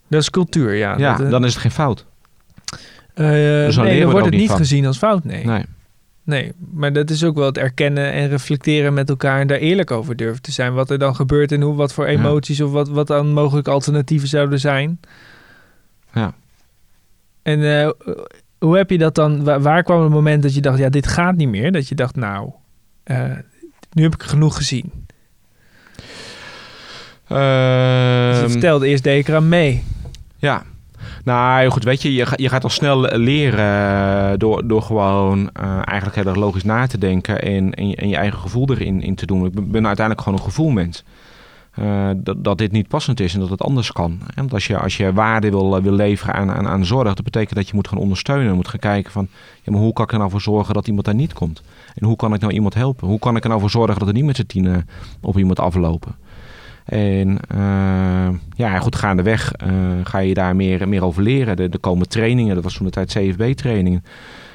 Dat 0.08 0.20
is 0.20 0.30
cultuur, 0.30 0.74
ja. 0.74 0.98
ja, 0.98 1.16
Dat, 1.16 1.26
eh, 1.26 1.30
dan 1.30 1.44
is 1.44 1.52
het 1.52 1.62
geen 1.62 1.70
fout. 1.70 2.06
Nee, 3.14 3.66
we 3.66 3.72
dan 3.72 4.10
wordt 4.10 4.24
het 4.24 4.30
niet 4.30 4.40
niet 4.40 4.48
van. 4.48 4.58
gezien 4.58 4.86
als 4.86 4.98
fout, 4.98 5.24
nee. 5.24 5.46
nee. 5.46 5.64
Nee. 6.28 6.52
maar 6.72 6.92
dat 6.92 7.10
is 7.10 7.24
ook 7.24 7.36
wel 7.36 7.46
het 7.46 7.58
erkennen 7.58 8.12
en 8.12 8.28
reflecteren 8.28 8.94
met 8.94 9.08
elkaar 9.08 9.40
en 9.40 9.46
daar 9.46 9.58
eerlijk 9.58 9.90
over 9.90 10.16
durven 10.16 10.42
te 10.42 10.52
zijn. 10.52 10.74
Wat 10.74 10.90
er 10.90 10.98
dan 10.98 11.14
gebeurt 11.16 11.52
en 11.52 11.60
hoe, 11.60 11.74
wat 11.74 11.92
voor 11.92 12.10
Ja. 12.10 12.18
emoties 12.18 12.60
of 12.60 12.70
wat, 12.70 12.88
wat 12.88 13.06
dan 13.06 13.32
mogelijk 13.32 13.68
alternatieven 13.68 14.28
zouden 14.28 14.60
zijn. 14.60 15.00
Ja. 16.12 16.34
En 17.42 17.80
eh, 17.80 17.90
hoe 18.58 18.76
heb 18.76 18.90
je 18.90 18.98
dat 18.98 19.14
dan, 19.14 19.44
waar, 19.44 19.60
waar 19.60 19.82
kwam 19.82 20.02
het 20.02 20.10
moment 20.12 20.42
dat 20.42 20.54
je 20.54 20.60
dacht, 20.60 20.78
ja, 20.78 20.88
dit 20.88 21.06
gaat 21.06 21.36
niet 21.36 21.48
meer? 21.48 21.72
Dat 21.72 21.88
je 21.88 21.94
dacht, 21.94 22.16
nou, 22.16 22.50
eh, 23.02 23.36
nu 23.92 24.02
heb 24.02 24.14
ik 24.14 24.22
genoeg 24.22 24.56
gezien. 24.56 24.92
Dus 27.28 28.40
je 28.40 28.46
vertelde, 28.48 28.88
eerst 28.88 29.06
eraan 29.06 29.48
mee. 29.48 29.84
Ja. 30.36 30.62
Nou 31.24 31.68
goed, 31.70 31.84
weet 31.84 32.02
je, 32.02 32.14
je, 32.14 32.26
ga- 32.26 32.36
je 32.36 32.48
gaat 32.48 32.64
al 32.64 32.70
snel 32.70 33.00
leren 33.00 34.30
eh, 34.32 34.38
door, 34.38 34.68
door 34.68 34.82
gewoon 34.82 35.50
eh, 35.52 35.64
eigenlijk 35.84 36.14
heel 36.16 36.26
erg 36.26 36.36
logisch 36.36 36.64
na 36.64 36.86
te 36.86 36.98
denken 36.98 37.42
en, 37.42 37.72
je, 37.88 37.96
en 37.96 38.08
je 38.08 38.16
eigen 38.16 38.38
gevoel 38.38 38.68
erin 38.70 39.02
in 39.02 39.14
te 39.14 39.26
doen. 39.26 39.46
Ik 39.46 39.52
ben 39.70 39.86
uiteindelijk 39.86 40.20
gewoon 40.26 40.38
een 40.38 40.44
gevoelmens. 40.44 41.04
Eh, 41.74 42.08
dat, 42.16 42.44
dat 42.44 42.58
dit 42.58 42.72
niet 42.72 42.88
passend 42.88 43.20
is 43.20 43.34
en 43.34 43.40
dat 43.40 43.50
het 43.50 43.62
anders 43.62 43.92
kan. 43.92 44.10
En 44.26 44.34
Want 44.34 44.52
als 44.52 44.66
je, 44.66 44.78
als 44.78 44.96
je 44.96 45.12
waarde 45.12 45.50
wil, 45.50 45.82
wil 45.82 45.92
leveren 45.92 46.34
aan, 46.34 46.50
aan, 46.50 46.66
aan 46.68 46.84
zorg, 46.84 47.14
dat 47.14 47.24
betekent 47.24 47.54
dat 47.54 47.68
je 47.68 47.74
moet 47.74 47.88
gaan 47.88 47.98
ondersteunen. 47.98 48.54
Moet 48.54 48.68
gaan 48.68 48.80
kijken 48.80 49.12
van, 49.12 49.28
ja, 49.62 49.72
maar 49.72 49.80
hoe 49.80 49.92
kan 49.92 50.04
ik 50.04 50.12
er 50.12 50.18
nou 50.18 50.30
voor 50.30 50.40
zorgen 50.40 50.74
dat 50.74 50.86
iemand 50.86 51.04
daar 51.04 51.14
niet 51.14 51.32
komt? 51.32 51.62
En 51.94 52.06
hoe 52.06 52.16
kan 52.16 52.34
ik 52.34 52.40
nou 52.40 52.52
iemand 52.52 52.74
helpen? 52.74 53.08
Hoe 53.08 53.18
kan 53.18 53.36
ik 53.36 53.42
er 53.42 53.48
nou 53.48 53.60
voor 53.60 53.70
zorgen 53.70 53.98
dat 53.98 54.08
er 54.08 54.14
niet 54.14 54.24
met 54.24 54.36
z'n 54.36 54.46
tienen 54.46 54.88
op 55.20 55.38
iemand 55.38 55.60
aflopen? 55.60 56.14
En 56.88 57.38
eh, 57.48 58.28
ja, 58.54 58.78
goed, 58.78 58.96
gaandeweg 58.96 59.52
eh 59.52 59.68
ga 60.04 60.18
je 60.18 60.34
daar 60.34 60.56
meer, 60.56 60.88
meer 60.88 61.04
over 61.04 61.22
leren. 61.22 61.56
Er, 61.56 61.80
komen 61.80 62.08
trainingen, 62.08 62.54
dat 62.54 62.64
was 62.64 62.74
toen 62.74 62.86
de 62.86 62.92
tijd 62.92 63.08
CFB-trainingen. 63.12 64.04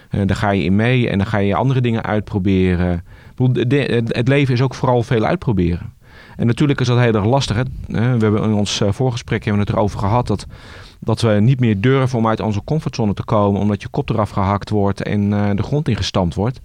Eh 0.09 0.21
daar 0.25 0.35
ga 0.37 0.49
je 0.51 0.63
in 0.63 0.75
mee 0.75 1.09
en 1.09 1.17
dan 1.17 1.27
ga 1.27 1.37
je 1.37 1.55
andere 1.55 1.81
dingen 1.81 2.03
uitproberen. 2.03 3.03
Bedoel, 3.35 3.63
het- 4.07 4.27
leven 4.27 4.53
is 4.53 4.61
ook 4.61 4.75
vooral 4.75 5.03
veel 5.03 5.25
uitproberen. 5.25 5.93
En 6.37 6.47
natuurlijk 6.47 6.79
is 6.79 6.87
dat 6.87 6.99
heel 6.99 7.13
erg 7.13 7.25
lastig. 7.25 7.55
Hè? 7.55 7.63
We 7.87 7.99
hebben 8.25 8.43
in 8.43 8.53
ons 8.53 8.81
voorgesprek 8.89 9.43
hebben 9.43 9.61
we 9.63 9.67
het 9.69 9.77
erover 9.77 9.99
gehad 9.99 10.27
dat, 10.27 10.45
dat 10.99 11.21
we 11.21 11.29
niet 11.29 11.59
meer 11.59 11.81
durven 11.81 12.17
om 12.17 12.27
uit 12.27 12.39
onze 12.39 12.63
comfortzone 12.63 13.13
te 13.13 13.23
komen, 13.23 13.61
omdat 13.61 13.81
je 13.81 13.87
kop 13.87 14.09
eraf 14.09 14.29
gehakt 14.29 14.69
wordt 14.69 15.01
en 15.03 15.29
de 15.55 15.63
grond 15.63 15.87
ingestampt 15.87 16.35
wordt. 16.35 16.59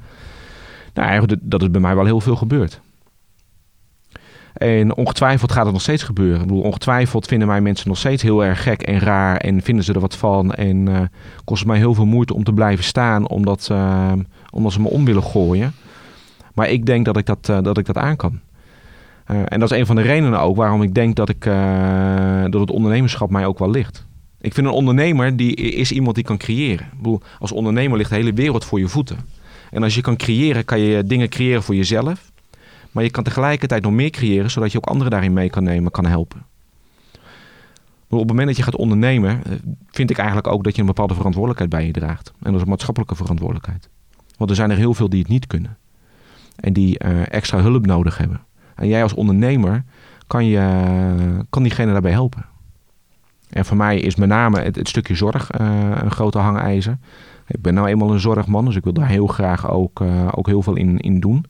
Nou, 0.95 1.09
eigenlijk, 1.09 1.41
dat 1.45 1.63
is 1.63 1.71
bij 1.71 1.81
mij 1.81 1.95
wel 1.95 2.05
heel 2.05 2.21
veel 2.21 2.37
gebeurd. 2.37 2.81
En 4.59 4.97
ongetwijfeld 4.97 5.53
gaat 5.53 5.65
het 5.65 5.73
nog 5.73 5.83
steeds 5.83 6.03
gebeuren. 6.03 6.41
Ik 6.41 6.47
bedoel, 6.47 6.63
ongetwijfeld 6.63 7.27
vinden 7.27 7.49
mij 7.49 7.61
mensen 7.61 7.89
nog 7.89 7.99
steeds 7.99 8.23
heel 8.23 8.45
erg 8.45 8.63
gek 8.63 8.83
en 8.83 8.99
raar. 8.99 9.37
En 9.37 9.63
vinden 9.63 9.85
ze 9.85 9.93
er 9.93 10.01
wat 10.01 10.17
van. 10.17 10.55
En 10.55 10.89
eh, 10.89 11.01
kost 11.45 11.67
mij 11.67 11.79
heel 11.79 11.95
veel 11.95 12.07
moeite 12.07 12.35
om 12.35 12.45
te 12.45 12.53
blijven 12.53 12.85
staan. 12.85 13.29
Omdat, 13.29 13.69
eh, 13.71 14.13
omdat 14.51 14.73
ze 14.73 14.81
me 14.81 14.89
om 14.89 15.05
willen 15.05 15.23
gooien. 15.23 15.73
Maar 16.55 16.69
ik 16.69 16.87
denk 16.87 17.05
dat 17.05 17.17
ik 17.17 17.27
dat, 17.27 17.49
eh, 17.49 17.63
dat, 17.63 17.79
ik 17.79 17.87
dat 17.87 17.97
aan 17.97 18.17
kan. 18.17 18.41
En 19.25 19.61
dat 19.61 19.71
is 19.71 19.79
een 19.79 19.87
van 19.87 19.97
de 19.97 20.03
redenen 20.03 20.41
ook 20.41 20.57
waarom 20.57 20.83
ik 20.83 20.95
denk 20.95 21.17
dat, 21.17 21.29
ik, 21.29 21.45
dat 22.51 22.61
het 22.61 22.71
ondernemerschap 22.71 23.31
mij 23.31 23.47
ook 23.47 23.59
wel 23.59 23.71
ligt. 23.71 24.07
Ik 24.41 24.55
vind 24.55 24.67
een 24.67 24.73
ondernemer 24.73 25.37
die 25.37 25.55
is 25.55 25.93
iemand 25.93 26.15
die 26.15 26.25
kan 26.25 26.37
creëren. 26.37 26.87
Ik 26.87 26.97
bedoel, 26.97 27.21
als 27.39 27.53
ondernemer 27.53 27.97
ligt 27.99 28.11
de 28.11 28.17
hele 28.17 28.33
wereld 28.33 28.65
voor 28.65 28.79
je 28.79 28.89
voeten. 28.89 29.17
En 29.71 29.83
als 29.83 29.95
je 29.95 30.01
kan 30.01 30.17
creëren, 30.17 30.65
kan 30.65 30.81
je 30.81 31.05
dingen 31.05 31.29
creëren 31.29 31.63
voor 31.63 31.75
jezelf. 31.75 32.31
Maar 32.91 33.05
je 33.05 33.11
kan 33.11 33.25
tegelijkertijd 33.25 33.83
nog 33.83 33.93
meer 33.93 34.11
creëren, 34.11 34.51
zodat 34.51 34.73
je 34.73 34.79
ook 34.79 34.87
anderen 34.87 35.13
daarin 35.13 35.33
mee 35.33 35.51
kan 35.51 35.63
nemen, 35.63 35.91
kan 35.91 36.07
helpen. 36.07 36.47
Maar 38.09 38.21
op 38.21 38.29
het 38.29 38.29
moment 38.29 38.47
dat 38.47 38.57
je 38.57 38.63
gaat 38.63 38.77
ondernemen, 38.77 39.45
eh, 39.45 39.53
vind 39.91 40.11
ik 40.11 40.19
eigenlijk 40.19 40.49
ook 40.49 40.65
dat 40.65 40.75
je 40.75 40.81
een 40.81 40.87
bepaalde 40.87 41.15
verantwoordelijkheid 41.15 41.71
bij 41.71 41.87
je 41.87 41.93
draagt. 41.93 42.29
En 42.29 42.45
dat 42.45 42.55
is 42.55 42.61
een 42.61 42.69
maatschappelijke 42.69 43.15
verantwoordelijkheid. 43.15 43.89
Want 44.37 44.51
er 44.51 44.57
zijn 44.57 44.71
er 44.71 44.77
heel 44.77 44.95
veel 44.95 45.09
die 45.09 45.21
het 45.21 45.29
niet 45.29 45.47
kunnen. 45.47 45.77
En 46.57 46.73
die 46.73 46.99
eh, 46.99 47.33
extra 47.33 47.61
hulp 47.61 47.87
nodig 47.87 48.19
hebben. 48.19 48.41
En 48.75 48.89
jij 48.89 49.03
als 49.03 49.15
ondernemer 49.15 49.85
kan, 50.27 50.47
je, 50.47 51.45
kan 51.51 51.63
diegene 51.63 51.93
daarbij 51.93 52.13
helpen. 52.13 52.45
En 53.49 53.65
voor 53.65 53.77
mij 53.77 53.99
is 53.99 54.17
met 54.17 54.29
name 54.29 54.61
het, 54.61 54.89
stukje 54.89 55.15
zorg 55.15 55.51
eh, 55.51 55.91
een 55.95 56.11
grote 56.11 56.39
hangijzer. 56.39 56.99
Ik 57.47 57.63
ben 57.63 57.75
nou 57.75 57.89
eenmaal 57.89 58.13
een 58.13 58.21
zorgman, 58.21 58.65
dus 58.65 58.77
ik 58.77 58.85
wil 58.85 58.93
daar 58.93 59.09
heel 59.09 59.27
graag 59.27 59.71
ook, 59.71 60.01
eh, 60.01 60.29
ook 60.31 60.47
heel 60.47 60.63
veel 60.63 60.77
in, 60.77 60.99
in 60.99 61.21
doen. 61.21 61.45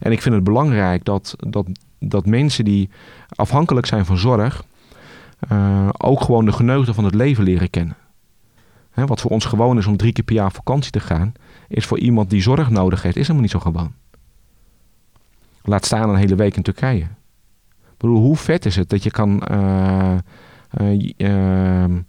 En 0.00 0.12
ik 0.12 0.22
vind 0.22 0.34
het 0.34 0.44
belangrijk 0.44 1.04
dat, 1.04 1.34
dat, 1.38 1.66
dat 1.98 2.26
mensen 2.26 2.64
die 2.64 2.90
afhankelijk 3.28 3.86
zijn 3.86 4.04
van 4.06 4.18
zorg, 4.18 4.64
eh, 5.48 5.88
ook 5.96 6.20
gewoon 6.20 6.44
de 6.44 6.52
geneugten 6.52 6.94
van 6.94 7.04
het 7.04 7.14
leven 7.14 7.44
leren 7.44 7.70
kennen. 7.70 7.96
Hè, 8.90 9.06
wat 9.06 9.20
voor 9.20 9.30
ons 9.30 9.44
gewoon 9.44 9.78
is 9.78 9.86
om 9.86 9.96
drie 9.96 10.12
keer 10.12 10.24
per 10.24 10.34
jaar 10.34 10.46
op 10.46 10.54
vakantie 10.54 10.90
te 10.90 11.00
gaan, 11.00 11.32
is 11.68 11.86
voor 11.86 11.98
iemand 11.98 12.30
die 12.30 12.42
zorg 12.42 12.70
nodig 12.70 13.02
heeft, 13.02 13.16
is 13.16 13.22
helemaal 13.22 13.42
niet 13.42 13.50
zo 13.50 13.60
gewoon. 13.60 13.92
Laat 15.62 15.84
staan 15.84 16.08
een 16.08 16.16
hele 16.16 16.34
week 16.34 16.56
in 16.56 16.62
Turkije. 16.62 17.02
Ik 17.80 17.96
bedoel, 17.96 18.22
hoe 18.22 18.36
vet 18.36 18.66
is 18.66 18.76
het 18.76 18.88
dat 18.88 19.02
je 19.02 19.10
kan, 19.10 19.42
eh, 19.42 20.12
eh, 20.70 21.00
je, 21.00 21.14
ehm, 21.16 22.00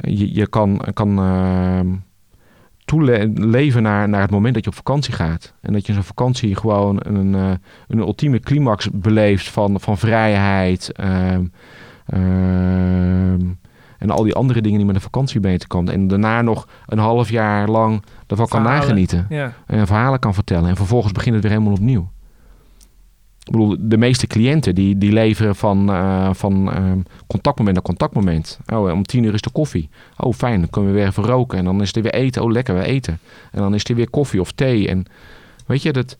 je, 0.00 0.34
je 0.34 0.46
kan, 0.46 0.80
kan 0.92 1.18
ehm, 1.18 1.94
toeleven 2.90 3.82
naar, 3.82 4.08
naar 4.08 4.20
het 4.20 4.30
moment 4.30 4.54
dat 4.54 4.64
je 4.64 4.70
op 4.70 4.76
vakantie 4.76 5.12
gaat. 5.14 5.54
En 5.60 5.72
dat 5.72 5.86
je 5.86 5.92
zo'n 5.92 6.02
vakantie 6.02 6.56
gewoon 6.56 7.00
een, 7.02 7.34
eh, 7.34 7.50
een 7.88 7.98
ultieme 7.98 8.40
climax 8.40 8.88
beleeft 8.92 9.48
van, 9.48 9.80
van 9.80 9.98
vrijheid. 9.98 10.92
ehm, 10.92 11.44
ehm, 12.06 13.40
en 13.98 14.10
al 14.10 14.22
die 14.22 14.34
andere 14.34 14.60
dingen 14.60 14.78
die 14.78 14.86
met 14.86 14.94
een 14.94 15.00
vakantie 15.00 15.58
te 15.58 15.66
komen. 15.66 15.92
En 15.92 16.08
daarna 16.08 16.42
nog 16.42 16.68
een 16.86 16.98
half 16.98 17.30
jaar 17.30 17.68
lang 17.68 18.02
ervan 18.26 18.48
kan 18.48 18.62
nagenieten. 18.62 19.26
Ja. 19.28 19.52
En 19.66 19.86
verhalen 19.86 20.18
kan 20.18 20.34
vertellen. 20.34 20.68
En 20.68 20.76
vervolgens 20.76 21.12
begint 21.12 21.34
het 21.34 21.44
weer 21.44 21.52
helemaal 21.52 21.74
opnieuw. 21.74 22.10
Ik 23.50 23.56
bedoel, 23.56 23.76
de 23.80 23.96
meeste 23.96 24.26
cliënten 24.26 24.74
die, 24.74 24.98
die 24.98 25.12
leveren 25.12 25.56
van, 25.56 25.90
eh, 25.90 26.30
van 26.32 26.72
ehm, 26.72 26.98
contactmoment 27.26 27.76
naar 27.76 27.84
contactmoment. 27.84 28.58
Oh, 28.66 28.92
om 28.92 29.02
tien 29.02 29.24
uur 29.24 29.34
is 29.34 29.40
de 29.40 29.50
koffie. 29.50 29.88
Oh, 30.16 30.32
fijn, 30.32 30.60
dan 30.60 30.70
kunnen 30.70 30.92
we 30.92 30.98
weer 30.98 31.06
even 31.06 31.24
roken. 31.24 31.58
En 31.58 31.64
dan 31.64 31.82
is 31.82 31.94
er 31.94 32.02
weer 32.02 32.14
eten. 32.14 32.42
Oh, 32.42 32.50
lekker, 32.50 32.74
we 32.74 32.84
eten. 32.84 33.18
En 33.50 33.60
dan 33.60 33.74
is 33.74 33.84
er 33.84 33.94
weer 33.94 34.10
koffie 34.10 34.40
of 34.40 34.52
thee. 34.52 34.88
En 34.88 35.04
weet 35.66 35.82
je, 35.82 35.92
dat, 35.92 36.18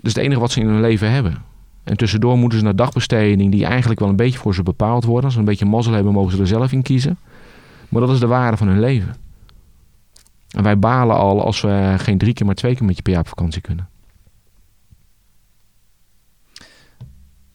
is 0.00 0.14
het 0.14 0.16
enige 0.16 0.40
wat 0.40 0.50
ze 0.50 0.60
in 0.60 0.66
hun 0.66 0.80
leven 0.80 1.10
hebben. 1.10 1.42
En 1.84 1.96
tussendoor 1.96 2.38
moeten 2.38 2.58
ze 2.58 2.64
naar 2.64 2.76
dagbesteding, 2.76 3.50
die 3.50 3.64
eigenlijk 3.64 4.00
wel 4.00 4.08
een 4.08 4.16
beetje 4.16 4.38
voor 4.38 4.54
ze 4.54 4.62
bepaald 4.62 5.04
worden. 5.04 5.24
Als 5.24 5.32
ze 5.32 5.38
een 5.38 5.44
beetje 5.44 5.64
mazzel 5.64 5.92
hebben, 5.92 6.12
mogen 6.12 6.32
ze 6.32 6.40
er 6.40 6.46
zelf 6.46 6.72
in 6.72 6.82
kiezen. 6.82 7.18
Maar 7.88 8.00
dat 8.00 8.10
is 8.10 8.20
de 8.20 8.26
waarde 8.26 8.56
van 8.56 8.68
hun 8.68 8.80
leven. 8.80 9.14
En 10.50 10.62
wij 10.62 10.78
balen 10.78 11.16
al 11.16 11.44
als 11.44 11.60
we 11.60 11.94
geen 11.96 12.18
drie 12.18 12.32
keer, 12.32 12.46
maar 12.46 12.54
twee 12.54 12.74
keer 12.74 12.86
met 12.86 12.96
je 12.96 13.02
per 13.02 13.12
jaar 13.12 13.20
op 13.20 13.28
vakantie 13.28 13.60
kunnen. 13.60 13.88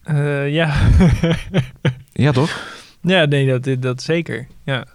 Eh, 0.10 0.50
ja. 0.50 0.74
Ja, 2.12 2.32
toch? 2.32 2.78
ja, 3.02 3.26
nee, 3.26 3.60
dat, 3.60 3.82
dat 3.82 4.02
zeker. 4.02 4.48
Ja. 4.64 4.86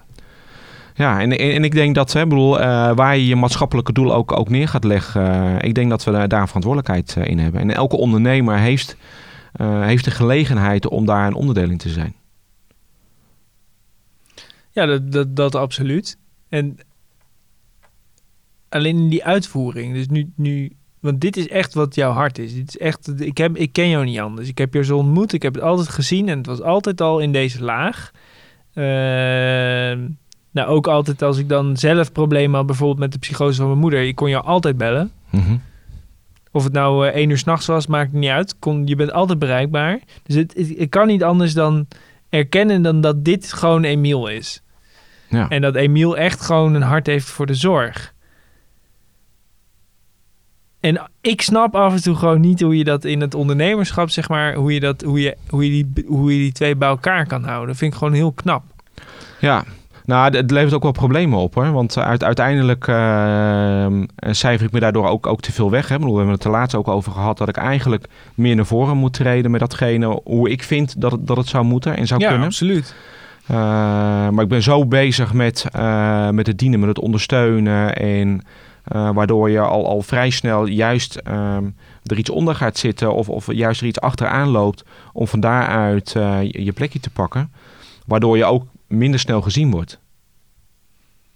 Ja, 0.95 1.21
en, 1.21 1.39
en, 1.39 1.65
ik 1.65 1.73
denk 1.73 1.95
dat, 1.95 2.13
hè, 2.13 2.27
bedoel, 2.27 2.61
eh, 2.61 2.95
waar 2.95 3.17
je 3.17 3.27
je 3.27 3.37
maatschappelijke 3.37 3.93
doel 3.93 4.15
ook, 4.15 4.33
ook 4.33 4.49
neer 4.49 4.69
gaat 4.69 4.85
leggen, 4.85 5.31
eh, 5.31 5.69
ik 5.69 5.75
denk 5.75 5.91
dat 5.91 6.05
we 6.05 6.11
daar, 6.11 6.29
daar 6.29 6.41
een 6.41 6.47
verantwoordelijkheid 6.47 7.29
in 7.29 7.39
hebben. 7.39 7.61
En 7.61 7.71
elke 7.71 7.97
ondernemer 7.97 8.59
heeft, 8.59 8.97
heeft 9.63 10.05
de 10.05 10.11
gelegenheid 10.11 10.89
om 10.89 11.07
daar 11.07 11.27
een 11.27 11.35
onderdeel 11.35 11.71
in 11.71 11.79
te 11.79 11.89
zijn. 11.89 12.15
Ja, 14.71 14.87
dat, 14.87 15.13
dat, 15.13 15.37
dat 15.37 15.55
absoluut. 15.55 16.19
En 16.49 16.79
alleen 18.69 18.97
in 18.97 19.09
die 19.09 19.25
uitvoering. 19.25 19.95
Dus 19.95 20.09
nu, 20.09 20.33
nu, 20.37 20.77
want 21.05 21.21
dit 21.21 21.37
is 21.37 21.49
echt 21.49 21.75
wat 21.75 21.95
jouw 21.95 22.13
hart 22.13 22.39
is. 22.39 22.55
Dit 22.55 22.69
is 22.69 22.79
echt, 22.79 23.21
ik, 23.21 23.39
heb, 23.39 23.57
ik 23.57 23.73
ken 23.73 23.89
jou 23.89 24.05
niet 24.05 24.19
anders. 24.19 24.49
Ik 24.49 24.59
heb 24.59 24.75
je 24.75 24.85
zo 24.85 24.97
ontmoet, 24.97 25.33
ik 25.33 25.43
heb 25.43 25.55
het 25.55 25.63
altijd 25.63 25.89
gezien 25.89 26.29
en 26.29 26.39
het 26.39 26.47
was 26.47 26.63
altijd 26.63 27.01
al 27.01 27.19
in 27.19 27.33
deze 27.33 27.63
laag. 27.65 28.11
Ehm, 28.75 30.01
nou, 30.51 30.69
ook 30.69 30.87
altijd 30.87 31.23
als 31.23 31.39
ik 31.39 31.49
dan 31.49 31.77
zelf 31.77 32.13
problemen 32.13 32.57
had, 32.57 32.67
bijvoorbeeld 32.67 32.99
met 32.99 33.13
de 33.13 33.19
psychose 33.19 33.57
van 33.57 33.67
mijn 33.67 33.79
moeder. 33.79 34.01
Je 34.01 34.15
kon 34.15 34.29
je 34.29 34.41
altijd 34.41 34.77
bellen. 34.77 35.11
Mhm. 35.31 35.57
Of 36.53 36.65
het 36.65 36.73
nou 36.73 37.07
eh, 37.07 37.15
één 37.15 37.31
uur 37.31 37.39
s'nachts 37.39 37.67
was, 37.67 37.87
maakt 37.87 38.13
niet 38.13 38.31
uit. 38.31 38.59
Kon, 38.59 38.87
je 38.87 38.97
bent 38.97 39.13
altijd 39.13 39.39
bereikbaar. 39.39 40.01
Dus 40.23 40.37
het, 40.37 40.55
het, 40.57 40.79
ik 40.79 40.91
kan 40.91 41.07
niet 41.07 41.23
anders 41.23 41.55
dan 41.55 41.87
erkennen 42.29 42.83
dan 42.83 43.01
dat 43.01 43.25
dit 43.25 43.53
gewoon 43.53 43.85
Emiel 43.85 44.29
is. 44.29 44.63
Ja. 45.29 45.49
En 45.49 45.61
dat 45.61 45.75
Emiel 45.75 46.17
echt 46.17 46.41
gewoon 46.41 46.75
een 46.75 46.83
hart 46.83 47.07
heeft 47.07 47.29
voor 47.29 47.47
de 47.47 47.55
zorg. 47.55 48.14
En 50.85 51.11
ik 51.21 51.41
snap 51.43 51.75
af 51.75 51.93
en 51.95 52.03
toe 52.03 52.15
gewoon 52.15 52.41
niet 52.41 52.61
hoe 52.61 52.79
je 52.79 52.85
dat 52.85 53.05
in 53.05 53.21
het 53.21 53.35
ondernemerschap, 53.35 54.11
zeg 54.11 54.29
maar, 54.29 54.55
hoe 54.55 54.73
je, 54.73 54.81
dat, 54.81 55.03
hoe 55.03 55.21
je, 55.21 55.37
hoe 55.49 55.65
je, 55.65 55.71
die, 55.71 56.05
hoe 56.07 56.33
je 56.33 56.39
die 56.39 56.53
twee 56.53 56.77
bij 56.77 56.89
elkaar 56.89 57.27
kan 57.27 57.45
houden. 57.45 57.69
Dat 57.69 57.77
vind 57.77 57.93
ik 57.93 57.99
gewoon 57.99 58.13
heel 58.15 58.33
knap. 58.33 58.63
Ja, 59.41 59.65
nou, 60.05 60.37
het- 60.37 60.51
levert 60.51 60.75
ook 60.75 60.83
wel 60.83 60.93
problemen 60.93 61.39
op 61.39 61.55
hoor. 61.55 61.73
Want 61.73 61.99
uit, 61.99 62.25
uiteindelijk 62.25 62.89
eh, 62.89 63.87
cijfer 64.31 64.67
ik 64.67 64.73
me 64.73 64.81
daardoor 64.81 65.09
ook, 65.09 65.27
ook 65.27 65.41
te 65.41 65.53
veel 65.53 65.71
weg. 65.71 65.89
Hè. 65.89 65.95
Bedoel, 65.95 66.11
we 66.13 66.17
hebben 66.19 66.35
het 66.35 66.45
er 66.45 66.51
laatst 66.51 66.77
ook 66.77 66.89
over 66.89 67.13
gehad 67.13 67.39
dat 67.39 67.49
ik 67.49 67.57
eigenlijk 67.57 68.07
meer 68.35 68.55
naar 68.57 68.67
voren 68.67 68.97
moet 68.97 69.13
treden 69.13 69.51
met 69.51 69.61
datgene 69.61 70.21
hoe 70.25 70.51
ik 70.51 70.63
vind 70.63 71.01
dat 71.01 71.13
het, 71.13 71.27
dat 71.27 71.37
het 71.37 71.49
zou 71.49 71.65
moeten 71.65 71.97
en 71.97 72.07
zou 72.07 72.21
ja, 72.21 72.29
kunnen. 72.29 72.47
absoluut. 72.47 72.95
Eh, 73.47 73.57
maar 74.29 74.43
ik 74.43 74.49
ben 74.49 74.63
zo 74.63 74.87
bezig 74.87 75.33
met, 75.33 75.67
eh, 75.73 76.29
met 76.31 76.47
het 76.47 76.59
dienen, 76.59 76.81
met 76.81 76.89
het 76.89 76.99
ondersteunen. 76.99 77.97
En 77.97 78.43
eh, 78.85 79.11
waardoor 79.15 79.51
je 79.51 79.61
al, 79.61 79.87
al 79.87 80.03
vrij 80.03 80.31
snel 80.31 80.67
juist 80.67 81.17
ehm, 81.17 81.65
er 82.03 82.19
iets 82.19 82.31
onder 82.31 82.55
gaat 82.55 82.79
zitten. 82.79 83.15
Of, 83.15 83.29
of 83.29 83.53
juist 83.53 83.81
er 83.81 83.87
iets 83.87 84.01
achteraan 84.01 84.49
loopt. 84.49 84.85
Om 85.13 85.27
van 85.27 85.41
daaruit 85.41 86.15
eh, 86.17 86.43
je, 86.43 86.65
je 86.65 86.73
plekje 86.73 87.01
te 87.01 87.11
pakken. 87.11 87.53
Waardoor 88.07 88.37
je 88.37 88.45
ook 88.45 88.65
minder 88.87 89.21
snel 89.21 89.43
gezien 89.43 89.71
wordt. 89.71 90.03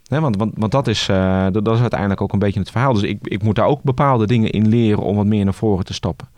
Want, 0.08 0.36
want, 0.36 0.52
want 0.54 0.72
dat, 0.72 0.86
is, 0.86 1.08
eh, 1.08 1.46
dat, 1.52 1.74
is 1.74 1.80
uiteindelijk 1.80 2.20
ook 2.20 2.32
een 2.32 2.38
beetje 2.38 2.60
het 2.60 2.70
verhaal. 2.70 2.92
Dus 2.92 3.02
ik, 3.02 3.18
ik 3.22 3.42
moet 3.42 3.54
daar 3.54 3.66
ook 3.66 3.82
bepaalde 3.82 4.26
dingen 4.26 4.50
in 4.50 4.68
leren 4.68 5.02
om 5.02 5.16
wat 5.16 5.26
meer 5.26 5.44
naar 5.44 5.54
voren 5.54 5.84
te 5.84 5.94
stappen. 5.94 6.28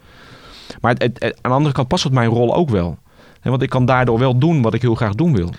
Maar 0.80 0.94
het, 0.98 1.22
aan 1.24 1.50
de 1.50 1.56
andere 1.56 1.74
kant 1.74 1.88
past 1.88 2.04
het 2.04 2.12
mijn 2.12 2.28
rol 2.28 2.54
ook 2.54 2.70
wel. 2.70 2.98
Hè, 3.40 3.50
want 3.50 3.62
ik 3.62 3.68
kan 3.68 3.84
daardoor 3.84 4.18
wel 4.18 4.38
doen 4.38 4.62
wat 4.62 4.74
ik 4.74 4.82
heel 4.82 4.94
graag 4.94 5.14
doen 5.14 5.36
wil. 5.36 5.50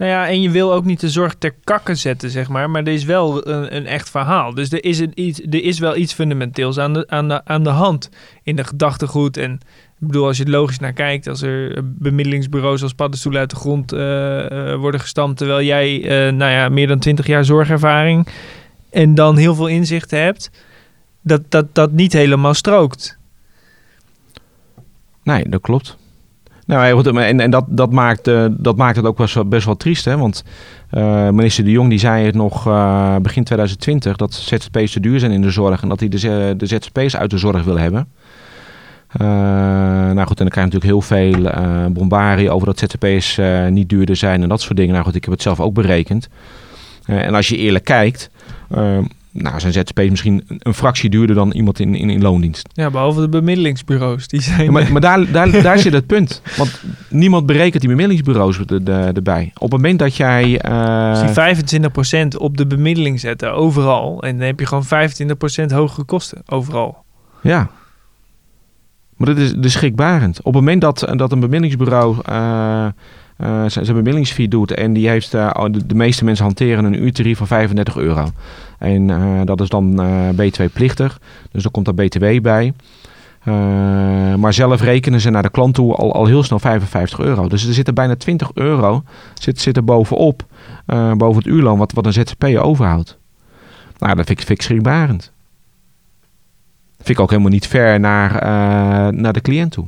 Nou 0.00 0.12
ja, 0.12 0.28
en 0.28 0.42
je 0.42 0.50
wil 0.50 0.72
ook 0.72 0.84
niet 0.84 1.00
de 1.00 1.08
zorg 1.10 1.34
ter 1.34 1.54
kakken 1.64 1.98
zetten, 1.98 2.30
zeg 2.30 2.48
maar. 2.48 2.70
Maar 2.70 2.82
er 2.82 2.92
is 2.92 3.04
wel 3.04 3.48
een, 3.48 3.76
een 3.76 3.86
echt 3.86 4.10
verhaal. 4.10 4.54
Dus 4.54 4.72
er 4.72 4.84
is, 4.84 4.98
een 4.98 5.12
iets, 5.14 5.40
er 5.40 5.64
is 5.64 5.78
wel 5.78 5.96
iets 5.96 6.12
fundamenteels 6.12 6.78
aan 6.78 6.92
de, 6.92 7.08
aan, 7.08 7.46
aan 7.48 7.64
de 7.64 7.70
hand 7.70 8.10
in 8.42 8.56
de 8.56 8.64
gedachtegoed. 8.64 9.36
En 9.36 9.52
ik 10.00 10.06
bedoel, 10.06 10.26
als 10.26 10.36
je 10.36 10.42
het 10.42 10.52
logisch 10.52 10.78
naar 10.78 10.92
kijkt, 10.92 11.26
als 11.26 11.42
er 11.42 11.82
bemiddelingsbureaus 11.84 12.82
als 12.82 12.92
paddenstoelen 12.92 13.40
uit 13.40 13.50
de 13.50 13.56
grond 13.56 13.92
eh, 13.92 14.72
eh, 14.72 14.78
worden 14.78 15.00
gestampt, 15.00 15.38
terwijl 15.38 15.62
jij, 15.62 16.02
eh, 16.02 16.32
nou 16.32 16.50
ja, 16.50 16.68
meer 16.68 16.86
dan 16.86 16.98
twintig 16.98 17.26
jaar 17.26 17.44
zorgervaring 17.44 18.28
en 18.90 19.14
dan 19.14 19.36
heel 19.36 19.54
veel 19.54 19.68
inzichten 19.68 20.22
hebt, 20.22 20.50
dat 21.20 21.42
dat, 21.48 21.74
dat 21.74 21.92
niet 21.92 22.12
helemaal 22.12 22.54
strookt. 22.54 23.18
Nee, 25.22 25.48
dat 25.48 25.60
klopt. 25.60 25.96
Nou, 26.70 26.92
goed, 26.92 27.06
en, 27.06 27.40
en 27.40 27.50
dat, 27.50 27.64
dat, 27.68 27.92
maakt, 27.92 28.28
eh, 28.28 28.46
dat 28.50 28.76
maakt 28.76 28.96
het 28.96 29.06
ook 29.06 29.16
best 29.16 29.34
wel, 29.34 29.44
best 29.44 29.64
wel 29.64 29.76
triest. 29.76 30.04
Hè? 30.04 30.16
Want 30.16 30.44
eh, 30.90 31.28
minister 31.28 31.64
De 31.64 31.70
Jong 31.70 31.88
die 31.88 31.98
zei 31.98 32.24
het 32.24 32.34
nog 32.34 32.66
eh, 32.66 33.16
begin 33.16 33.44
2020 33.44 34.16
dat 34.16 34.34
ZZP's 34.34 34.92
te 34.92 35.00
duur 35.00 35.18
zijn 35.18 35.32
in 35.32 35.42
de 35.42 35.50
zorg 35.50 35.82
en 35.82 35.88
dat 35.88 36.00
hij 36.00 36.08
de, 36.08 36.54
de 36.56 36.66
ZZP's 36.66 37.16
uit 37.16 37.30
de 37.30 37.38
zorg 37.38 37.64
wil 37.64 37.78
hebben. 37.78 38.08
Nou 39.18 40.26
goed, 40.26 40.38
en 40.38 40.44
dan 40.44 40.48
krijg 40.48 40.70
je 40.72 40.78
natuurlijk 40.78 40.84
heel 40.84 41.00
veel 41.00 41.50
bombarie 41.92 42.50
over 42.50 42.66
dat 42.66 42.78
ZZP's 42.78 43.40
niet 43.70 43.88
duurder 43.88 44.16
zijn 44.16 44.42
en 44.42 44.48
dat 44.48 44.60
soort 44.60 44.76
dingen. 44.76 44.92
Nou 44.92 45.04
goed, 45.04 45.14
ik 45.14 45.24
heb 45.24 45.32
het 45.32 45.42
zelf 45.42 45.60
ook 45.60 45.74
berekend. 45.74 46.28
En 47.04 47.34
als 47.34 47.48
je 47.48 47.56
eerlijk 47.56 47.84
kijkt, 47.84 48.30
nou 49.32 49.60
zijn 49.60 49.72
ZZP's 49.72 50.10
misschien 50.10 50.44
een- 50.58 50.74
fractie 50.74 51.10
duurder 51.10 51.36
dan 51.36 51.50
iemand 51.52 51.80
in, 51.80 51.94
in, 51.94 52.10
in 52.10 52.22
loondienst. 52.22 52.68
Ja, 52.72 52.90
behalve 52.90 53.20
de 53.20 53.28
bemiddelingsbureaus. 53.28 54.28
Die 54.28 54.40
zijn, 54.42 54.64
Ja, 54.64 54.70
maar 54.70 54.92
maar 54.92 55.00
daar, 55.00 55.30
daar, 55.32 55.50
daar 55.62 55.78
zit 55.78 55.92
het 55.92 56.06
punt. 56.06 56.42
Want 56.56 56.82
niemand 57.10 57.46
berekent 57.46 57.80
die 57.82 57.90
bemiddelingsbureaus 57.90 58.58
er- 58.58 58.88
er- 58.90 59.14
erbij. 59.14 59.50
Op 59.54 59.60
het 59.62 59.70
moment 59.70 59.98
dat 59.98 60.16
jij... 60.16 60.58
eh, 60.60 61.10
Als 61.10 61.20
die 61.34 61.78
25% 62.34 62.36
op 62.36 62.56
de 62.56 62.66
bemiddeling 62.66 63.20
zetten, 63.20 63.54
overal. 63.54 64.22
En 64.22 64.36
dan 64.38 64.46
heb 64.46 64.60
je 64.60 64.66
gewoon 64.66 64.84
25% 64.84 65.72
hogere 65.74 66.04
kosten, 66.04 66.42
overal. 66.46 67.04
ja. 67.42 67.70
Maar 69.16 69.28
dat 69.28 69.38
is, 69.38 69.52
is 69.60 69.72
schrikbarend. 69.72 70.38
Op 70.38 70.44
het 70.44 70.54
moment 70.54 70.80
dat, 70.80 70.98
dat 71.16 71.32
een 71.32 71.40
bemiddelingsbureau 71.40 72.16
eh, 72.24 72.86
eh, 73.40 73.48
zijn, 73.48 73.70
zijn 73.70 73.86
bemiddelingsfee 73.86 74.48
doet... 74.48 74.70
en 74.70 74.92
die 74.92 75.08
heeft, 75.08 75.34
eh, 75.34 75.64
de, 75.86 75.94
meeste 75.94 76.24
mensen 76.24 76.44
hanteren 76.44 76.84
een 76.84 77.02
uurtarief 77.02 77.38
van 77.38 77.46
35 77.46 77.96
euro. 77.96 78.28
En 78.78 79.10
eh, 79.10 79.40
dat 79.44 79.60
is 79.60 79.68
dan 79.68 80.02
eh, 80.02 80.28
B2-plichtig. 80.30 81.20
Dus 81.52 81.64
er 81.64 81.70
komt 81.70 81.84
daar 81.84 81.94
BTW 81.94 82.40
bij. 82.42 82.72
Maar 84.38 84.52
zelf 84.52 84.80
rekenen 84.80 85.20
ze 85.20 85.30
naar 85.30 85.42
de 85.42 85.50
klant 85.50 85.74
toe 85.74 85.94
al, 85.94 86.14
al 86.14 86.26
heel 86.26 86.42
snel 86.42 86.58
55 86.58 87.18
euro. 87.18 87.48
Dus 87.48 87.66
er 87.66 87.74
zitten 87.74 87.94
bijna 87.94 88.16
20 88.16 88.50
euro 88.54 89.02
zit, 89.34 89.60
zit 89.60 89.76
er 89.76 89.84
bovenop, 89.84 90.44
boven 91.16 91.36
het 91.36 91.46
uurloon, 91.46 91.78
wat, 91.78 91.92
wat 91.92 92.06
een 92.06 92.12
ZZP'er 92.12 92.60
overhoudt. 92.60 93.18
Nou, 93.98 94.14
dat 94.14 94.26
vind 94.26 94.38
ik, 94.38 94.46
vind 94.46 94.58
ik 94.58 94.64
schrikbarend. 94.64 95.32
Vind 96.96 97.08
ik 97.08 97.20
ook 97.20 97.30
helemaal 97.30 97.50
niet 97.50 97.66
ver 97.66 98.00
naar, 98.00 98.32
naar 99.14 99.32
de 99.32 99.40
cliënt 99.40 99.72
toe. 99.72 99.86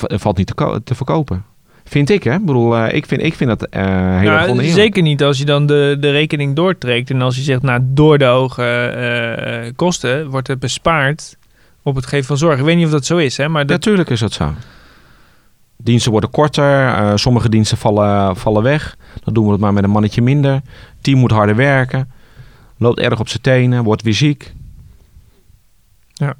Het 0.00 0.20
valt 0.20 0.36
niet 0.36 0.56
te, 0.56 0.80
te 0.84 0.94
verkopen. 0.94 1.44
Vind 1.90 2.10
ik, 2.10 2.24
hè? 2.24 2.34
Ik 2.34 2.44
bedoel, 2.44 2.76
eh, 2.76 2.94
ik, 2.94 3.06
vind, 3.06 3.22
ik 3.22 3.34
vind 3.34 3.50
dat 3.58 3.68
eh 3.68 3.82
heel 3.82 3.90
Nou, 3.90 4.26
erg 4.26 4.48
oneerlijk. 4.48 4.74
zeker 4.74 5.02
niet 5.02 5.22
als 5.22 5.38
je 5.38 5.44
dan 5.44 5.66
de, 5.66 5.96
de 6.00 6.10
rekening 6.10 6.56
doortrekt. 6.56 7.10
En 7.10 7.22
als 7.22 7.36
je 7.36 7.42
zegt, 7.42 7.62
nou, 7.62 7.80
door 7.84 8.18
de 8.18 8.24
hoge 8.24 8.62
eh, 8.64 9.72
kosten 9.76 10.28
wordt 10.30 10.48
het 10.48 10.58
bespaard 10.58 11.36
op 11.82 11.94
het 11.94 12.06
geven 12.06 12.26
van 12.26 12.36
zorg. 12.38 12.58
Ik 12.58 12.64
weet 12.64 12.76
niet 12.76 12.84
of 12.84 12.90
dat 12.90 13.04
zo 13.06 13.16
is, 13.16 13.36
hè? 13.36 13.48
Maar 13.48 13.62
dat, 13.66 13.70
Natuurlijk 13.76 14.10
is 14.10 14.20
dat 14.20 14.32
zo. 14.32 14.52
Diensten 15.76 16.10
worden 16.12 16.30
korter, 16.30 17.18
sommige 17.18 17.48
diensten 17.48 17.78
vallen, 17.78 18.36
vallen 18.36 18.62
weg. 18.62 18.96
Dan 19.24 19.34
doen 19.34 19.44
we 19.46 19.52
het 19.52 19.60
maar 19.60 19.72
met 19.72 19.84
een 19.84 19.90
mannetje 19.90 20.22
minder. 20.22 20.60
Team 21.00 21.18
moet 21.18 21.30
harder 21.30 21.56
werken. 21.56 22.10
Loopt 22.76 22.98
erg 23.00 23.20
op 23.20 23.28
zijn 23.28 23.42
tenen, 23.42 23.84
wordt 23.84 24.02
weer 24.02 24.14
ziek. 24.14 24.52
Ja. 26.12 26.34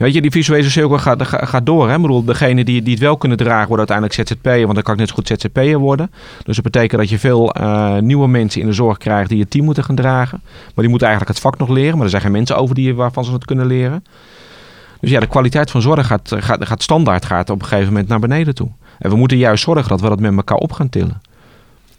Weet 0.00 0.14
je, 0.14 0.20
die 0.20 0.30
visuele 0.30 0.70
cirkel 0.70 0.98
gaat, 0.98 1.26
gaat, 1.26 1.66
door. 1.66 1.88
Hè? 1.88 1.94
Ik 1.94 2.00
bedoel, 2.00 2.24
degene 2.24 2.64
die, 2.64 2.82
die 2.82 2.92
het 2.92 3.02
wel 3.02 3.16
kunnen 3.16 3.38
dragen, 3.38 3.68
worden 3.68 3.88
uiteindelijk 3.88 4.28
ZZP'er. 4.28 4.62
Want 4.62 4.74
dan 4.74 4.82
kan 4.82 4.92
ik 4.92 5.00
net 5.00 5.08
zo 5.08 5.14
goed 5.14 5.26
ZZP'er 5.26 5.78
worden. 5.78 6.10
Dus 6.44 6.54
dat 6.54 6.64
betekent 6.64 7.00
dat 7.00 7.10
je 7.10 7.18
veel 7.18 7.52
eh, 7.52 7.98
nieuwe 7.98 8.28
mensen 8.28 8.60
in 8.60 8.66
de 8.66 8.72
zorg 8.72 8.98
krijgt 8.98 9.28
die 9.28 9.40
het 9.40 9.50
team 9.50 9.64
moeten 9.64 9.84
gaan 9.84 9.94
dragen. 9.94 10.40
Maar 10.42 10.72
die 10.74 10.88
moeten 10.88 11.08
eigenlijk 11.08 11.36
het 11.36 11.46
vak 11.46 11.58
nog 11.58 11.68
leren. 11.68 11.94
Maar 11.94 12.04
er 12.04 12.10
zijn 12.10 12.22
geen 12.22 12.32
mensen 12.32 12.56
over 12.56 12.74
die, 12.74 12.94
waarvan 12.94 13.24
ze 13.24 13.32
het 13.32 13.44
kunnen 13.44 13.66
leren. 13.66 14.04
Dus 15.00 15.10
ja, 15.10 15.20
de 15.20 15.26
kwaliteit 15.26 15.70
van 15.70 15.82
zorg 15.82 16.06
gaat, 16.06 16.34
gaat, 16.38 16.66
gaat 16.66 16.82
standaard 16.82 17.24
gaat 17.24 17.50
op 17.50 17.62
een 17.62 17.68
gegeven 17.68 17.92
moment 17.92 18.08
naar 18.08 18.20
beneden 18.20 18.54
toe. 18.54 18.68
En 18.98 19.10
we 19.10 19.16
moeten 19.16 19.36
juist 19.36 19.64
zorgen 19.64 19.88
dat 19.88 20.00
we 20.00 20.08
dat 20.08 20.20
met 20.20 20.36
elkaar 20.36 20.58
op 20.58 20.72
gaan 20.72 20.88
tillen. 20.88 21.20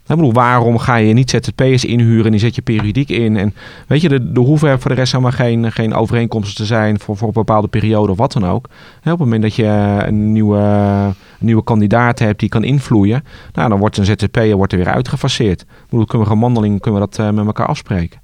Ik 0.06 0.18
bedoel, 0.18 0.32
waarom 0.32 0.78
ga 0.78 0.96
je 0.96 1.12
niet 1.12 1.30
ZZP'ers 1.30 1.84
inhuren 1.84 2.24
en 2.24 2.30
die 2.30 2.40
zet 2.40 2.54
je 2.54 2.62
periodiek 2.62 3.08
in? 3.08 3.36
En 3.36 3.54
weet 3.86 4.00
je, 4.00 4.08
er 4.08 4.40
hoeven 4.40 4.80
voor 4.80 4.90
de 4.90 4.96
rest 4.96 5.12
helemaal 5.12 5.32
geen, 5.32 5.72
geen 5.72 5.94
overeenkomsten 5.94 6.56
te 6.56 6.64
zijn 6.64 7.00
voor, 7.00 7.16
voor 7.16 7.28
een 7.28 7.34
bepaalde 7.34 7.68
periode 7.68 8.12
of 8.12 8.18
wat 8.18 8.32
dan 8.32 8.46
ook. 8.46 8.64
Op 8.64 9.04
het 9.04 9.18
moment 9.18 9.42
dat 9.42 9.54
je 9.54 10.02
een 10.06 10.32
nieuwe, 10.32 10.58
een 10.58 11.14
nieuwe 11.38 11.64
kandidaat 11.64 12.18
hebt 12.18 12.40
die 12.40 12.48
kan 12.48 12.64
invloeien, 12.64 13.24
nou, 13.52 13.68
dan 13.68 13.78
wordt 13.78 13.96
een 13.96 14.04
ZZP'er 14.04 14.56
wordt 14.56 14.72
er 14.72 14.78
weer 14.78 14.92
uitgefaseerd. 14.92 15.64
Ik 15.90 16.06
kunnen 16.06 16.28
we 16.28 16.34
mandeling 16.34 16.80
kunnen 16.80 17.00
we 17.00 17.06
dat 17.06 17.18
eh, 17.18 17.32
met 17.32 17.46
elkaar 17.46 17.66
afspreken. 17.66 18.20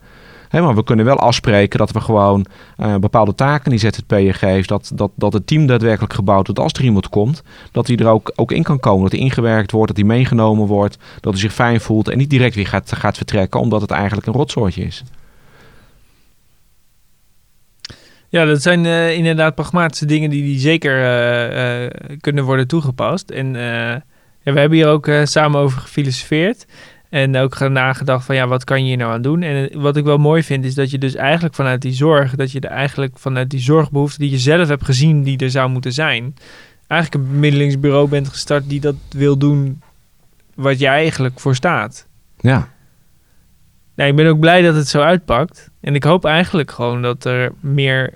Maar 0.50 0.74
we 0.74 0.84
kunnen 0.84 1.04
wel 1.04 1.18
afspreken 1.18 1.78
dat 1.78 1.90
we 1.90 2.00
gewoon 2.00 2.46
eh, 2.76 2.96
bepaalde 2.96 3.34
taken 3.34 3.70
die 3.70 3.78
ZZP'er 3.78 4.34
geeft, 4.34 4.68
dat, 4.68 4.90
dat, 4.94 5.10
dat 5.14 5.32
het 5.32 5.46
team 5.46 5.66
daadwerkelijk 5.66 6.12
gebouwd 6.12 6.46
wordt 6.46 6.60
als 6.60 6.72
er 6.72 6.84
iemand 6.84 7.08
komt, 7.08 7.42
dat 7.72 7.86
hij 7.86 7.96
er 7.96 8.06
ook, 8.06 8.32
ook 8.34 8.52
in 8.52 8.62
kan 8.62 8.80
komen, 8.80 9.02
dat 9.02 9.12
hij 9.12 9.20
ingewerkt 9.20 9.70
wordt, 9.70 9.88
dat 9.88 9.96
hij 9.96 10.16
meegenomen 10.16 10.66
wordt, 10.66 10.98
dat 11.20 11.32
hij 11.32 11.42
zich 11.42 11.52
fijn 11.52 11.80
voelt 11.80 12.08
en 12.08 12.18
niet 12.18 12.30
direct 12.30 12.54
weer 12.54 12.66
gaat, 12.66 12.92
gaat 12.96 13.16
vertrekken 13.16 13.60
omdat 13.60 13.80
het 13.80 13.90
eigenlijk 13.90 14.26
een 14.26 14.32
rotsoortje 14.32 14.84
is. 14.84 15.04
ja, 18.28 18.44
dat 18.44 18.62
zijn 18.62 18.86
eh, 18.86 19.14
inderdaad 19.14 19.54
pragmatische 19.54 20.06
dingen 20.06 20.30
die, 20.30 20.42
die 20.42 20.58
zeker 20.58 21.04
eh, 21.04 21.90
kunnen 22.20 22.44
worden 22.44 22.66
toegepast. 22.66 23.30
En 23.30 23.52
ja, 24.42 24.52
we 24.54 24.60
hebben 24.60 24.78
hier 24.78 24.88
ook 24.88 25.10
samen 25.24 25.60
over 25.60 25.80
gefilosofeerd. 25.80 26.66
En 27.08 27.36
ook 27.36 27.58
nagedacht 27.58 28.24
van 28.24 28.34
ja, 28.34 28.46
wat 28.46 28.64
kan 28.64 28.80
je 28.80 28.86
hier 28.86 28.96
nou 28.96 29.12
aan 29.12 29.22
doen? 29.22 29.42
En 29.42 29.70
eh, 29.70 29.80
wat 29.80 29.96
ik 29.96 30.04
wel 30.04 30.18
mooi 30.18 30.42
vind, 30.42 30.64
is 30.64 30.74
dat 30.74 30.90
je 30.90 30.98
dus 30.98 31.14
eigenlijk 31.14 31.54
vanuit 31.54 31.82
die 31.82 31.92
zorg, 31.92 32.34
dat 32.34 32.52
je 32.52 32.60
er 32.60 32.70
eigenlijk 32.70 33.18
vanuit 33.18 33.50
die 33.50 33.60
zorgbehoefte 33.60 34.18
die 34.18 34.30
je 34.30 34.38
zelf 34.38 34.68
hebt 34.68 34.84
gezien, 34.84 35.22
die 35.22 35.38
er 35.38 35.50
zou 35.50 35.70
moeten 35.70 35.92
zijn, 35.92 36.34
eigenlijk 36.86 37.24
een 37.24 37.30
bemiddelingsbureau 37.30 38.08
bent 38.08 38.28
gestart 38.28 38.68
die 38.68 38.80
dat 38.80 38.94
wil 39.10 39.38
doen 39.38 39.82
wat 40.54 40.78
jij 40.78 40.94
eigenlijk 40.94 41.40
voor 41.40 41.54
staat. 41.54 42.06
Ja. 42.40 42.68
Nou, 43.94 44.10
ik 44.10 44.16
ben 44.16 44.26
ook 44.26 44.40
blij 44.40 44.62
dat 44.62 44.74
het 44.74 44.88
zo 44.88 45.00
uitpakt. 45.00 45.70
En 45.80 45.94
ik 45.94 46.04
hoop 46.04 46.24
eigenlijk 46.24 46.70
gewoon 46.70 47.02
dat 47.02 47.24
er 47.24 47.52
meer 47.60 48.14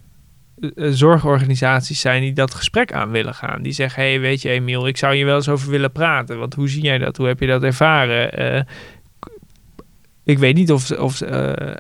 zorgorganisaties 0.77 2.01
zijn 2.01 2.23
die 2.23 2.33
dat 2.33 2.55
gesprek 2.55 2.93
aan 2.93 3.11
willen 3.11 3.35
gaan. 3.35 3.63
Die 3.63 3.73
zeggen, 3.73 4.03
hey, 4.03 4.21
weet 4.21 4.43
je 4.43 4.49
Emiel, 4.49 4.87
ik 4.87 4.97
zou 4.97 5.15
je 5.15 5.25
wel 5.25 5.37
eens 5.37 5.49
over 5.49 5.71
willen 5.71 5.93
praten. 5.93 6.39
Want 6.39 6.55
hoe 6.55 6.69
zie 6.69 6.83
jij 6.83 6.99
dat? 6.99 7.17
Hoe 7.17 7.27
heb 7.27 7.41
je 7.41 7.47
dat 7.47 7.63
ervaren? 7.63 8.33
Eh, 8.33 8.63
ik 10.25 10.39
weet 10.39 10.55
niet 10.55 10.73
of, 10.73 10.91
of 10.91 11.21
eh, 11.21 11.75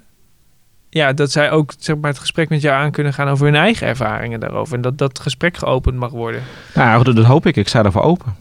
ja, 0.90 1.12
dat 1.12 1.30
zij 1.32 1.50
ook 1.50 1.72
zeg 1.78 1.96
maar, 1.96 2.10
het 2.10 2.18
gesprek 2.18 2.48
met 2.48 2.60
jou 2.60 2.76
aan 2.76 2.90
kunnen 2.90 3.12
gaan 3.12 3.28
over 3.28 3.46
hun 3.46 3.54
eigen 3.54 3.86
ervaringen 3.86 4.40
daarover. 4.40 4.74
En 4.74 4.80
dat 4.80 4.98
dat 4.98 5.18
gesprek 5.18 5.56
geopend 5.56 5.96
mag 5.96 6.10
worden. 6.10 6.42
Nou, 6.74 7.14
dat, 7.14 7.24
hoop 7.24 7.46
ik. 7.46 7.56
Ik 7.56 7.68
sta 7.68 7.84
ervoor 7.84 8.02
open. 8.02 8.34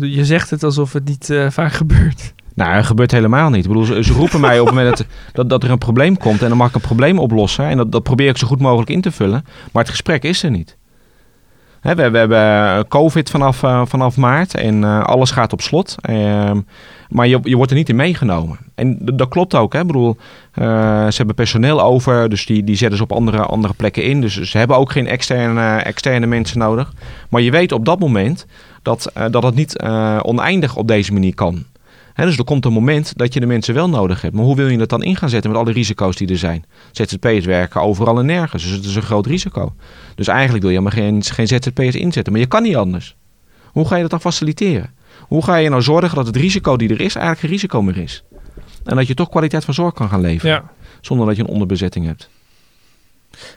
Je 0.00 0.24
zegt 0.24 0.50
het 0.50 0.62
alsof 0.62 0.92
het 0.92 1.04
niet 1.04 1.30
eh, 1.30 1.50
vaak 1.50 1.72
gebeurt. 1.72 2.34
Nou, 2.58 2.74
dat 2.74 2.86
gebeurt 2.86 3.10
helemaal 3.10 3.50
niet. 3.50 3.64
Ik 3.64 3.68
bedoel, 3.68 4.02
ze, 4.02 4.12
roepen 4.12 4.40
mij 4.40 4.60
op 4.60 4.66
het 4.66 4.74
moment 4.74 4.96
dat, 4.96 5.06
dat, 5.32 5.48
dat 5.50 5.62
er 5.62 5.70
een 5.70 5.78
probleem 5.78 6.16
komt 6.16 6.42
en 6.42 6.48
dan 6.48 6.58
mag 6.58 6.68
ik 6.68 6.74
een 6.74 6.80
probleem 6.80 7.18
oplossen. 7.18 7.64
En 7.64 7.76
dat, 7.76 7.92
dat 7.92 8.02
probeer 8.02 8.28
ik 8.28 8.36
zo 8.36 8.46
goed 8.46 8.60
mogelijk 8.60 8.90
in 8.90 9.00
te 9.00 9.10
vullen. 9.10 9.44
Maar 9.72 9.82
het 9.82 9.90
gesprek 9.90 10.22
is 10.22 10.42
er 10.42 10.50
niet. 10.50 10.76
Hè, 11.80 11.94
we, 11.94 12.10
we 12.10 12.18
hebben 12.18 12.88
COVID 12.88 13.30
vanaf, 13.30 13.62
eh, 13.62 13.82
vanaf 13.86 14.16
maart 14.16 14.54
en 14.54 14.84
eh, 14.84 15.02
alles 15.02 15.30
gaat 15.30 15.52
op 15.52 15.60
slot. 15.60 15.94
Ehm, 16.00 16.60
maar 17.08 17.26
je, 17.26 17.38
je 17.42 17.56
wordt 17.56 17.70
er 17.70 17.76
niet 17.76 17.88
in 17.88 17.96
meegenomen. 17.96 18.58
En 18.74 18.98
dat 19.00 19.28
klopt 19.28 19.54
ook. 19.54 19.72
Hè? 19.72 19.80
Ik 19.80 19.86
bedoel, 19.86 20.16
eh, 20.52 20.64
ze 21.06 21.16
hebben 21.16 21.34
personeel 21.34 21.82
over, 21.82 22.28
dus 22.28 22.46
die, 22.46 22.64
die 22.64 22.76
zetten 22.76 22.96
ze 22.96 23.02
op 23.02 23.12
andere, 23.12 23.42
andere 23.42 23.74
plekken 23.74 24.02
in. 24.02 24.20
Dus 24.20 24.40
ze 24.40 24.58
hebben 24.58 24.76
ook 24.76 24.92
geen 24.92 25.06
externe, 25.06 25.76
externe 25.76 26.26
mensen 26.26 26.58
nodig. 26.58 26.92
Maar 27.28 27.40
je 27.40 27.50
weet 27.50 27.72
op 27.72 27.84
dat 27.84 27.98
moment 27.98 28.46
dat, 28.82 29.10
eh, 29.14 29.24
dat 29.30 29.42
het 29.42 29.54
niet 29.54 29.76
eh, 29.76 30.18
oneindig 30.22 30.76
op 30.76 30.88
deze 30.88 31.12
manier 31.12 31.34
kan. 31.34 31.64
Dus 32.26 32.38
er 32.38 32.44
komt 32.44 32.64
een 32.64 32.72
moment 32.72 33.16
dat 33.16 33.34
je 33.34 33.40
de 33.40 33.46
mensen 33.46 33.74
wel 33.74 33.88
nodig 33.88 34.22
hebt. 34.22 34.34
Maar 34.34 34.44
hoe 34.44 34.56
wil 34.56 34.68
je 34.68 34.78
dat 34.78 34.88
dan 34.88 35.02
in 35.02 35.16
gaan 35.16 35.28
zetten 35.28 35.50
met 35.50 35.60
alle 35.60 35.72
risico's 35.72 36.16
die 36.16 36.28
er 36.28 36.38
zijn? 36.38 36.64
ZZP'ers 36.92 37.44
werken 37.44 37.80
overal 37.80 38.18
en 38.18 38.26
nergens, 38.26 38.62
dus 38.62 38.72
het 38.72 38.84
is 38.84 38.94
een 38.94 39.02
groot 39.02 39.26
risico. 39.26 39.74
Dus 40.14 40.28
eigenlijk 40.28 40.64
wil 40.64 40.72
je 40.72 40.80
maar 40.80 40.92
geen, 40.92 41.22
geen 41.22 41.46
ZZP'ers 41.46 41.94
inzetten. 41.94 42.32
Maar 42.32 42.42
je 42.42 42.48
kan 42.48 42.62
niet 42.62 42.76
anders. 42.76 43.16
Hoe 43.64 43.86
ga 43.86 43.94
je 43.94 44.02
dat 44.02 44.10
dan 44.10 44.20
faciliteren? 44.20 44.94
Hoe 45.20 45.44
ga 45.44 45.56
je 45.56 45.68
nou 45.68 45.82
zorgen 45.82 46.16
dat 46.16 46.26
het 46.26 46.36
risico 46.36 46.76
die 46.76 46.88
er 46.88 47.00
is 47.00 47.14
eigenlijk 47.14 47.40
geen 47.40 47.50
risico 47.50 47.82
meer 47.82 47.96
is? 47.96 48.24
En 48.84 48.96
dat 48.96 49.06
je 49.06 49.14
toch 49.14 49.28
kwaliteit 49.28 49.64
van 49.64 49.74
zorg 49.74 49.94
kan 49.94 50.08
gaan 50.08 50.20
leveren. 50.20 50.54
Ja. 50.54 50.70
Zonder 51.00 51.26
dat 51.26 51.36
je 51.36 51.42
een 51.42 51.48
onderbezetting 51.48 52.06
hebt. 52.06 52.30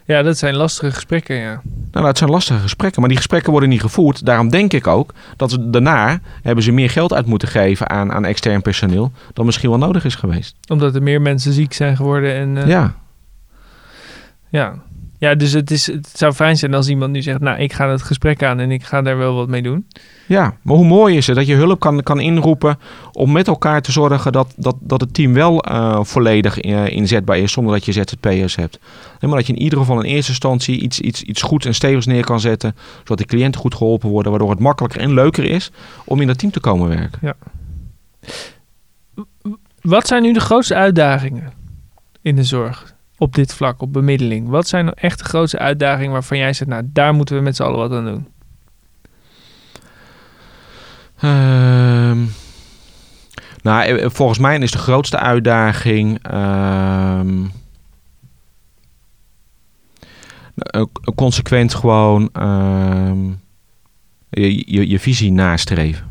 Ja, 0.05 0.21
dat 0.21 0.37
zijn 0.37 0.55
lastige 0.55 0.91
gesprekken, 0.91 1.35
ja. 1.35 1.61
Nou, 1.91 2.05
dat 2.05 2.17
zijn 2.17 2.29
lastige 2.29 2.59
gesprekken, 2.59 2.99
maar 2.99 3.09
die 3.09 3.17
gesprekken 3.17 3.51
worden 3.51 3.69
niet 3.69 3.81
gevoerd. 3.81 4.25
Daarom 4.25 4.49
denk 4.49 4.73
ik 4.73 4.87
ook 4.87 5.13
dat 5.35 5.51
ze 5.51 5.69
daarna 5.69 6.19
hebben 6.41 6.63
ze 6.63 6.71
meer 6.71 6.89
geld 6.89 7.13
uit 7.13 7.25
moeten 7.25 7.47
geven 7.47 7.89
aan, 7.89 8.11
aan 8.11 8.25
extern 8.25 8.61
personeel 8.61 9.11
dan 9.33 9.45
misschien 9.45 9.69
wel 9.69 9.79
nodig 9.79 10.05
is 10.05 10.15
geweest. 10.15 10.55
Omdat 10.67 10.95
er 10.95 11.03
meer 11.03 11.21
mensen 11.21 11.53
ziek 11.53 11.73
zijn 11.73 11.95
geworden. 11.95 12.33
En, 12.33 12.57
eh, 12.57 12.67
Ja, 12.67 12.95
ja. 14.49 14.75
Ja, 15.21 15.35
dus 15.35 15.51
het, 15.51 15.71
is, 15.71 15.87
het 15.87 16.11
zou 16.13 16.33
fijn 16.33 16.57
zijn 16.57 16.73
als 16.73 16.87
iemand 16.87 17.11
nu 17.11 17.21
zegt... 17.21 17.39
nou, 17.39 17.59
ik 17.59 17.73
ga 17.73 17.89
het 17.89 18.01
gesprek 18.01 18.43
aan 18.43 18.59
en 18.59 18.71
ik 18.71 18.83
ga 18.83 19.01
daar 19.01 19.17
wel 19.17 19.35
wat 19.35 19.47
mee 19.47 19.61
doen. 19.61 19.85
ja, 20.27 20.55
maar 20.61 20.75
hoe 20.75 20.85
mooi 20.85 21.17
is 21.17 21.27
het 21.27 21.35
dat 21.35 21.47
je 21.47 21.55
hulp 21.55 21.79
kan, 21.79 22.03
kan 22.03 22.19
inroepen 22.19 22.79
om 23.11 23.31
met 23.31 23.47
elkaar 23.47 23.81
te 23.81 23.91
zorgen 23.91 24.31
dat, 24.31 24.53
dat, 24.55 24.75
dat 24.79 25.01
het 25.01 25.13
team 25.13 25.33
wel 25.33 25.63
eh, 25.63 25.99
volledig 26.03 26.59
eh, 26.59 26.87
inzetbaar 26.87 27.37
is 27.37 27.51
zonder 27.51 27.73
dat 27.73 27.85
je 27.85 27.91
ZZP'ers 27.91 28.55
hebt. 28.55 28.79
Nee, 29.19 29.29
maar 29.29 29.39
dat 29.39 29.47
je 29.47 29.53
in 29.53 29.61
ieder 29.61 29.79
geval 29.79 30.01
in 30.01 30.09
eerste 30.09 30.31
instantie 30.31 30.81
iets, 30.81 30.99
iets, 30.99 31.21
iets 31.21 31.41
goeds 31.41 31.65
en 31.65 31.73
stevigs 31.73 32.05
neer 32.05 32.25
kan 32.25 32.39
zetten, 32.39 32.75
zodat 32.97 33.17
de 33.17 33.25
cliënten 33.25 33.61
goed 33.61 33.75
geholpen 33.75 34.09
worden, 34.09 34.31
waardoor 34.31 34.49
het 34.49 34.59
makkelijker 34.59 35.01
en 35.01 35.13
leuker 35.13 35.43
is 35.43 35.71
om 36.05 36.21
in 36.21 36.27
dat 36.27 36.37
team 36.37 36.51
te 36.51 36.59
komen 36.59 36.89
werken. 36.89 37.35
Wat 39.81 40.07
zijn 40.07 40.23
nu 40.23 40.33
de 40.33 40.39
grootste 40.39 40.75
uitdagingen 40.75 41.53
in 42.21 42.35
de 42.35 42.43
zorg 42.43 42.99
op 43.21 43.35
dit 43.35 43.53
vlak, 43.53 43.81
op 43.81 43.93
bemiddeling? 43.93 44.47
Wat 44.47 44.67
zijn 44.67 44.85
nou 44.85 44.97
echt 44.99 45.17
de 45.17 45.25
grootste 45.25 45.57
uitdagingen 45.59 46.11
waarvan 46.11 46.37
jij 46.37 46.53
zegt... 46.53 46.69
nou, 46.69 46.83
daar 46.85 47.13
moeten 47.13 47.35
we 47.35 47.41
met 47.41 47.55
z'n 47.55 47.63
allen 47.63 47.77
wat 47.77 47.91
aan 47.91 48.05
doen? 48.05 48.27
Ehm, 51.19 52.17
nou, 53.61 53.83
eh, 53.83 54.09
volgens 54.09 54.39
mij 54.39 54.59
is 54.59 54.71
de 54.71 54.77
grootste 54.77 55.17
uitdaging 55.17 56.19
ehm, 56.23 57.45
eh, 60.55 60.83
consequent 61.15 61.73
gewoon 61.73 62.29
ehm, 62.33 63.25
je, 64.29 64.71
je, 64.71 64.89
je 64.89 64.99
visie 64.99 65.31
nastreven. 65.31 66.09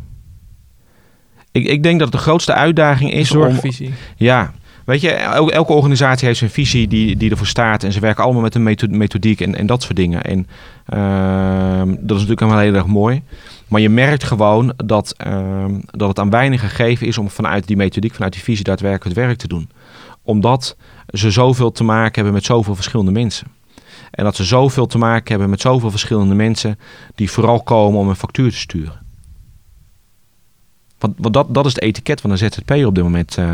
Ik, 1.53 1.67
ik 1.67 1.83
denk 1.83 1.99
dat 1.99 2.13
de 2.13 2.19
grootste 2.19 2.53
uitdaging 2.53 3.13
is 3.13 3.31
om, 3.31 3.41
Zorgvisie. 3.41 3.95
ja, 4.17 4.53
weet 4.91 5.01
je, 5.01 5.11
el- 5.11 5.51
elke 5.51 5.73
organisatie 5.73 6.27
heeft 6.27 6.39
zijn 6.39 6.51
visie 6.51 6.89
die, 6.89 7.17
die 7.17 7.31
ervoor 7.31 7.47
staat. 7.47 7.85
En 7.85 7.93
ze 7.93 8.01
werken 8.01 8.25
allemaal 8.25 8.43
met 8.43 8.55
een 8.55 8.63
metho- 8.63 8.87
methodiek 8.91 9.41
en, 9.41 9.55
en 9.55 9.67
dat 9.67 9.83
soort 9.83 9.97
dingen. 9.97 10.23
En 10.23 10.47
ehm, 10.87 11.89
dat 11.89 12.17
is 12.17 12.27
natuurlijk 12.27 12.41
wel 12.41 12.59
heel 12.59 12.75
erg 12.75 12.87
mooi. 12.87 13.23
Maar 13.69 13.81
je 13.81 13.89
merkt 13.89 14.25
gewoon 14.25 14.73
dat, 14.85 15.15
ehm, 15.17 15.75
dat 15.91 16.09
het 16.09 16.19
aan 16.19 16.31
weinig 16.31 16.61
gegeven 16.61 17.07
is 17.07 17.19
om 17.19 17.31
vanuit 17.31 17.67
die 17.67 17.77
methodiek, 17.77 18.15
vanuit 18.15 18.33
die 18.33 18.43
visie 18.43 18.65
daadwerkelijk 18.65 19.17
het 19.17 19.27
werk 19.27 19.39
te 19.39 19.49
doen. 19.49 19.71
Omdat 20.23 20.77
ze 21.09 21.31
zoveel 21.31 21.73
te 21.73 21.85
maken 21.85 22.15
hebben 22.15 22.33
met 22.33 22.45
zoveel 22.45 22.75
verschillende 22.75 23.13
mensen. 23.13 23.47
En 24.11 24.25
dat 24.25 24.37
ze 24.37 24.45
zoveel 24.45 24.87
te 24.87 24.99
maken 24.99 25.31
hebben 25.31 25.51
met 25.51 25.61
zoveel 25.61 25.91
verschillende 25.91 26.35
mensen 26.35 26.79
die 27.15 27.31
vooral 27.31 27.63
komen 27.63 28.01
om 28.01 28.09
een 28.09 28.17
factuur 28.17 28.51
te 28.51 28.57
sturen. 28.57 29.10
Want, 31.01 31.33
dat, 31.33 31.55
dat 31.55 31.67
is 31.67 31.75
het 31.75 31.83
etiket 31.83 32.21
van 32.21 32.31
een 32.31 32.39
ZZP'er 32.39 32.87
op 32.87 32.95
dit 32.95 33.05
moment. 33.05 33.37
eh. 33.39 33.47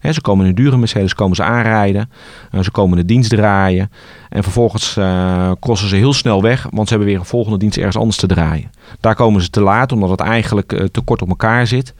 hè, 0.00 0.12
ze 0.12 0.20
komen 0.20 0.44
in 0.44 0.50
een 0.50 0.56
dure 0.56 0.76
Mercedes, 0.76 1.14
komen 1.14 1.36
ze 1.36 1.42
aanrijden. 1.42 2.10
eh, 2.50 2.60
ze 2.60 2.70
komen 2.70 2.96
de 2.96 3.04
dienst 3.04 3.30
draaien. 3.30 3.90
En 4.28 4.42
vervolgens 4.42 4.96
eh 4.96 5.50
crossen 5.60 5.88
ze 5.88 5.96
heel 5.96 6.12
snel 6.12 6.42
weg, 6.42 6.66
want 6.70 6.88
ze 6.88 6.94
hebben 6.94 7.12
weer 7.12 7.20
een 7.20 7.26
volgende 7.26 7.58
dienst 7.58 7.76
ergens 7.76 7.96
anders 7.96 8.16
te 8.16 8.26
draaien. 8.26 8.70
Daar 9.00 9.14
komen 9.14 9.42
ze 9.42 9.50
te 9.50 9.60
laat, 9.60 9.92
omdat 9.92 10.10
het 10.10 10.20
eigenlijk 10.20 10.88
te 10.92 11.00
kort 11.00 11.22
op 11.22 11.28
elkaar 11.28 11.66
zit. 11.66 11.94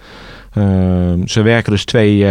Ehm, 0.52 1.26
ze 1.26 1.42
werken 1.42 1.72
dus 1.72 1.84
twee, 1.84 2.26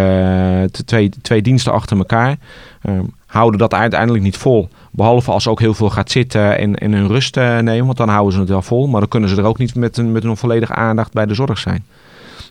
twee, 0.85 1.09
twee 1.21 1.41
diensten 1.41 1.73
achter 1.73 1.97
elkaar. 1.97 2.37
Ehm, 2.81 3.03
houden 3.25 3.59
dat 3.59 3.73
uiteindelijk 3.73 4.23
niet 4.23 4.37
vol. 4.37 4.69
Behalve 4.91 5.31
als 5.31 5.43
ze 5.43 5.49
ook 5.49 5.59
heel 5.59 5.73
veel 5.73 5.89
gaat 5.89 6.11
zitten 6.11 6.57
en, 6.79 6.93
hun 6.93 7.07
rust 7.07 7.35
nemen. 7.35 7.85
Want 7.85 7.97
dan 7.97 8.09
houden 8.09 8.33
ze 8.33 8.39
het 8.39 8.49
wel 8.49 8.61
vol. 8.61 8.87
Maar 8.87 8.99
dan 8.99 9.09
kunnen 9.09 9.29
ze 9.29 9.35
er 9.35 9.43
ook 9.43 9.57
niet 9.57 9.75
met 9.75 9.97
met 9.97 10.23
een 10.23 10.37
volledige 10.37 10.73
aandacht 10.73 11.13
bij 11.13 11.25
de 11.25 11.33
zorg 11.33 11.57
zijn. 11.57 11.83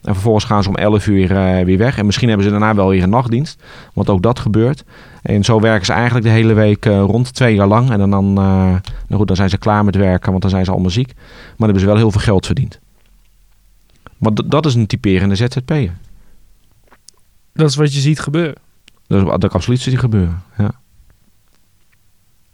En 0.03 0.13
vervolgens 0.13 0.45
gaan 0.45 0.63
ze 0.63 0.69
om 0.69 0.75
11 0.75 1.07
uur 1.07 1.37
eh, 1.37 1.65
weer 1.65 1.79
weg. 1.79 1.99
En 1.99 2.07
misschien 2.07 2.29
hebben 2.29 2.47
ze 2.47 2.53
daarna 2.53 2.75
wel 2.75 2.89
weer 2.89 3.03
een 3.03 3.11
nachtdienst. 3.11 3.63
Want 3.93 4.09
ook 4.11 4.23
dat 4.23 4.39
gebeurt. 4.39 4.85
En 5.23 5.45
zo 5.45 5.61
werken 5.61 5.87
ze 5.87 5.93
eigenlijk 5.93 6.25
de 6.25 6.31
hele 6.33 6.53
week 6.53 6.87
eh, 6.87 6.93
rond, 7.01 7.35
twee 7.35 7.55
jaar 7.55 7.67
lang. 7.67 7.91
En 7.91 7.99
dan, 7.99 8.11
dan, 8.11 8.29
eh, 8.29 8.45
nou 8.45 8.81
goed, 9.09 9.27
dan 9.27 9.37
zijn 9.37 9.49
ze 9.51 9.59
klaar 9.59 9.85
met 9.85 9.97
werken, 9.97 10.31
want 10.31 10.43
dan 10.43 10.51
zijn 10.51 10.65
ze 10.65 10.71
allemaal 10.71 10.91
ziek. 10.91 11.13
Maar 11.15 11.25
dan 11.57 11.65
hebben 11.65 11.81
ze 11.81 11.87
wel 11.87 11.97
heel 11.97 12.11
veel 12.11 12.21
geld 12.21 12.47
verdiend. 12.47 12.81
D- 14.35 14.43
dat 14.51 14.67
is 14.67 14.75
een 14.75 14.87
typerende 14.87 15.35
ZZP'er. 15.35 15.93
Dat 17.53 17.69
is 17.69 17.77
wat 17.77 17.95
je 17.95 18.01
ziet 18.01 18.21
gebeuren. 18.21 18.55
Dat, 19.07 19.27
dat 19.27 19.41
kan 19.41 19.51
absoluut 19.51 19.81
zien 19.81 19.99
gebeuren. 19.99 20.43
Ja. 20.59 20.71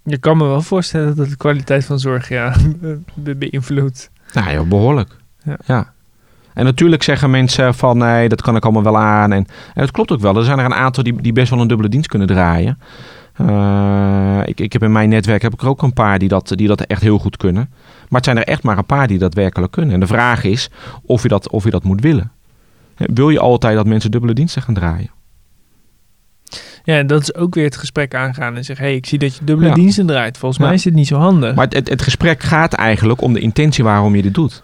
Je 0.03 0.19
kan 0.19 0.37
me 0.37 0.45
wel 0.45 0.63
voorstellen 0.63 1.17
dat 1.17 1.29
de 1.29 1.37
kwaliteit 1.37 1.85
van 1.85 1.99
zorg 1.99 2.29
ja, 2.29 2.57
be- 3.15 3.35
beïnvloedt. 3.37 4.11
Nou 4.33 4.51
ja, 4.51 4.65
behoorlijk. 4.65 5.17
Ja. 5.45 5.59
Ja. 5.67 5.93
En 6.59 6.65
natuurlijk 6.65 7.03
zeggen 7.03 7.31
mensen 7.31 7.75
van 7.75 7.99
nee, 7.99 8.29
dat 8.29 8.43
kan 8.43 8.57
ik 8.57 8.65
allemaal 8.65 8.83
wel 8.83 8.99
aan. 8.99 9.33
En, 9.33 9.47
en 9.75 9.81
dat 9.81 9.91
klopt 9.91 10.13
ook 10.13 10.21
wel. 10.21 10.37
Er 10.37 10.45
zijn 10.45 10.59
er 10.59 10.65
een 10.65 10.75
aantal 10.75 11.03
die, 11.03 11.23
die 11.23 11.33
best 11.33 11.51
wel 11.51 11.61
een 11.61 11.69
dubbele 11.69 11.89
dienst 11.89 12.09
kunnen 12.09 12.27
draaien. 12.27 12.79
Eh, 13.35 14.41
ik, 14.45 14.61
ik 14.61 14.73
heb 14.73 14.83
in 14.83 14.93
mijn 14.93 15.09
netwerk 15.09 15.43
heb 15.43 15.53
ik 15.53 15.61
er 15.63 15.69
ook 15.69 15.83
een 15.83 15.93
paar 15.93 16.19
die 16.19 16.29
dat, 16.29 16.53
die 16.55 16.69
dat 16.69 16.81
echt 16.81 17.03
heel 17.03 17.19
goed 17.19 17.37
kunnen. 17.37 17.71
Maar 18.09 18.21
het 18.21 18.25
zijn 18.25 18.37
er 18.37 18.45
echt 18.45 18.63
maar 18.63 18.79
een 18.79 18.87
paar 18.87 19.07
die 19.07 19.19
dat 19.19 19.35
werkelijk 19.35 19.73
kunnen. 19.73 19.95
En 19.95 20.01
de 20.01 20.07
vraag 20.07 20.45
is 20.45 20.71
of 21.03 21.23
je 21.23 21.29
dat, 21.29 21.51
of 21.51 21.65
je 21.65 21.71
dat 21.71 21.85
moet 21.85 22.01
willen. 22.01 22.33
Wil 22.97 23.31
je 23.31 23.39
altijd 23.41 23.77
dat 23.77 23.87
mensen 23.87 24.11
dubbele 24.11 24.33
diensten 24.33 24.63
gaan 24.63 24.75
draaien? 24.75 25.11
Ja, 26.85 26.97
en 26.99 27.07
dat 27.07 27.21
is 27.23 27.35
ook 27.35 27.55
weer 27.55 27.65
het 27.65 27.77
gesprek 27.77 28.15
aangaan 28.15 28.57
en 28.57 28.65
zeggen... 28.65 28.85
hé, 28.85 28.91
hey, 28.91 29.01
ik 29.01 29.07
zie 29.07 29.19
dat 29.19 29.37
je 29.37 29.45
dubbele 29.45 29.69
Ja. 29.69 29.75
diensten 29.75 30.07
draait. 30.07 30.39
Volgens 30.39 30.61
Ja. 30.61 30.67
mij 30.67 30.75
is 30.77 30.83
dit 30.83 30.95
niet 30.95 31.07
zo 31.07 31.19
handig. 31.19 31.55
Maar 31.55 31.65
het, 31.65 31.75
het, 31.75 31.89
het 31.89 32.03
gesprek 32.03 32.43
gaat 32.43 32.73
eigenlijk 32.73 33.21
om 33.21 33.33
de 33.33 33.41
intentie 33.41 33.85
waarom 33.85 34.15
je 34.17 34.23
dit 34.23 34.35
doet. 34.35 34.63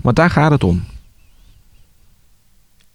Want 0.00 0.16
daar 0.16 0.30
gaat 0.30 0.50
het 0.50 0.64
om. 0.64 0.84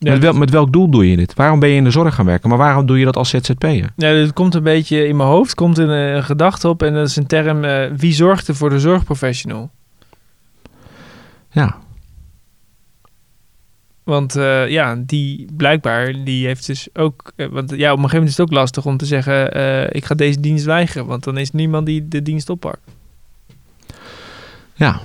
Ja, 0.04 0.12
met, 0.12 0.22
wel, 0.22 0.34
met 0.34 0.49
welk 0.49 0.74
doel 0.74 0.89
doe 0.89 1.10
je 1.10 1.16
dit? 1.16 1.34
Waarom 1.34 1.60
ben 1.60 1.70
je 1.70 1.76
in 1.76 1.84
de 1.84 1.91
zorg 1.91 2.16
gaan 2.16 2.26
werken? 2.26 2.49
Maar 2.49 2.58
waarom 2.58 2.86
doe 2.86 2.99
je 2.99 3.06
dat 3.06 3.16
als 3.16 3.30
ZZP'er? 3.30 3.89
Ja, 3.95 4.14
dit 4.14 4.34
komt 4.34 4.56
een 4.56 4.64
beetje 4.64 5.08
in 5.08 5.16
mijn 5.16 5.30
hoofd, 5.30 5.56
komt 5.56 5.78
een, 5.78 5.89
eh, 5.89 6.14
een 6.14 6.24
gedachte 6.24 6.68
op 6.68 6.84
en 6.84 6.93
dat 6.93 7.08
is 7.08 7.16
een 7.16 7.28
term, 7.28 7.64
eh, 7.64 7.91
wie 7.97 8.14
zorgt 8.14 8.47
er 8.47 8.56
voor 8.56 8.70
de 8.70 8.80
zorgprofessional? 8.80 9.70
Ja. 11.49 11.78
Want 14.04 14.36
eh, 14.36 14.70
ja, 14.70 14.95
die 15.06 15.47
blijkbaar, 15.58 16.24
die 16.24 16.45
heeft 16.45 16.66
dus 16.66 16.88
ook, 16.93 17.32
want 17.36 17.70
ja, 17.70 17.91
op 17.91 17.97
een 17.97 18.10
gegeven 18.10 18.14
moment 18.14 18.30
is 18.30 18.38
het 18.38 18.47
ook 18.47 18.54
lastig 18.54 18.86
om 18.86 18.97
te 18.97 19.06
zeggen, 19.06 19.45
ik 19.95 20.06
ga 20.06 20.16
deze 20.16 20.39
dienst 20.39 20.66
weigeren, 20.66 21.06
want 21.06 21.24
dan 21.24 21.38
is 21.38 21.52
niemand 21.52 21.86
die 21.86 22.08
de 22.08 22.22
dienst 22.22 22.49
oppakt. 22.49 22.82
Ja. 24.74 25.02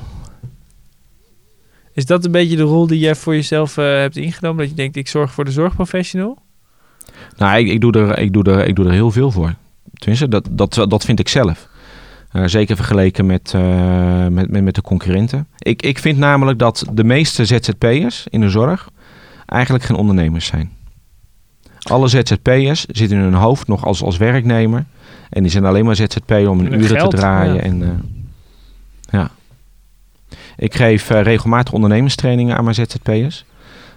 Is 1.97 2.07
dat 2.07 2.25
een 2.25 2.31
beetje 2.31 2.57
de 2.57 2.63
rol 2.63 2.87
die 2.87 2.99
jij 2.99 3.15
voor 3.15 3.35
jezelf 3.35 3.77
eh, 3.77 3.85
hebt 3.85 4.17
ingenomen, 4.17 4.59
dat 4.59 4.69
je 4.69 4.75
denkt, 4.75 4.97
ik 4.97 5.09
zorg 5.09 5.33
voor 5.33 5.45
de 5.45 5.51
zorgprofessional? 5.51 6.39
Nou, 7.37 7.59
ik, 7.59 7.69
ik, 7.69 7.81
doe 7.81 7.93
er, 7.93 8.19
ik, 8.19 8.33
doe 8.33 8.45
er, 8.45 8.67
ik 8.67 8.77
doe 8.77 8.85
er 8.85 8.93
heel 8.93 9.11
veel 9.11 9.31
voor. 9.31 9.55
Tenminste, 9.95 10.29
dat, 10.29 10.49
dat, 10.51 10.87
dat 10.89 11.05
vind 11.05 11.19
ik 11.19 11.29
zelf. 11.29 11.69
Uh, 12.33 12.43
zeker 12.47 12.77
vergeleken 12.77 13.27
met, 13.27 13.53
uh, 13.57 14.27
met, 14.27 14.51
met, 14.51 14.63
met, 14.63 14.75
de 14.75 14.83
concurrenten. 14.83 15.47
Ik, 15.59 15.83
ik 15.83 15.99
vind 15.99 16.19
namelijk 16.19 16.59
dat 16.59 16.85
de 16.93 17.05
meeste 17.05 17.45
ZZP'ers 17.45 18.27
in 18.31 18.41
de 18.41 18.51
zorg 18.51 18.91
eigenlijk 19.47 19.85
geen 19.85 19.97
ondernemers 19.97 20.47
zijn. 20.47 20.71
Alle 21.83 22.09
ZZP'ers 22.09 22.85
zitten 22.85 23.17
in 23.17 23.23
hun 23.23 23.35
hoofd 23.35 23.69
nog 23.69 23.85
als, 23.85 24.03
als 24.03 24.17
werknemer. 24.17 24.85
En 25.31 25.43
die 25.43 25.51
zijn 25.51 25.65
alleen 25.65 25.85
maar 25.85 25.97
ZZP'er 25.97 26.51
om 26.51 26.61
een 26.61 26.81
uren 26.81 27.09
te 27.09 27.17
draaien. 27.17 27.55
Ja. 27.55 27.61
En. 27.61 28.01
Ik 30.57 30.75
geef 30.75 31.09
regelmatig 31.09 31.73
ondernemerstrainingen 31.73 32.57
aan 32.57 32.65
mijn 32.65 32.75
ZZP'ers. 32.75 33.45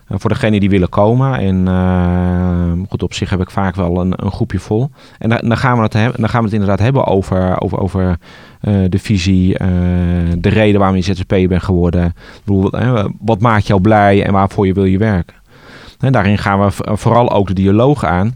voor 0.07 0.29
degenen 0.29 0.59
die 0.59 0.69
willen 0.69 0.89
komen. 0.89 1.39
En 1.39 2.85
goed, 2.89 3.03
op 3.03 3.13
zich 3.13 3.29
heb 3.29 3.41
ik 3.41 3.49
vaak 3.49 3.75
wel 3.75 4.01
een, 4.01 4.13
een 4.15 4.31
groepje 4.31 4.59
vol. 4.59 4.89
En 5.17 5.29
dan, 5.29 5.39
dan, 5.41 5.57
gaan 5.57 5.75
we 5.75 5.81
het 5.81 5.91
dan 5.91 6.29
gaan 6.29 6.39
we 6.39 6.45
het 6.45 6.53
inderdaad 6.53 6.79
hebben 6.79 7.05
over, 7.05 7.61
over, 7.61 7.79
over 7.79 8.17
de 8.89 8.99
visie, 8.99 9.57
de 10.37 10.49
reden 10.49 10.79
waarom 10.79 10.97
je 10.97 11.03
ZZP'er 11.03 11.47
bent 11.47 11.63
geworden. 11.63 12.13
Wat 13.19 13.41
maakt 13.41 13.67
jou 13.67 13.81
blij 13.81 14.25
en 14.25 14.33
waarvoor 14.33 14.67
je 14.67 14.73
wil 14.73 14.85
je 14.85 14.97
werken. 14.97 15.35
En 15.99 16.11
daarin 16.11 16.37
gaan 16.37 16.59
we 16.59 16.71
vooral 16.97 17.31
ook 17.31 17.47
de 17.47 17.53
dialoog 17.53 18.05
aan. 18.05 18.35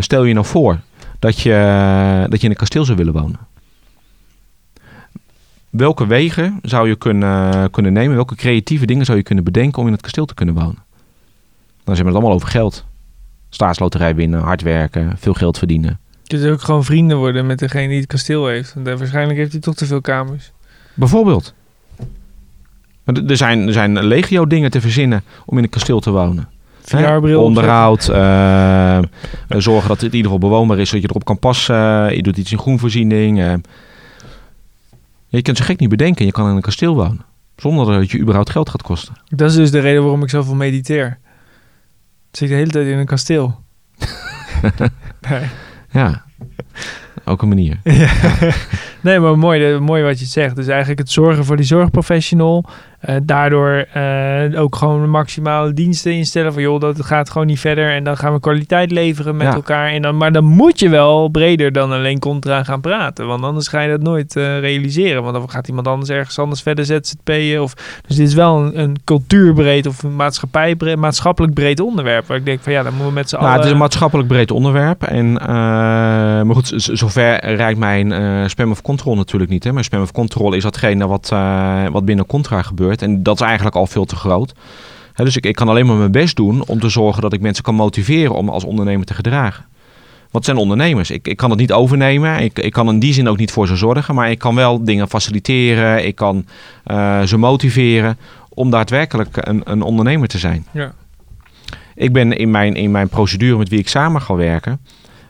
Stel 0.00 0.24
je 0.24 0.34
nou 0.34 0.46
voor 0.46 0.78
dat 1.18 1.40
je, 1.40 2.26
dat 2.28 2.40
je 2.40 2.44
in 2.44 2.50
een 2.50 2.58
kasteel 2.58 2.84
zou 2.84 2.96
willen 2.96 3.12
wonen. 3.12 3.38
Welke 5.70 6.06
wegen 6.06 6.58
zou 6.62 6.88
je 6.88 6.96
kunnen, 6.96 7.70
kunnen 7.70 7.92
nemen? 7.92 8.14
Welke 8.14 8.34
creatieve 8.34 8.86
dingen 8.86 9.04
zou 9.04 9.18
je 9.18 9.24
kunnen 9.24 9.44
bedenken 9.44 9.80
om 9.80 9.86
in 9.86 9.92
het 9.92 10.02
kasteel 10.02 10.24
te 10.24 10.34
kunnen 10.34 10.54
wonen? 10.54 10.84
Dan 11.84 11.94
zijn 11.94 12.06
we 12.06 12.12
het 12.12 12.14
allemaal 12.14 12.32
over 12.32 12.48
geld. 12.48 12.84
Staatsloterij 13.48 14.14
winnen, 14.14 14.40
hard 14.40 14.62
werken, 14.62 15.12
veel 15.18 15.34
geld 15.34 15.58
verdienen. 15.58 15.98
Je 16.22 16.38
kunt 16.38 16.52
ook 16.52 16.60
gewoon 16.60 16.84
vrienden 16.84 17.16
worden 17.16 17.46
met 17.46 17.58
degene 17.58 17.88
die 17.88 17.96
het 17.96 18.06
kasteel 18.06 18.46
heeft. 18.46 18.74
Want 18.74 18.98
waarschijnlijk 18.98 19.38
heeft 19.38 19.52
hij 19.52 19.60
toch 19.60 19.74
te 19.74 19.86
veel 19.86 20.00
kamers. 20.00 20.52
Bijvoorbeeld. 20.94 21.54
Er 23.04 23.36
zijn, 23.36 23.66
er 23.66 23.72
zijn 23.72 24.04
legio 24.04 24.46
dingen 24.46 24.70
te 24.70 24.80
verzinnen 24.80 25.22
om 25.46 25.56
in 25.56 25.62
een 25.62 25.70
kasteel 25.70 26.00
te 26.00 26.10
wonen. 26.10 26.48
VR-bril 26.80 27.42
Onderhoud, 27.42 28.08
uh, 28.08 28.98
zorgen 29.48 29.88
dat 29.88 30.00
het 30.00 30.10
in 30.12 30.16
ieder 30.16 30.32
geval 30.32 30.48
bewoonbaar 30.48 30.78
is, 30.78 30.88
zodat 30.88 31.02
je 31.02 31.08
erop 31.08 31.24
kan 31.24 31.38
passen. 31.38 32.14
je 32.16 32.22
doet 32.22 32.36
iets 32.36 32.52
in 32.52 32.58
groenvoorziening. 32.58 33.38
Uh. 33.38 33.52
Je 35.30 35.42
kunt 35.42 35.56
ze 35.56 35.62
gek 35.62 35.80
niet 35.80 35.88
bedenken. 35.88 36.24
Je 36.24 36.32
kan 36.32 36.48
in 36.50 36.56
een 36.56 36.62
kasteel 36.62 36.94
wonen. 36.94 37.24
Zonder 37.56 37.86
dat 37.86 38.00
het 38.00 38.10
je 38.10 38.18
überhaupt 38.18 38.50
geld 38.50 38.68
gaat 38.70 38.82
kosten. 38.82 39.14
Dat 39.28 39.50
is 39.50 39.56
dus 39.56 39.70
de 39.70 39.78
reden 39.80 40.02
waarom 40.02 40.22
ik 40.22 40.30
zoveel 40.30 40.54
mediteer. 40.54 41.18
Ik 42.30 42.36
zit 42.36 42.48
de 42.48 42.54
hele 42.54 42.70
tijd 42.70 42.86
in 42.86 42.98
een 42.98 43.06
kasteel. 43.06 43.60
nee. 45.28 45.42
Ja, 45.90 46.24
ook 47.24 47.42
een 47.42 47.48
manier. 47.48 47.80
Ja. 47.84 48.10
nee, 49.00 49.18
maar 49.20 49.38
mooi, 49.38 49.78
mooi 49.78 50.02
wat 50.02 50.18
je 50.18 50.24
zegt. 50.24 50.56
Dus 50.56 50.66
eigenlijk 50.66 50.98
het 50.98 51.10
zorgen 51.10 51.44
voor 51.44 51.56
die 51.56 51.64
zorgprofessional. 51.66 52.64
Uh, 53.08 53.16
daardoor 53.22 53.86
uh, 53.96 54.60
ook 54.60 54.76
gewoon 54.76 55.10
maximale 55.10 55.72
diensten 55.72 56.12
instellen 56.12 56.52
van 56.52 56.62
joh, 56.62 56.80
dat 56.80 57.04
gaat 57.04 57.30
gewoon 57.30 57.46
niet 57.46 57.60
verder 57.60 57.90
en 57.90 58.04
dan 58.04 58.16
gaan 58.16 58.32
we 58.32 58.40
kwaliteit 58.40 58.90
leveren 58.90 59.36
met 59.36 59.54
elkaar. 59.54 59.90
En 59.90 60.02
dan, 60.02 60.16
maar 60.16 60.32
dan 60.32 60.44
moet 60.44 60.78
je 60.78 60.88
wel 60.88 61.28
breder 61.28 61.72
dan 61.72 61.92
alleen 61.92 62.18
contra 62.18 62.64
gaan 62.64 62.80
praten, 62.80 63.26
want 63.26 63.44
anders 63.44 63.68
ga 63.68 63.80
je 63.80 63.90
dat 63.90 64.02
nooit 64.02 64.36
uh, 64.36 64.58
realiseren. 64.58 65.22
Want 65.22 65.34
dan 65.34 65.50
gaat 65.50 65.68
iemand 65.68 65.86
anders 65.86 66.10
ergens 66.10 66.38
anders 66.38 66.62
verder 66.62 66.84
ZZP'en. 66.84 67.62
Of, 67.62 67.74
dus 68.06 68.16
dit 68.16 68.26
is 68.26 68.34
wel 68.34 68.58
een, 68.58 68.80
een 68.80 68.96
cultuurbreed 69.04 69.86
of 69.86 70.02
een 70.02 70.16
maatschappij, 70.16 70.76
maatschappelijk 70.98 71.54
breed 71.54 71.80
onderwerp. 71.80 72.26
Waar 72.26 72.36
ik 72.36 72.44
denk 72.44 72.60
van 72.60 72.72
ja, 72.72 72.82
dan 72.82 72.92
moeten 72.92 73.08
we 73.08 73.14
met 73.14 73.28
z'n 73.28 73.34
nou, 73.34 73.46
allen... 73.46 73.56
Het 73.56 73.66
is 73.66 73.72
een 73.72 73.78
maatschappelijk 73.78 74.28
breed 74.28 74.50
onderwerp. 74.50 75.02
En, 75.02 75.32
maar 76.46 76.54
goed, 76.54 76.72
zover 76.76 77.54
reikt 77.54 77.78
mijn 77.78 78.50
spam 78.50 78.70
of 78.70 78.82
control 78.82 79.16
natuurlijk 79.16 79.50
niet. 79.50 79.64
Hè. 79.64 79.72
Mijn 79.72 79.84
spam 79.84 80.02
of 80.02 80.12
control 80.12 80.52
is 80.52 80.62
datgene 80.62 81.06
wat, 81.06 81.28
wat 81.90 82.04
binnen 82.04 82.26
contra 82.26 82.62
gebeurt. 82.62 82.88
En 82.96 83.22
dat 83.22 83.40
is 83.40 83.46
eigenlijk 83.46 83.76
al 83.76 83.86
veel 83.86 84.04
te 84.04 84.16
groot. 84.16 84.52
dus 85.14 85.36
ik, 85.36 85.46
ik 85.46 85.54
kan 85.54 85.68
alleen 85.68 85.86
maar 85.86 85.96
mijn 85.96 86.12
best 86.12 86.36
doen 86.36 86.64
om 86.66 86.80
te 86.80 86.88
zorgen 86.88 87.22
dat 87.22 87.32
ik 87.32 87.40
mensen 87.40 87.64
kan 87.64 87.74
motiveren 87.74 88.34
om 88.34 88.48
als 88.48 88.64
ondernemer 88.64 89.06
te 89.06 89.14
gedragen. 89.14 89.64
Wat 90.30 90.44
zijn 90.44 90.56
ondernemers? 90.56 91.10
Ik, 91.10 91.28
ik 91.28 91.36
kan 91.36 91.50
het 91.50 91.58
niet 91.58 91.72
overnemen. 91.72 92.38
Ik, 92.38 92.58
ik 92.58 92.72
kan 92.72 92.88
in 92.88 92.98
die 92.98 93.12
zin 93.12 93.28
ook 93.28 93.36
niet 93.36 93.52
voor 93.52 93.66
ze 93.66 93.76
zorgen. 93.76 94.14
Maar 94.14 94.30
ik 94.30 94.38
kan 94.38 94.54
wel 94.54 94.84
dingen 94.84 95.08
faciliteren. 95.08 96.06
Ik 96.06 96.14
kan 96.14 96.46
uh, 96.86 97.22
ze 97.22 97.36
motiveren 97.36 98.18
om 98.48 98.70
daadwerkelijk 98.70 99.36
een, 99.46 99.62
een 99.64 99.82
ondernemer 99.82 100.28
te 100.28 100.38
zijn. 100.38 100.66
Ja. 100.70 100.92
Ik 101.94 102.12
ben 102.12 102.32
in 102.32 102.50
mijn, 102.50 102.74
in 102.74 102.90
mijn 102.90 103.08
procedure 103.08 103.58
met 103.58 103.68
wie 103.68 103.78
ik 103.78 103.88
samen 103.88 104.22
ga 104.22 104.34
werken, 104.34 104.80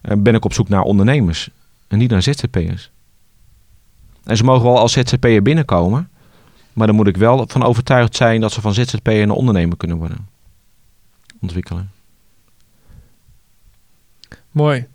uh, 0.03 0.17
ben 0.19 0.35
ik 0.35 0.45
op 0.45 0.53
zoek 0.53 0.69
naar 0.69 0.83
ondernemers. 0.83 1.51
En 1.89 1.99
niet 1.99 2.11
naar 2.11 2.23
ZZP'ers. 2.23 2.91
En 4.25 4.37
ze 4.37 4.45
mogen 4.45 4.65
wel 4.65 4.79
als 4.79 4.93
ZZP'er 4.93 5.43
binnenkomen. 5.43 6.10
Maar 6.81 6.89
dan 6.89 6.99
moet 6.99 7.09
ik 7.09 7.17
wel 7.17 7.45
van 7.49 7.63
overtuigd 7.63 8.17
zijn 8.17 8.41
dat 8.41 8.53
ze 8.53 8.61
van 8.61 8.75
ZZP'er 8.75 9.27
naar 9.27 9.37
ondernemer 9.37 9.77
kunnen 9.77 9.97
worden. 9.97 10.29
Ontwikkelen. 11.41 11.91
Mooi. 14.51 14.87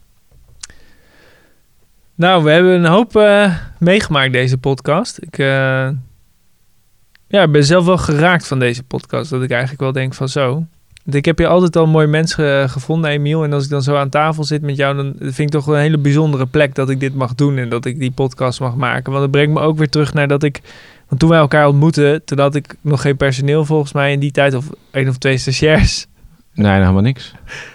Nou, 2.16 2.44
we 2.44 2.52
hebben 2.52 2.72
een 2.72 2.86
hoop 2.86 3.16
uh, 3.16 3.58
meegemaakt 3.80 4.32
deze 4.32 4.58
podcast. 4.58 5.18
Ik 5.22 5.38
uh, 5.38 5.90
ja, 7.28 7.48
ben 7.48 7.66
zelf 7.66 7.86
wel 7.86 7.98
geraakt 7.98 8.48
van 8.48 8.60
deze 8.60 8.84
podcast. 8.84 9.30
Dat 9.30 9.44
ik 9.44 9.52
eigenlijk 9.52 9.82
wel 9.82 9.92
denk 9.92 10.14
van 10.14 10.30
zo. 10.30 10.66
Ik 11.06 11.26
heb 11.26 11.40
je 11.40 11.48
altijd 11.48 11.76
al 11.76 11.88
mooie 11.88 12.08
mensen 12.08 12.70
gevonden, 12.70 13.10
Emiel. 13.10 13.44
En 13.44 13.54
als 13.54 13.64
ik 13.64 13.70
dan 13.70 13.82
zo 13.82 13.96
aan 13.96 14.10
tafel 14.10 14.44
zit 14.44 14.62
met 14.62 14.76
jou, 14.76 14.96
dan 14.96 15.16
vind 15.20 15.40
ik 15.40 15.50
toch 15.50 15.68
een 15.68 15.80
hele 15.80 15.98
bijzondere 15.98 16.46
plek 16.46 16.76
dat 16.76 16.90
ik 16.90 17.00
dit 17.00 17.16
mag 17.16 17.36
doen 17.36 17.58
en 17.58 17.70
dat 17.70 17.86
ik 17.86 18.00
die 18.00 18.12
podcast 18.12 18.60
mag 18.60 18.76
maken. 18.76 19.12
Want 19.12 19.24
het 19.24 19.32
brengt 19.32 19.54
me 19.54 19.60
ook 19.60 19.78
weer 19.78 19.90
terug 19.90 20.14
naar 20.14 20.28
dat 20.28 20.44
ik 20.44 20.62
want 21.08 21.20
toen 21.20 21.30
wij 21.30 21.40
elkaar 21.40 21.68
ontmoetten, 21.68 22.26
toen 22.26 22.40
had 22.40 22.56
ik 22.56 22.76
nog 22.82 23.02
geen 23.02 23.18
personeel 23.18 23.66
volgens 23.66 23.94
mij 23.94 24.12
in 24.12 24.20
die 24.20 24.32
tijd, 24.32 24.54
of 24.54 24.70
één 24.92 25.08
of 25.08 25.18
twee 25.18 25.38
stagiairs. 25.38 26.06
Nee, 26.54 26.72
helemaal 26.72 27.02
niks. 27.02 27.34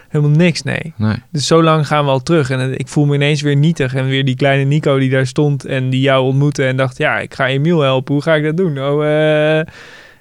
Helemaal 0.08 0.36
niks, 0.36 0.62
nee. 0.62 0.92
nee. 0.96 1.16
Dus 1.32 1.46
zo 1.46 1.62
lang 1.62 1.86
gaan 1.86 2.04
we 2.04 2.10
al 2.10 2.22
terug. 2.22 2.50
En 2.50 2.78
ik 2.78 2.88
voel 2.88 3.06
me 3.06 3.14
ineens 3.14 3.42
weer 3.42 3.56
nietig. 3.56 3.94
En 3.94 4.06
weer 4.06 4.24
die 4.24 4.36
kleine 4.36 4.64
Nico 4.64 4.98
die 4.98 5.10
daar 5.10 5.26
stond 5.26 5.64
en 5.64 5.90
die 5.90 6.00
jou 6.00 6.24
ontmoette. 6.24 6.64
En 6.64 6.76
dacht, 6.76 6.98
ja, 6.98 7.18
ik 7.18 7.34
ga 7.34 7.46
Emiel 7.46 7.80
helpen. 7.80 8.14
Hoe 8.14 8.22
ga 8.22 8.34
ik 8.34 8.44
dat 8.44 8.56
doen? 8.56 8.78
Oh, 8.78 9.02
uh... 9.02 9.58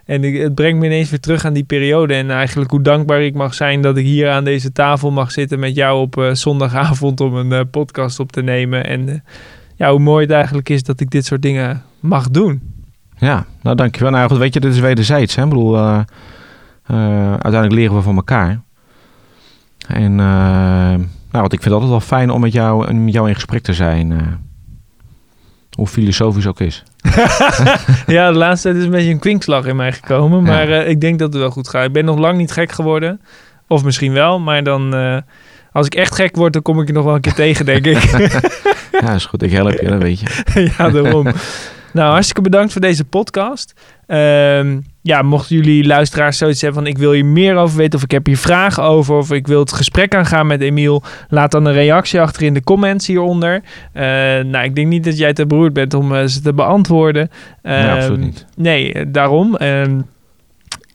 En 0.09 0.23
het 0.23 0.55
brengt 0.55 0.79
me 0.79 0.85
ineens 0.85 1.09
weer 1.09 1.19
terug 1.19 1.45
aan 1.45 1.53
die 1.53 1.63
periode. 1.63 2.13
En 2.13 2.31
eigenlijk 2.31 2.71
hoe 2.71 2.81
dankbaar 2.81 3.21
ik 3.21 3.33
mag 3.33 3.53
zijn 3.53 3.81
dat 3.81 3.97
ik 3.97 4.05
hier 4.05 4.29
aan 4.29 4.43
deze 4.43 4.71
tafel 4.71 5.11
mag 5.11 5.31
zitten 5.31 5.59
met 5.59 5.75
jou 5.75 6.01
op 6.01 6.17
uh, 6.17 6.33
zondagavond 6.33 7.21
om 7.21 7.35
een 7.35 7.51
uh, 7.51 7.61
podcast 7.71 8.19
op 8.19 8.31
te 8.31 8.41
nemen. 8.41 8.85
En 8.85 9.23
ja, 9.75 9.91
hoe 9.91 9.99
mooi 9.99 10.23
het 10.23 10.33
eigenlijk 10.33 10.69
is 10.69 10.83
dat 10.83 10.99
ik 10.99 11.09
dit 11.09 11.25
soort 11.25 11.41
dingen 11.41 11.83
mag 11.99 12.29
doen. 12.29 12.61
Ja, 13.19 13.45
nou 13.61 13.75
dankjewel. 13.75 14.11
Nou 14.11 14.29
goed, 14.29 14.37
weet 14.37 14.53
je, 14.53 14.59
dit 14.59 14.73
is 14.73 14.79
wederzijds. 14.79 15.35
Hè? 15.35 15.43
Ik 15.43 15.49
bedoel, 15.49 15.75
uh, 15.75 15.99
uh, 16.91 17.31
uiteindelijk 17.31 17.73
leren 17.73 17.95
we 17.95 18.01
van 18.01 18.15
elkaar. 18.15 18.61
En 19.87 20.11
uh, 20.11 20.17
nou, 21.31 21.43
wat 21.43 21.53
ik 21.53 21.61
vind 21.61 21.73
altijd 21.73 21.91
wel 21.91 21.99
fijn 21.99 22.29
om 22.29 22.41
met 22.41 22.53
jou, 22.53 22.93
met 22.93 23.13
jou 23.13 23.27
in 23.27 23.35
gesprek 23.35 23.61
te 23.61 23.73
zijn. 23.73 24.39
hoe 25.75 25.87
filosofisch 25.87 26.47
ook 26.47 26.59
is. 26.59 26.83
ja, 28.07 28.31
de 28.31 28.37
laatste 28.37 28.67
tijd 28.67 28.79
is 28.79 28.85
een 28.85 28.91
beetje 28.91 29.11
een 29.11 29.19
kwinkslag 29.19 29.65
in 29.65 29.75
mij 29.75 29.91
gekomen. 29.91 30.43
Maar 30.43 30.69
ja. 30.69 30.81
ik 30.81 31.01
denk 31.01 31.19
dat 31.19 31.33
het 31.33 31.41
wel 31.41 31.51
goed 31.51 31.69
gaat. 31.69 31.85
Ik 31.85 31.93
ben 31.93 32.05
nog 32.05 32.17
lang 32.17 32.37
niet 32.37 32.51
gek 32.51 32.71
geworden. 32.71 33.21
Of 33.67 33.83
misschien 33.83 34.13
wel, 34.13 34.39
maar 34.39 34.63
dan... 34.63 34.93
als 35.71 35.85
ik 35.85 35.95
echt 35.95 36.15
gek 36.15 36.35
word, 36.35 36.53
dan 36.53 36.61
kom 36.61 36.81
ik 36.81 36.87
je 36.87 36.93
nog 36.93 37.03
wel 37.05 37.15
een 37.15 37.21
keer 37.21 37.33
tegen, 37.33 37.65
denk 37.65 37.85
ik. 37.85 38.03
ja, 39.01 39.13
is 39.13 39.25
goed. 39.25 39.43
Ik 39.43 39.51
help 39.51 39.71
je, 39.71 39.87
dat 39.87 40.01
weet 40.01 40.19
je. 40.19 40.27
ja, 40.77 40.89
daarom. 40.89 41.27
Nou, 41.93 42.11
hartstikke 42.11 42.41
bedankt 42.41 42.71
voor 42.71 42.81
deze 42.81 43.05
podcast. 43.05 43.73
Um, 44.07 44.85
ja, 45.01 45.21
mochten 45.21 45.55
jullie 45.55 45.85
luisteraars 45.85 46.37
zoiets 46.37 46.61
hebben 46.61 46.83
van 46.83 46.91
ik 46.91 46.97
wil 46.97 47.11
hier 47.11 47.25
meer 47.25 47.55
over 47.55 47.77
weten 47.77 47.97
of 47.97 48.03
ik 48.03 48.11
heb 48.11 48.25
hier 48.25 48.37
vragen 48.37 48.83
over 48.83 49.15
of 49.15 49.31
ik 49.31 49.47
wil 49.47 49.59
het 49.59 49.73
gesprek 49.73 50.15
aangaan 50.15 50.47
met 50.47 50.61
Emiel, 50.61 51.03
laat 51.29 51.51
dan 51.51 51.65
een 51.65 51.73
reactie 51.73 52.21
achter 52.21 52.41
in 52.41 52.53
de 52.53 52.63
comments 52.63 53.07
hieronder. 53.07 53.53
Uh, 53.53 54.01
nou, 54.43 54.63
ik 54.63 54.75
denk 54.75 54.87
niet 54.87 55.03
dat 55.03 55.17
jij 55.17 55.33
te 55.33 55.45
beroerd 55.45 55.73
bent 55.73 55.93
om 55.93 56.13
uh, 56.13 56.25
ze 56.25 56.41
te 56.41 56.53
beantwoorden. 56.53 57.21
Um, 57.21 57.71
nee, 57.71 57.89
absoluut 57.89 58.19
niet. 58.19 58.45
Nee, 58.55 59.11
daarom. 59.11 59.57
Um, 59.61 60.05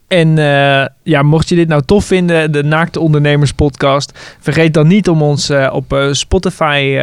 en 0.08 0.28
uh, 0.36 0.84
ja, 1.02 1.22
mocht 1.22 1.48
je 1.48 1.54
dit 1.54 1.68
nou 1.68 1.82
tof 1.82 2.04
vinden, 2.04 2.52
de 2.52 2.62
Naakte 2.62 3.00
Ondernemers 3.00 3.52
podcast, 3.52 4.36
vergeet 4.40 4.74
dan 4.74 4.86
niet 4.86 5.08
om 5.08 5.22
ons 5.22 5.52
op 5.70 6.08
Spotify 6.10 6.98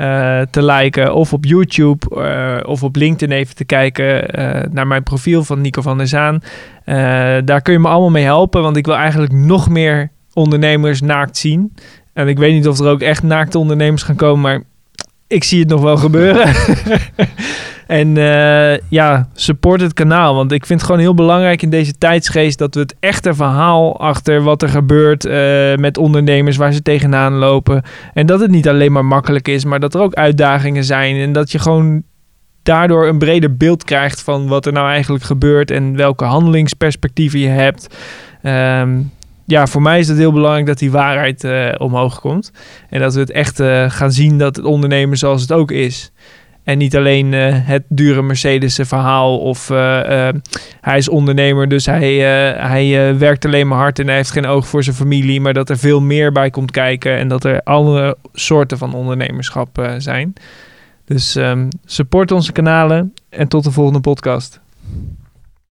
uh, 0.00 0.40
te 0.50 0.64
liken 0.64 1.14
of 1.14 1.32
op 1.32 1.44
YouTube 1.44 2.06
uh, 2.16 2.68
of 2.68 2.82
op 2.82 2.96
LinkedIn 2.96 3.36
even 3.36 3.54
te 3.54 3.64
kijken 3.64 4.40
uh, 4.40 4.62
naar 4.70 4.86
mijn 4.86 5.02
profiel 5.02 5.44
van 5.44 5.60
Nico 5.60 5.82
van 5.82 5.98
der 5.98 6.06
Zaan. 6.06 6.42
daar 7.44 7.62
kun 7.62 7.72
je 7.72 7.78
me 7.78 7.88
allemaal 7.88 8.10
mee 8.10 8.24
helpen, 8.24 8.62
want 8.62 8.76
ik 8.76 8.86
wil 8.86 8.94
eigenlijk 8.94 9.32
nog 9.32 9.68
meer 9.68 10.10
ondernemers 10.32 11.00
naakt 11.00 11.36
zien. 11.36 11.74
En 12.12 12.28
ik 12.28 12.38
weet 12.38 12.52
niet 12.52 12.68
of 12.68 12.78
er 12.78 12.88
ook 12.88 13.00
echt 13.00 13.22
naakte 13.22 13.58
ondernemers 13.58 14.02
gaan 14.02 14.16
komen, 14.16 14.40
maar 14.40 14.62
ik 15.26 15.44
zie 15.44 15.60
het 15.60 15.68
nog 15.68 15.80
wel 15.80 15.96
gebeuren. 15.96 16.48
En 17.88 18.16
uh, 18.16 18.78
ja, 18.88 19.28
support 19.34 19.80
het 19.80 19.92
kanaal. 19.92 20.34
Want 20.34 20.52
ik 20.52 20.66
vind 20.66 20.80
het 20.80 20.88
gewoon 20.88 21.04
heel 21.04 21.14
belangrijk 21.14 21.62
in 21.62 21.70
deze 21.70 21.98
tijdsgeest 21.98 22.58
dat 22.58 22.74
we 22.74 22.80
het 22.80 22.96
echte 23.00 23.34
verhaal 23.34 24.00
achter 24.00 24.42
wat 24.42 24.62
er 24.62 24.68
gebeurt 24.68 25.24
uh, 25.24 25.32
met 25.74 25.98
ondernemers, 25.98 26.56
waar 26.56 26.72
ze 26.72 26.82
tegenaan 26.82 27.32
lopen. 27.32 27.82
En 28.14 28.26
dat 28.26 28.40
het 28.40 28.50
niet 28.50 28.68
alleen 28.68 28.92
maar 28.92 29.04
makkelijk 29.04 29.48
is, 29.48 29.64
maar 29.64 29.80
dat 29.80 29.94
er 29.94 30.00
ook 30.00 30.14
uitdagingen 30.14 30.84
zijn. 30.84 31.16
En 31.16 31.32
dat 31.32 31.52
je 31.52 31.58
gewoon 31.58 32.02
daardoor 32.62 33.06
een 33.06 33.18
breder 33.18 33.56
beeld 33.56 33.84
krijgt 33.84 34.22
van 34.22 34.48
wat 34.48 34.66
er 34.66 34.72
nou 34.72 34.88
eigenlijk 34.88 35.24
gebeurt 35.24 35.70
en 35.70 35.96
welke 35.96 36.24
handelingsperspectieven 36.24 37.38
je 37.38 37.48
hebt. 37.48 37.96
Um, 38.42 39.12
ja, 39.44 39.66
voor 39.66 39.82
mij 39.82 39.98
is 39.98 40.08
het 40.08 40.18
heel 40.18 40.32
belangrijk 40.32 40.66
dat 40.66 40.78
die 40.78 40.90
waarheid 40.90 41.44
uh, 41.44 41.74
omhoog 41.78 42.20
komt. 42.20 42.52
En 42.90 43.00
dat 43.00 43.14
we 43.14 43.20
het 43.20 43.30
echt 43.30 43.62
gaan 43.88 44.12
zien 44.12 44.38
dat 44.38 44.56
het 44.56 44.64
ondernemen 44.64 45.18
zoals 45.18 45.40
het 45.40 45.52
ook 45.52 45.70
is. 45.70 46.12
En 46.68 46.78
niet 46.78 46.96
alleen 46.96 47.32
uh, 47.32 47.48
het 47.50 47.82
dure 47.88 48.22
Mercedes 48.22 48.78
verhaal 48.82 49.38
of 49.38 49.68
hij 50.80 50.96
is 50.96 51.08
ondernemer, 51.08 51.68
dus 51.68 51.86
hij, 51.86 52.14
hij 52.68 53.18
werkt 53.18 53.44
alleen 53.44 53.68
maar 53.68 53.78
hard 53.78 53.98
en 53.98 54.06
hij 54.06 54.16
heeft 54.16 54.30
geen 54.30 54.46
oog 54.46 54.68
voor 54.68 54.82
zijn 54.82 54.96
familie. 54.96 55.40
Maar 55.40 55.52
dat 55.52 55.70
er 55.70 55.78
veel 55.78 56.00
meer 56.00 56.32
bij 56.32 56.50
komt 56.50 56.70
kijken 56.70 57.16
en 57.16 57.28
dat 57.28 57.44
er 57.44 57.62
alle 57.62 58.16
soorten 58.32 58.78
van 58.78 58.94
ondernemerschap 58.94 59.90
zijn. 59.98 60.32
Dus 61.04 61.34
um, 61.34 61.68
support 61.84 62.32
onze 62.32 62.52
kanalen 62.52 63.14
en 63.28 63.48
tot 63.48 63.64
de 63.64 63.70
volgende 63.70 64.00
podcast. 64.00 64.60